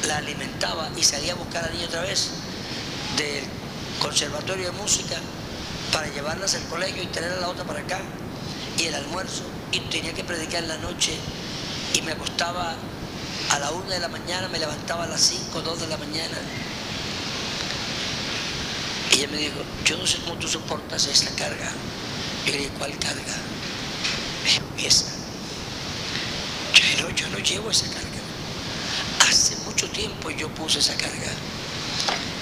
la 0.07 0.19
alimentaba 0.19 0.91
y 0.97 1.03
salía 1.03 1.33
a 1.33 1.37
buscar 1.37 1.65
a 1.65 1.67
la 1.69 1.73
niña 1.75 1.87
otra 1.87 2.03
vez 2.03 2.31
del 3.17 3.45
conservatorio 4.01 4.73
de 4.73 4.73
música 4.73 5.17
para 5.93 6.09
llevarlas 6.09 6.55
al 6.55 6.65
colegio 6.65 7.03
y 7.03 7.07
tener 7.07 7.33
a 7.33 7.41
la 7.41 7.49
otra 7.49 7.65
para 7.65 7.81
acá 7.81 8.01
y 8.79 8.85
el 8.85 8.95
almuerzo 8.95 9.43
y 9.71 9.81
tenía 9.81 10.13
que 10.13 10.25
predicar 10.25 10.63
en 10.63 10.69
la 10.69 10.79
noche 10.79 11.13
y 11.95 12.03
me 12.03 12.13
acostaba 12.13 12.75
a 13.51 13.59
la 13.59 13.71
una 13.71 13.95
de 13.95 14.01
la 14.01 14.09
mañana, 14.09 14.49
me 14.49 14.59
levantaba 14.59 15.05
a 15.05 15.09
las 15.09 15.21
cinco, 15.21 15.61
dos 15.61 15.81
de 15.81 15.87
la 15.89 15.97
mañana. 15.99 16.39
Y 19.11 19.17
ella 19.17 19.29
me 19.31 19.37
dijo, 19.37 19.61
yo 19.85 19.99
no 19.99 20.07
sé 20.07 20.19
cómo 20.25 20.37
tú 20.37 20.49
soportas 20.49 21.07
esa 21.07 21.31
carga. 21.37 21.71
Le 22.47 22.53
dije, 22.53 22.71
¿cuál 22.79 22.99
carga? 22.99 23.37
Dijo, 24.45 24.65
esa. 24.79 25.07
Yo 26.75 27.03
no, 27.03 27.15
yo 27.15 27.29
no 27.29 27.39
llevo 27.39 27.71
esa 27.71 27.87
carga. 27.87 29.29
Hace 29.29 29.57
mucho 29.65 29.89
tiempo 29.91 30.31
yo 30.31 30.49
puse 30.49 30.81
esa 30.81 30.97
carga 30.97 31.31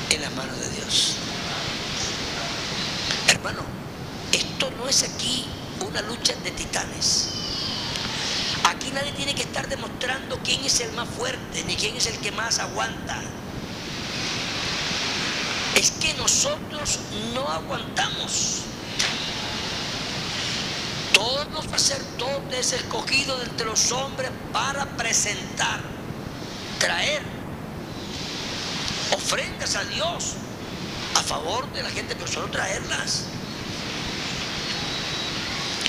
en 0.09 0.23
las 0.23 0.33
manos 0.33 0.59
de 0.59 0.71
Dios. 0.71 1.17
Hermano, 3.29 3.61
esto 4.33 4.71
no 4.79 4.89
es 4.89 5.03
aquí 5.03 5.45
una 5.81 6.01
lucha 6.03 6.35
de 6.43 6.51
titanes. 6.51 7.29
Aquí 8.65 8.91
nadie 8.93 9.13
tiene 9.13 9.35
que 9.35 9.43
estar 9.43 9.69
demostrando 9.69 10.39
quién 10.43 10.65
es 10.65 10.81
el 10.81 10.93
más 10.93 11.09
fuerte, 11.09 11.63
ni 11.65 11.77
quién 11.77 11.97
es 11.97 12.07
el 12.07 12.19
que 12.19 12.33
más 12.33 12.59
aguanta. 12.59 13.21
Es 15.77 15.91
que 15.93 16.15
nosotros 16.15 16.99
no 17.35 17.47
aguantamos. 17.49 18.60
Todo 21.53 21.63
sacerdote 21.63 22.61
es 22.61 22.73
escogido 22.73 23.37
de 23.39 23.45
entre 23.45 23.67
los 23.67 23.91
hombres 23.93 24.31
para 24.53 24.87
presentar, 24.97 25.81
traer 26.79 27.23
ofrendas 29.13 29.75
a 29.75 29.85
Dios 29.85 30.35
a 31.17 31.23
favor 31.23 31.71
de 31.73 31.83
la 31.83 31.91
gente, 31.91 32.15
pero 32.15 32.31
solo 32.31 32.49
traerlas. 32.49 33.25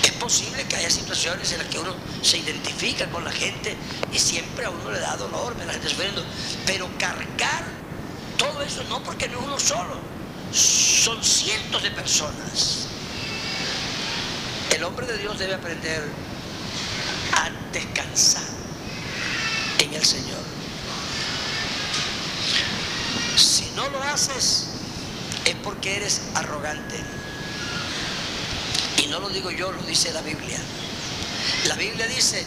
Es 0.03 0.12
posible 0.14 0.64
que 0.66 0.78
haya 0.78 0.89
situaciones 0.89 1.51
en 1.51 1.59
las 1.59 1.68
que 1.68 1.80
uno 1.80 1.95
se 2.24 2.38
identifica 2.38 3.07
con 3.09 3.24
la 3.24 3.32
gente 3.32 3.76
y 4.12 4.18
siempre 4.18 4.66
a 4.66 4.70
uno 4.72 4.91
le 4.91 4.99
da 4.99 5.16
dolor 5.16 5.55
la 5.66 5.74
gente 5.74 5.89
sufriendo, 5.89 6.24
pero 6.66 6.89
cargar 6.97 7.64
todo 8.38 8.64
eso 8.64 8.84
no 8.86 9.03
porque 9.03 9.28
no 9.28 9.39
es 9.39 9.45
uno 9.45 9.59
solo, 9.59 9.95
son 10.51 11.24
cientos 11.24 11.84
de 11.84 11.91
personas. 11.91 12.91
El 14.72 14.84
hombre 14.84 15.06
de 15.06 15.18
Dios 15.18 15.38
debe 15.38 15.54
aprender 15.54 16.02
a 17.34 17.50
descansar 17.72 18.44
en 19.80 19.94
el 19.94 20.06
Señor. 20.06 20.40
Si 23.38 23.70
no 23.76 23.90
lo 23.90 24.02
haces, 24.04 24.68
es 25.46 25.56
porque 25.64 25.98
eres 25.98 26.22
arrogante. 26.36 27.00
Y 28.98 29.08
no 29.08 29.20
lo 29.20 29.30
digo 29.30 29.52
yo, 29.52 29.72
lo 29.72 29.82
dice 29.84 30.14
la 30.14 30.22
Biblia. 30.22 30.60
La 31.68 31.76
Biblia 31.76 32.08
dice, 32.08 32.46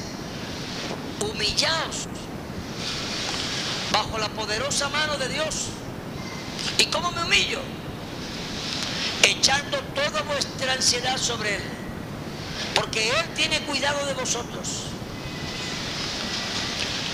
humillaos 1.21 2.09
bajo 3.93 4.19
la 4.19 4.29
poderosa 4.31 4.89
mano 4.89 5.17
de 5.19 5.29
Dios. 5.29 5.67
¿Y 6.79 6.87
cómo 6.87 7.13
me 7.13 7.23
humillo? 7.23 7.61
Echando 9.23 9.79
toda 9.95 10.23
vuestra 10.23 10.73
ansiedad 10.73 11.17
sobre 11.17 11.57
Él. 11.57 11.63
Porque 12.75 13.09
Él 13.09 13.35
tiene 13.35 13.61
cuidado 13.63 14.05
de 14.07 14.15
vosotros. 14.15 14.85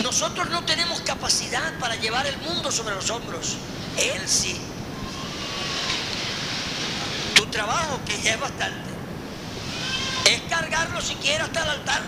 Nosotros 0.03 0.49
no 0.51 0.65
tenemos 0.65 1.01
capacidad 1.03 1.79
para 1.79 1.95
llevar 1.97 2.27
el 2.27 2.37
mundo 2.39 2.73
sobre 2.73 2.95
los 2.95 3.11
hombros. 3.11 3.57
Él 3.99 4.23
sí. 4.27 4.59
Tu 7.35 7.47
trabajo, 7.47 8.01
que 8.07 8.21
ya 8.23 8.35
es 8.35 8.41
bastante, 8.41 8.91
es 10.27 10.41
cargarlo 10.49 11.01
siquiera 11.01 11.45
hasta 11.45 11.63
el 11.63 11.71
altar. 11.71 12.03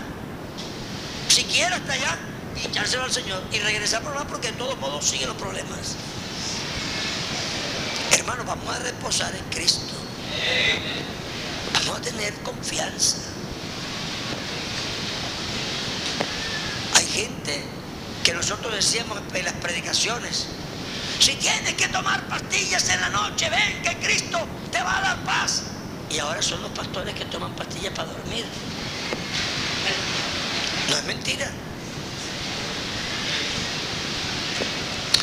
Siquiera 1.28 1.76
hasta 1.76 1.92
allá 1.92 2.18
y 2.60 2.66
echárselo 2.66 3.04
al 3.04 3.12
Señor 3.12 3.42
y 3.52 3.58
regresar 3.58 4.02
por 4.02 4.14
más 4.14 4.24
porque 4.24 4.52
de 4.52 4.58
todos 4.58 4.78
modos 4.78 5.04
siguen 5.04 5.28
los 5.28 5.36
problemas. 5.36 5.96
Hermanos, 8.12 8.46
vamos 8.46 8.74
a 8.74 8.78
reposar 8.78 9.34
en 9.34 9.44
Cristo. 9.44 9.94
Vamos 11.74 11.98
a 11.98 12.00
tener 12.02 12.34
confianza. 12.42 13.31
Gente 17.12 17.62
que 18.24 18.32
nosotros 18.32 18.74
decíamos 18.74 19.18
en 19.34 19.44
las 19.44 19.54
predicaciones, 19.54 20.46
si 21.18 21.34
tienes 21.36 21.74
que 21.74 21.88
tomar 21.88 22.26
pastillas 22.28 22.88
en 22.88 23.00
la 23.00 23.10
noche, 23.10 23.48
ven 23.50 23.82
que 23.82 23.96
Cristo 24.04 24.38
te 24.70 24.82
va 24.82 24.98
a 24.98 25.00
dar 25.02 25.24
paz. 25.24 25.62
Y 26.10 26.18
ahora 26.18 26.42
son 26.42 26.62
los 26.62 26.70
pastores 26.72 27.14
que 27.14 27.24
toman 27.26 27.54
pastillas 27.54 27.92
para 27.94 28.08
dormir. 28.08 28.44
No 30.88 30.96
es 30.96 31.04
mentira. 31.04 31.50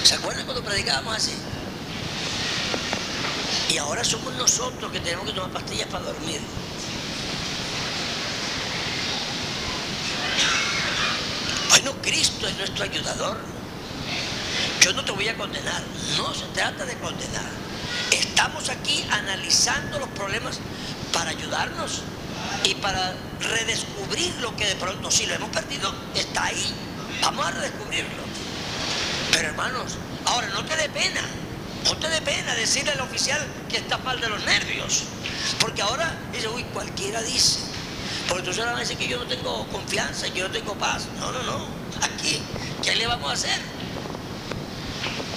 ¿Se 0.04 0.16
acuerdan 0.16 0.46
cuando 0.46 0.64
predicábamos 0.64 1.16
así? 1.16 1.34
Y 3.70 3.78
ahora 3.78 4.04
somos 4.04 4.34
nosotros 4.34 4.92
que 4.92 5.00
tenemos 5.00 5.26
que 5.28 5.34
tomar 5.34 5.52
pastillas 5.52 5.88
para 5.90 6.06
dormir. 6.06 6.40
Cristo 12.02 12.48
es 12.48 12.58
nuestro 12.58 12.84
ayudador. 12.84 13.38
Yo 14.82 14.94
no 14.94 15.04
te 15.04 15.12
voy 15.12 15.28
a 15.28 15.38
condenar, 15.38 15.82
no 16.18 16.34
se 16.34 16.46
trata 16.48 16.86
de 16.86 16.96
condenar. 16.96 17.50
Estamos 18.12 18.70
aquí 18.70 19.06
analizando 19.12 20.00
los 20.00 20.10
problemas 20.10 20.60
para 21.12 21.32
ayudarnos 21.32 22.02
y 22.64 22.76
para 22.76 23.14
redescubrir 23.40 24.34
lo 24.42 24.56
que 24.56 24.66
de 24.66 24.76
pronto 24.76 25.12
si 25.12 25.26
lo 25.26 25.36
hemos 25.36 25.50
perdido, 25.50 25.94
está 26.16 26.46
ahí. 26.46 26.74
Vamos 27.22 27.46
a 27.46 27.52
redescubrirlo. 27.52 28.24
Pero 29.32 29.50
hermanos, 29.50 29.94
ahora 30.26 30.48
no 30.50 30.66
te 30.66 30.76
dé 30.76 30.90
pena, 30.90 31.22
no 31.86 31.98
te 31.98 32.10
dé 32.10 32.22
pena 32.22 32.56
decirle 32.56 32.92
al 32.92 33.02
oficial 33.02 33.46
que 33.70 33.78
está 33.78 33.98
mal 34.00 34.20
de 34.20 34.30
los 34.30 34.44
nervios. 34.46 35.04
Porque 35.60 35.82
ahora 35.82 36.14
dice, 36.32 36.48
uy, 36.48 36.64
cualquiera 36.66 37.22
dice. 37.22 37.68
Porque 38.30 38.44
tú 38.44 38.62
van 38.62 38.76
a 38.76 38.80
decir 38.80 38.96
que 38.98 39.08
yo 39.08 39.18
no 39.18 39.26
tengo 39.26 39.68
confianza, 39.68 40.30
que 40.30 40.40
yo 40.40 40.48
no 40.48 40.54
tengo 40.54 40.76
paz. 40.76 41.08
No, 41.20 41.32
no, 41.32 41.42
no. 41.44 41.66
Aquí, 42.02 42.40
¿qué 42.84 42.96
le 42.96 43.08
vamos 43.08 43.32
a 43.32 43.34
hacer? 43.34 43.60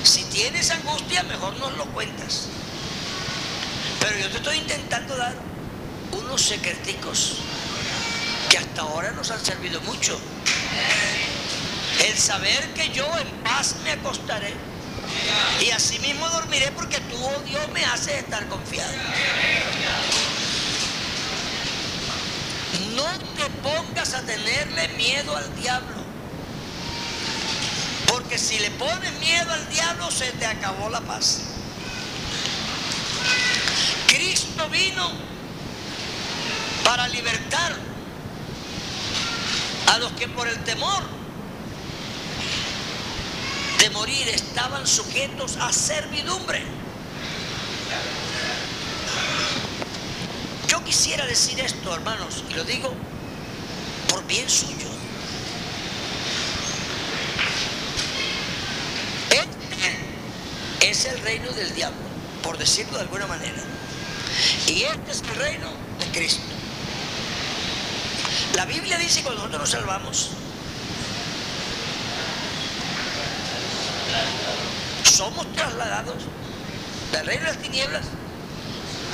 Si 0.04 0.24
tienes 0.24 0.70
angustia, 0.70 1.22
mejor 1.22 1.56
nos 1.58 1.76
lo 1.78 1.86
cuentas. 1.86 2.48
Pero 3.98 4.18
yo 4.18 4.30
te 4.30 4.36
estoy 4.36 4.58
intentando 4.58 5.16
dar 5.16 5.34
unos 6.12 6.42
secreticos 6.42 7.36
que 8.50 8.58
hasta 8.58 8.82
ahora 8.82 9.12
nos 9.12 9.30
han 9.30 9.42
servido 9.42 9.80
mucho. 9.82 10.20
El 12.04 12.18
saber 12.18 12.74
que 12.74 12.90
yo 12.90 13.06
en 13.18 13.28
paz 13.42 13.76
me 13.84 13.92
acostaré 13.92 14.52
y 15.64 15.70
así 15.70 15.98
mismo 16.00 16.28
dormiré 16.28 16.72
porque 16.72 16.98
tú, 16.98 17.16
oh 17.24 17.72
me 17.72 17.84
haces 17.84 18.16
estar 18.16 18.46
confiado. 18.48 18.92
Te 23.36 23.48
pongas 23.62 24.14
a 24.14 24.22
tenerle 24.22 24.88
miedo 24.96 25.36
al 25.36 25.54
diablo. 25.56 26.02
Porque 28.06 28.38
si 28.38 28.58
le 28.58 28.70
pones 28.72 29.12
miedo 29.20 29.52
al 29.52 29.68
diablo, 29.70 30.10
se 30.10 30.32
te 30.32 30.46
acabó 30.46 30.88
la 30.90 31.00
paz. 31.00 31.40
Cristo 34.06 34.68
vino 34.68 35.10
para 36.84 37.08
libertar 37.08 37.76
a 39.92 39.98
los 39.98 40.12
que 40.12 40.28
por 40.28 40.48
el 40.48 40.62
temor 40.64 41.02
de 43.78 43.90
morir 43.90 44.28
estaban 44.28 44.86
sujetos 44.86 45.56
a 45.56 45.72
servidumbre. 45.72 46.62
Yo 50.72 50.82
quisiera 50.82 51.26
decir 51.26 51.60
esto, 51.60 51.94
hermanos, 51.94 52.44
y 52.48 52.54
lo 52.54 52.64
digo 52.64 52.94
por 54.08 54.26
bien 54.26 54.48
suyo. 54.48 54.88
Este 59.28 60.88
es 60.90 61.04
el 61.04 61.18
reino 61.18 61.52
del 61.52 61.74
diablo, 61.74 62.00
por 62.42 62.56
decirlo 62.56 62.94
de 62.94 63.02
alguna 63.02 63.26
manera. 63.26 63.62
Y 64.66 64.84
este 64.84 65.10
es 65.10 65.20
el 65.20 65.36
reino 65.36 65.68
de 65.98 66.06
Cristo. 66.18 66.40
La 68.54 68.64
Biblia 68.64 68.96
dice 68.96 69.18
que 69.18 69.24
cuando 69.24 69.42
nosotros 69.42 69.60
nos 69.60 69.70
salvamos, 69.72 70.30
somos 75.04 75.52
trasladados 75.52 76.22
del 77.12 77.26
reino 77.26 77.42
de 77.44 77.48
las 77.48 77.62
tinieblas 77.62 78.06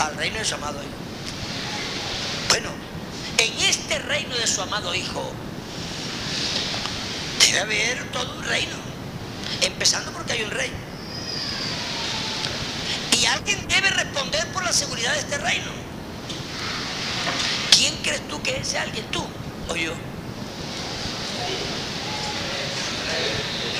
al 0.04 0.14
reino 0.14 0.38
de 0.38 0.44
su 0.44 0.54
amado 0.54 0.80
Hijo. 0.80 1.07
Bueno, 2.48 2.70
en 3.38 3.52
este 3.60 3.98
reino 3.98 4.36
de 4.36 4.46
su 4.46 4.62
amado 4.62 4.94
Hijo 4.94 5.32
debe 7.40 7.60
haber 7.60 8.10
todo 8.10 8.36
un 8.36 8.44
reino, 8.44 8.76
empezando 9.62 10.12
porque 10.12 10.32
hay 10.32 10.42
un 10.42 10.50
rey. 10.50 10.70
Y 13.20 13.26
alguien 13.26 13.66
debe 13.68 13.90
responder 13.90 14.46
por 14.52 14.64
la 14.64 14.72
seguridad 14.72 15.12
de 15.12 15.18
este 15.20 15.38
reino. 15.38 15.70
¿Quién 17.76 17.96
crees 18.02 18.26
tú 18.28 18.40
que 18.42 18.58
es 18.58 18.74
alguien? 18.74 19.04
¿Tú 19.10 19.24
o 19.68 19.76
yo? 19.76 19.92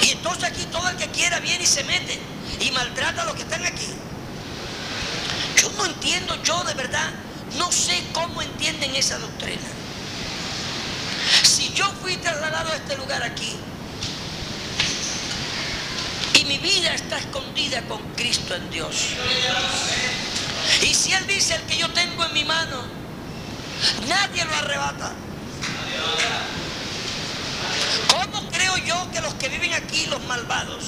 Y 0.03 0.11
entonces 0.11 0.45
aquí 0.45 0.65
todo 0.65 0.89
el 0.89 0.97
que 0.97 1.09
quiera 1.09 1.41
viene 1.41 1.65
y 1.65 1.67
se 1.67 1.85
mete 1.85 2.19
y 2.61 2.71
maltrata 2.71 3.23
a 3.23 3.25
los 3.27 3.35
que 3.35 3.43
están 3.43 3.65
aquí. 3.65 3.89
Yo 5.61 5.71
no 5.77 5.87
entiendo, 5.87 6.41
yo 6.43 6.63
de 6.65 6.75
verdad, 6.75 7.11
no 7.57 7.73
sé 7.73 8.03
cómo 8.13 8.43
entienden 8.43 8.95
esa 8.95 9.19
doctrina. 9.19 9.63
Si 11.43 11.73
yo 11.73 11.91
fui 12.03 12.17
trasladado 12.17 12.73
a 12.73 12.77
este 12.77 12.97
lugar 12.97 13.23
aquí 13.23 13.55
y 16.35 16.45
mi 16.45 16.59
vida 16.59 16.95
está 16.95 17.19
escondida 17.19 17.83
con 17.83 18.01
Cristo 18.15 18.55
en 18.55 18.71
Dios. 18.71 19.09
Y 20.83 20.95
si 20.95 21.13
Él 21.13 21.27
dice 21.27 21.55
el 21.55 21.63
que 21.63 21.79
yo 21.79 21.91
tengo 21.93 22.25
en 22.25 22.33
mi 22.33 22.45
mano, 22.45 22.83
nadie 24.07 24.45
lo 24.45 24.55
arrebata. 24.55 25.13
¿Cómo 28.09 28.51
creo 28.51 28.77
yo 28.79 29.11
que 29.13 29.21
los 29.21 29.35
que 29.35 29.49
viven 29.49 29.73
aquí, 29.75 30.07
los 30.07 30.23
malvados, 30.25 30.85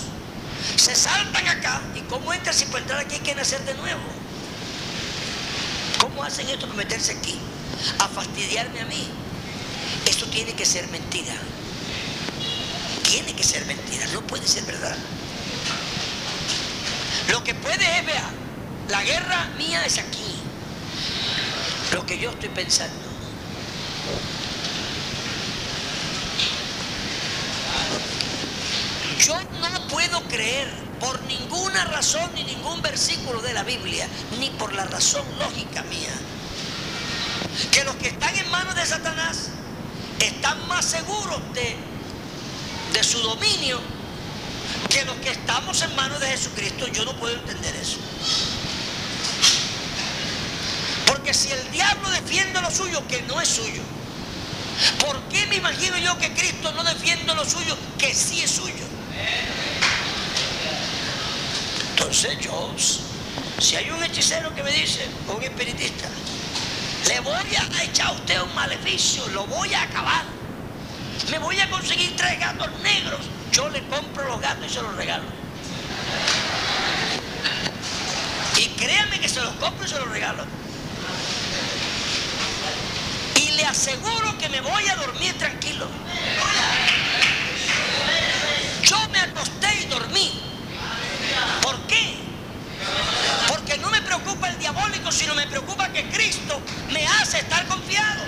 se 0.76 0.94
saltan 0.94 1.46
acá? 1.48 1.80
¿Y 1.94 2.00
cómo 2.02 2.32
entran 2.32 2.54
si 2.54 2.64
entrar 2.64 3.00
aquí 3.00 3.16
hay 3.16 3.20
que 3.20 3.34
nacer 3.34 3.64
de 3.64 3.74
nuevo? 3.74 4.00
¿Cómo 6.20 6.28
hacen 6.28 6.50
esto 6.50 6.66
para 6.66 6.76
meterse 6.76 7.12
aquí? 7.12 7.38
A 7.98 8.06
fastidiarme 8.06 8.78
a 8.80 8.84
mí. 8.84 9.08
Esto 10.04 10.26
tiene 10.26 10.52
que 10.52 10.66
ser 10.66 10.86
mentira. 10.88 11.32
Tiene 13.04 13.32
que 13.32 13.42
ser 13.42 13.64
mentira, 13.64 14.06
no 14.12 14.20
puede 14.26 14.46
ser 14.46 14.64
verdad. 14.64 14.94
Lo 17.30 17.42
que 17.42 17.54
puede 17.54 17.98
es, 17.98 18.04
vea, 18.04 18.30
la 18.90 19.02
guerra 19.02 19.48
mía 19.56 19.82
es 19.86 19.96
aquí. 19.96 20.36
Lo 21.94 22.04
que 22.04 22.18
yo 22.18 22.28
estoy 22.28 22.50
pensando. 22.50 23.00
Yo 29.24 29.40
no 29.58 29.88
puedo 29.88 30.20
creer 30.24 30.89
por 31.00 31.20
ninguna 31.22 31.84
razón 31.86 32.30
ni 32.34 32.44
ningún 32.44 32.82
versículo 32.82 33.40
de 33.40 33.54
la 33.54 33.64
Biblia, 33.64 34.06
ni 34.38 34.50
por 34.50 34.72
la 34.74 34.84
razón 34.84 35.24
lógica 35.38 35.82
mía, 35.84 36.12
que 37.72 37.84
los 37.84 37.96
que 37.96 38.08
están 38.08 38.36
en 38.36 38.48
manos 38.50 38.74
de 38.74 38.86
Satanás 38.86 39.48
están 40.18 40.68
más 40.68 40.84
seguros 40.84 41.40
de, 41.54 41.76
de 42.92 43.04
su 43.04 43.18
dominio 43.20 43.80
que 44.88 45.04
los 45.04 45.16
que 45.16 45.30
estamos 45.30 45.80
en 45.82 45.94
manos 45.94 46.20
de 46.20 46.26
Jesucristo. 46.26 46.86
Yo 46.88 47.04
no 47.04 47.16
puedo 47.16 47.34
entender 47.34 47.74
eso. 47.76 47.98
Porque 51.06 51.32
si 51.32 51.50
el 51.50 51.70
diablo 51.70 52.10
defiende 52.10 52.60
lo 52.60 52.70
suyo, 52.70 53.06
que 53.08 53.22
no 53.22 53.40
es 53.40 53.48
suyo, 53.48 53.82
¿por 55.00 55.20
qué 55.24 55.46
me 55.46 55.56
imagino 55.56 55.96
yo 55.98 56.18
que 56.18 56.32
Cristo 56.34 56.72
no 56.72 56.82
defiende 56.82 57.34
lo 57.34 57.44
suyo, 57.44 57.76
que 57.98 58.14
sí 58.14 58.42
es 58.42 58.50
suyo? 58.50 58.89
Entonces 62.00 62.38
yo, 62.40 62.74
si 63.58 63.76
hay 63.76 63.90
un 63.90 64.02
hechicero 64.02 64.54
que 64.54 64.62
me 64.62 64.72
dice, 64.72 65.06
un 65.28 65.42
espiritista, 65.42 66.08
le 67.06 67.20
voy 67.20 67.34
a 67.34 67.82
echar 67.84 68.06
a 68.06 68.12
usted 68.12 68.40
un 68.40 68.54
maleficio, 68.54 69.28
lo 69.28 69.46
voy 69.46 69.74
a 69.74 69.82
acabar. 69.82 70.24
Me 71.30 71.38
voy 71.38 71.60
a 71.60 71.68
conseguir 71.68 72.16
tres 72.16 72.40
gatos 72.40 72.70
negros. 72.80 73.20
Yo 73.52 73.68
le 73.68 73.82
compro 73.88 74.26
los 74.28 74.40
gatos 74.40 74.64
y 74.66 74.74
se 74.74 74.80
los 74.80 74.96
regalo. 74.96 75.24
Y 78.56 78.66
créanme 78.70 79.20
que 79.20 79.28
se 79.28 79.42
los 79.42 79.52
compro 79.56 79.84
y 79.84 79.90
se 79.90 79.98
los 79.98 80.08
regalo. 80.08 80.44
Y 83.36 83.50
le 83.50 83.66
aseguro 83.66 84.38
que 84.38 84.48
me 84.48 84.62
voy 84.62 84.88
a 84.88 84.96
dormir 84.96 85.36
tranquilo. 85.36 85.86
Yo 88.84 88.96
me 89.10 89.18
acosté 89.20 89.82
y 89.82 89.84
dormí. 89.84 90.50
¿Por 91.90 91.98
qué? 91.98 92.14
Porque 93.48 93.78
no 93.78 93.90
me 93.90 94.00
preocupa 94.02 94.48
el 94.48 94.58
diabólico, 94.58 95.10
sino 95.10 95.34
me 95.34 95.46
preocupa 95.46 95.92
que 95.92 96.08
Cristo 96.10 96.60
me 96.92 97.06
hace 97.06 97.38
estar 97.40 97.66
confiado. 97.66 98.22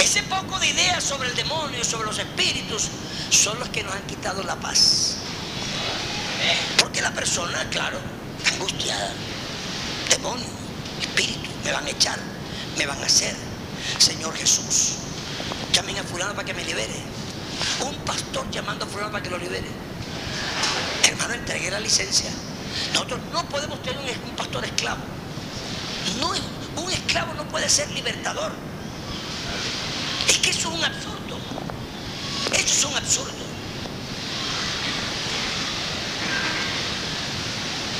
Ese 0.00 0.22
poco 0.24 0.58
de 0.60 0.68
idea 0.68 0.76
pelea 0.76 1.00
sobre 1.00 1.28
el 1.28 1.34
demonio, 1.34 1.82
sobre 1.84 2.06
los 2.06 2.18
espíritus, 2.18 2.88
son 3.30 3.58
los 3.58 3.68
que 3.70 3.82
nos 3.82 3.94
han 3.94 4.02
quitado 4.02 4.42
la 4.42 4.56
paz. 4.56 5.16
Porque 6.78 7.00
la 7.00 7.12
persona, 7.12 7.68
claro, 7.70 7.98
angustiada. 8.52 9.12
Demonio, 10.10 10.46
espíritu, 11.00 11.50
me 11.64 11.72
van 11.72 11.86
a 11.86 11.90
echar, 11.90 12.18
me 12.78 12.86
van 12.86 13.02
a 13.02 13.06
hacer. 13.06 13.34
Señor 13.98 14.36
Jesús, 14.36 14.92
llamen 15.72 15.98
a 15.98 16.02
fulano 16.04 16.34
para 16.34 16.46
que 16.46 16.54
me 16.54 16.64
libere. 16.64 17.02
Un 17.80 17.94
pastor 18.04 18.48
llamando 18.50 18.84
a 18.84 18.88
fulano 18.88 19.10
para 19.10 19.22
que 19.22 19.30
lo 19.30 19.38
libere. 19.38 19.85
Hermano, 21.06 21.34
entregué 21.34 21.70
la 21.70 21.80
licencia. 21.80 22.30
Nosotros 22.92 23.20
no 23.32 23.48
podemos 23.48 23.80
tener 23.82 23.98
un, 24.24 24.36
pastor 24.36 24.64
esclavo. 24.64 25.02
Un 26.76 26.92
esclavo 26.92 27.34
no 27.34 27.46
puede 27.48 27.68
ser 27.68 27.90
libertador. 27.90 28.52
Es 30.28 30.38
que 30.38 30.50
eso 30.50 30.68
es 30.70 30.78
un 30.78 30.84
absurdo. 30.84 31.38
Eso 32.52 32.66
es 32.66 32.84
un 32.84 32.96
absurdo. 32.96 33.46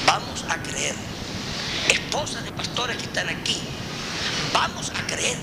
Vamos 0.07 0.45
a 0.49 0.63
creer. 0.63 0.95
Esposas 1.89 2.45
de 2.45 2.53
pastores 2.53 2.97
que 2.97 3.05
están 3.05 3.29
aquí, 3.29 3.61
vamos 4.53 4.91
a 4.91 5.07
creer. 5.07 5.39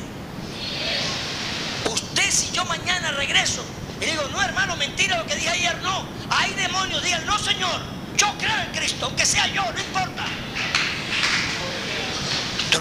Usted 1.92 2.32
si 2.32 2.52
yo 2.52 2.66
mañana 2.66 3.12
regreso 3.12 3.64
y 4.04 4.12
digo, 4.12 4.24
no 4.32 4.42
hermano, 4.42 4.76
mentira 4.76 5.18
lo 5.18 5.26
que 5.26 5.36
dije 5.36 5.50
ayer, 5.50 5.82
no. 5.82 6.06
Hay 6.30 6.54
demonios, 6.54 7.02
digan, 7.04 7.26
no 7.26 7.40
Señor, 7.40 7.82
yo 8.18 8.28
creo 8.38 8.62
en 8.62 8.72
Cristo, 8.72 9.06
aunque 9.06 9.26
sea 9.26 9.48
yo, 9.48 9.64
no 9.72 9.80
importa. 9.80 10.26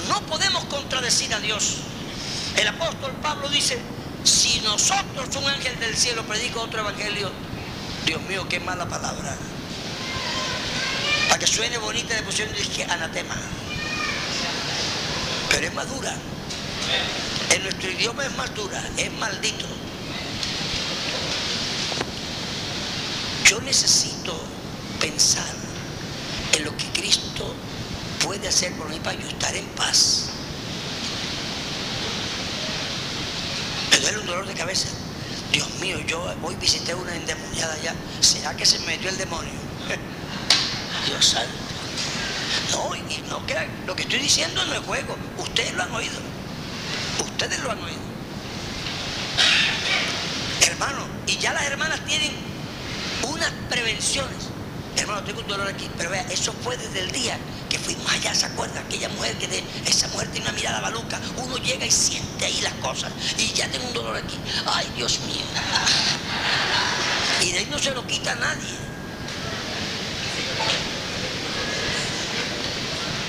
No 0.09 0.21
podemos 0.27 0.65
contradecir 0.65 1.33
a 1.33 1.39
Dios. 1.41 1.77
El 2.57 2.67
apóstol 2.69 3.13
Pablo 3.23 3.49
dice, 3.49 3.79
si 4.25 4.61
nosotros, 4.61 5.37
un 5.37 5.49
ángel 5.49 5.79
del 5.79 5.97
cielo, 5.97 6.23
predica 6.25 6.61
otro 6.61 6.81
evangelio, 6.81 7.31
Dios 8.05 8.21
mío, 8.23 8.47
qué 8.49 8.59
mala 8.59 8.87
palabra. 8.89 9.37
Para 11.29 11.39
que 11.39 11.47
suene 11.47 11.79
bonita 11.79 12.15
le 12.15 12.23
pusieron 12.23 12.55
que 12.55 12.85
anatema. 12.85 13.37
Pero 15.51 15.67
es 15.67 15.75
madura. 15.75 16.15
En 17.51 17.63
nuestro 17.63 17.91
idioma 17.91 18.25
es 18.25 18.37
más 18.37 18.55
dura, 18.55 18.83
es 18.97 19.13
maldito. 19.13 19.67
Yo 23.53 23.61
necesito 23.61 24.35
pensar 24.99 25.45
en 26.57 26.65
lo 26.65 26.75
que 26.75 26.87
Cristo 26.99 27.55
puede 28.25 28.49
hacer 28.49 28.73
por 28.79 28.89
mí 28.89 28.99
para 28.99 29.21
yo 29.21 29.29
estar 29.29 29.55
en 29.55 29.67
paz. 29.77 30.31
Me 33.91 33.99
duele 33.99 34.21
un 34.21 34.27
dolor 34.27 34.47
de 34.47 34.55
cabeza. 34.55 34.89
Dios 35.53 35.69
mío, 35.83 35.99
yo 36.07 36.35
hoy 36.43 36.55
visité 36.55 36.95
una 36.95 37.15
endemoniada 37.15 37.77
ya. 37.83 37.95
¿Será 38.23 38.57
que 38.57 38.65
se 38.65 38.79
me 38.79 38.87
metió 38.87 39.11
el 39.11 39.19
demonio? 39.19 39.53
Dios 41.07 41.23
santo. 41.23 41.53
No, 42.71 42.97
y 42.97 43.23
no 43.29 43.45
crean, 43.45 43.69
lo 43.87 43.95
que 43.95 44.05
estoy 44.05 44.21
diciendo 44.21 44.65
no 44.65 44.73
es 44.73 44.81
juego. 44.81 45.15
Ustedes 45.37 45.75
lo 45.75 45.83
han 45.83 45.93
oído. 45.93 46.19
Ustedes 47.19 47.59
lo 47.59 47.71
han 47.71 47.85
oído. 47.85 48.01
Hermano, 50.63 51.07
y 51.27 51.37
ya 51.37 51.53
las 51.53 51.65
hermanas 51.65 52.03
tienen 52.07 52.52
unas 53.43 53.53
prevenciones. 53.69 54.49
Hermano, 54.97 55.25
tengo 55.25 55.41
un 55.41 55.49
dolor 55.49 55.69
aquí, 55.69 55.89
pero 55.97 56.11
vea, 56.11 56.23
eso 56.31 56.53
fue 56.63 56.77
desde 56.77 57.01
el 57.01 57.11
día 57.13 57.37
que 57.69 57.79
fuimos 57.79 58.11
allá, 58.13 58.35
¿se 58.35 58.47
acuerda? 58.47 58.81
Aquella 58.81 59.09
mujer 59.09 59.37
que 59.39 59.49
de 59.49 59.65
esa 59.87 60.07
mujer 60.09 60.29
tiene 60.29 60.47
una 60.49 60.57
mirada 60.57 60.81
maluca, 60.81 61.19
uno 61.39 61.57
llega 61.57 61.87
y 61.87 61.91
siente 61.91 62.45
ahí 62.45 62.61
las 62.61 62.75
cosas, 62.75 63.11
y 63.39 63.53
ya 63.53 63.69
tengo 63.69 63.87
un 63.87 63.95
dolor 63.95 64.17
aquí. 64.17 64.39
Ay, 64.67 64.87
Dios 64.95 65.21
mío. 65.21 65.45
Y 67.41 67.53
de 67.53 67.59
ahí 67.59 67.69
no 67.71 67.79
se 67.79 67.93
lo 67.93 68.07
quita 68.07 68.33
a 68.33 68.37
nadie. 68.37 68.77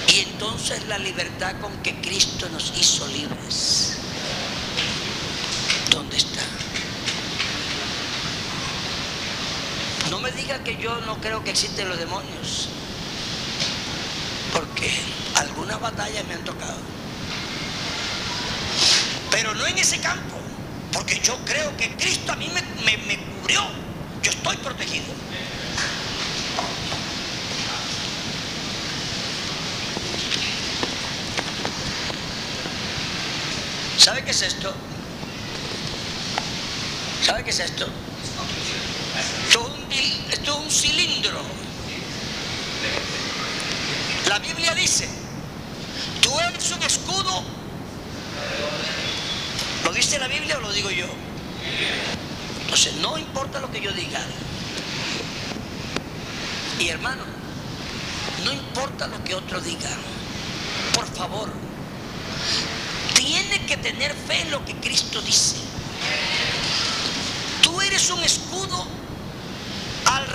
Y 0.09 0.19
entonces 0.19 0.85
la 0.87 0.97
libertad 0.99 1.55
con 1.61 1.75
que 1.81 1.99
Cristo 2.01 2.49
nos 2.49 2.73
hizo 2.77 3.07
libres, 3.07 3.93
¿dónde 5.89 6.17
está? 6.17 6.41
No 10.13 10.19
me 10.19 10.31
diga 10.31 10.63
que 10.63 10.77
yo 10.77 10.95
no 11.07 11.19
creo 11.19 11.43
que 11.43 11.49
existen 11.49 11.89
los 11.89 11.97
demonios, 11.97 12.69
porque 14.53 14.91
algunas 15.33 15.81
batallas 15.81 16.23
me 16.27 16.35
han 16.35 16.43
tocado. 16.43 16.77
Pero 19.31 19.55
no 19.55 19.65
en 19.65 19.75
ese 19.75 19.99
campo, 20.01 20.37
porque 20.91 21.19
yo 21.19 21.35
creo 21.45 21.75
que 21.77 21.95
Cristo 21.95 22.31
a 22.31 22.35
mí 22.35 22.47
me, 22.47 23.17
cubrió, 23.17 23.63
yo 24.21 24.29
estoy 24.29 24.55
protegido. 24.57 25.11
¿Sabe 33.97 34.23
qué 34.23 34.29
es 34.29 34.41
esto? 34.43 34.75
¿Sabe 37.25 37.43
qué 37.43 37.49
es 37.49 37.59
esto? 37.61 37.87
Esto 40.33 40.51
es 40.51 40.65
un, 40.65 40.71
cilindro. 40.71 41.39
La 44.27 44.39
Biblia 44.39 44.73
dice, 44.73 45.07
tú 46.23 46.31
eres 46.39 46.71
un 46.71 46.81
escudo. 46.81 47.43
¿Lo 49.83 49.93
dice 49.93 50.17
la 50.17 50.27
Biblia 50.27 50.57
o 50.57 50.61
lo 50.61 50.73
digo 50.73 50.89
yo? 50.89 51.05
Entonces, 52.61 52.95
no 52.95 53.19
importa 53.19 53.59
lo 53.59 53.71
que 53.71 53.79
yo 53.79 53.91
diga. 53.91 54.21
Y 56.79 56.89
hermano, 56.89 57.23
no 58.43 58.51
importa 58.51 59.05
lo 59.05 59.23
que 59.23 59.35
otro 59.35 59.61
diga. 59.61 59.91
Por 60.95 61.05
favor, 61.13 61.51
tiene 63.13 63.67
que 63.67 63.77
tener 63.77 64.15
fe 64.15 64.41
en 64.41 64.49
lo 64.49 64.65
que 64.65 64.73
Cristo 64.77 65.21
dice. 65.21 65.57
Tú 67.61 67.79
eres 67.81 68.09
un 68.09 68.23
escudo 68.23 69.02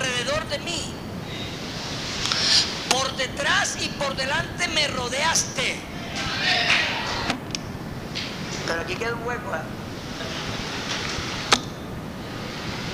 alrededor 0.09 0.49
de 0.49 0.59
mí. 0.61 0.95
Por 2.91 3.15
detrás 3.17 3.77
y 3.81 3.89
por 3.89 4.17
delante 4.17 4.69
me 4.69 4.89
rodeaste. 4.89 5.81
Pero 8.67 8.81
aquí 8.81 8.95
queda 8.97 9.15
un 9.15 9.27
hueco. 9.27 9.55
¿eh? 9.55 9.61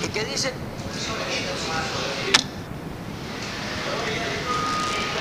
¿Y 0.04 0.08
qué 0.08 0.24
dice? 0.24 0.52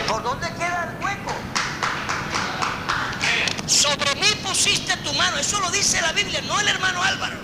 ¿Por 0.07 0.23
dónde 0.23 0.47
queda 0.53 0.95
el 0.97 1.03
hueco? 1.03 1.33
Sobre 3.67 4.15
mí 4.15 4.27
pusiste 4.43 4.97
tu 4.97 5.13
mano. 5.13 5.37
Eso 5.37 5.59
lo 5.59 5.69
dice 5.71 6.01
la 6.01 6.11
Biblia, 6.11 6.41
no 6.41 6.59
el 6.59 6.67
hermano 6.67 7.01
Álvaro. 7.01 7.42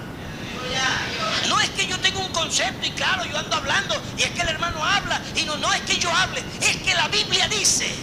No 1.48 1.60
es 1.60 1.70
que 1.72 1.88
yo 1.88 2.00
tenga 2.00 2.20
un 2.20 2.32
concepto 2.32 2.86
y 2.86 2.92
claro, 2.92 3.26
yo 3.26 3.38
ando 3.38 3.56
hablando 3.56 4.02
y 4.18 4.24
es 4.24 4.32
que 4.32 4.42
el 4.42 4.50
hermano 4.50 4.84
habla 4.84 5.22
y 5.36 5.44
no, 5.44 5.58
no 5.58 5.74
es 5.74 5.82
que 5.82 5.98
yo 5.98 6.14
hable, 6.14 6.44
es 6.62 6.78
que 6.78 6.94
la 6.94 7.08
Biblia 7.08 7.48
dice, 7.48 7.94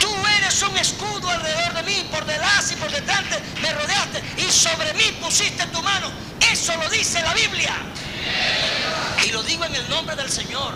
tú 0.00 0.14
eres 0.38 0.62
un 0.62 0.76
escudo 0.78 1.30
alrededor 1.30 1.74
de 1.74 1.82
mí, 1.84 2.08
por 2.10 2.24
delante 2.24 2.74
y 2.74 2.76
por 2.76 2.90
detrás 2.90 3.22
me 3.60 3.72
rodeaste 3.72 4.22
y 4.38 4.50
sobre 4.50 4.92
mí 4.94 5.04
pusiste 5.20 5.66
tu 5.66 5.82
mano. 5.82 6.10
Eso 6.50 6.76
lo 6.76 6.88
dice 6.90 7.22
la 7.22 7.34
Biblia. 7.34 7.74
Y 9.24 9.30
lo 9.30 9.42
digo 9.42 9.64
en 9.64 9.74
el 9.74 9.88
nombre 9.88 10.16
del 10.16 10.30
Señor. 10.30 10.74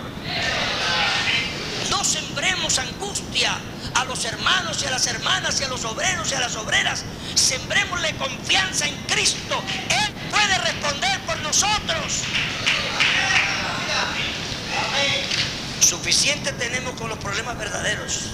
No 1.90 2.04
sembremos 2.04 2.78
angustia 2.78 3.58
a 3.94 4.04
los 4.04 4.24
hermanos 4.24 4.82
y 4.82 4.86
a 4.86 4.90
las 4.90 5.06
hermanas 5.06 5.60
y 5.60 5.64
a 5.64 5.68
los 5.68 5.84
obreros 5.84 6.30
y 6.30 6.34
a 6.34 6.40
las 6.40 6.56
obreras. 6.56 7.04
Sembrémosle 7.34 8.14
confianza 8.16 8.86
en 8.86 8.96
Cristo. 9.04 9.62
Él 9.90 10.14
puede 10.30 10.58
responder 10.58 11.20
por 11.20 11.38
nosotros. 11.40 12.22
Suficiente 15.80 16.52
tenemos 16.52 16.94
con 16.94 17.08
los 17.08 17.18
problemas 17.18 17.56
verdaderos. 17.58 18.30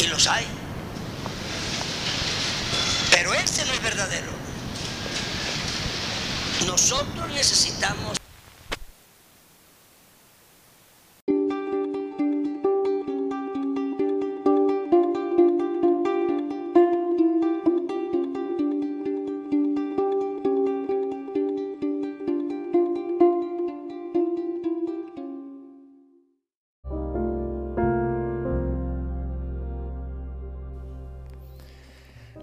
Y 0.00 0.06
los 0.06 0.26
hay. 0.26 0.46
Pero 3.10 3.34
ese 3.34 3.64
no 3.66 3.72
es 3.72 3.82
verdadero. 3.82 4.30
Nosotros 6.66 7.28
necesitamos 7.30 8.16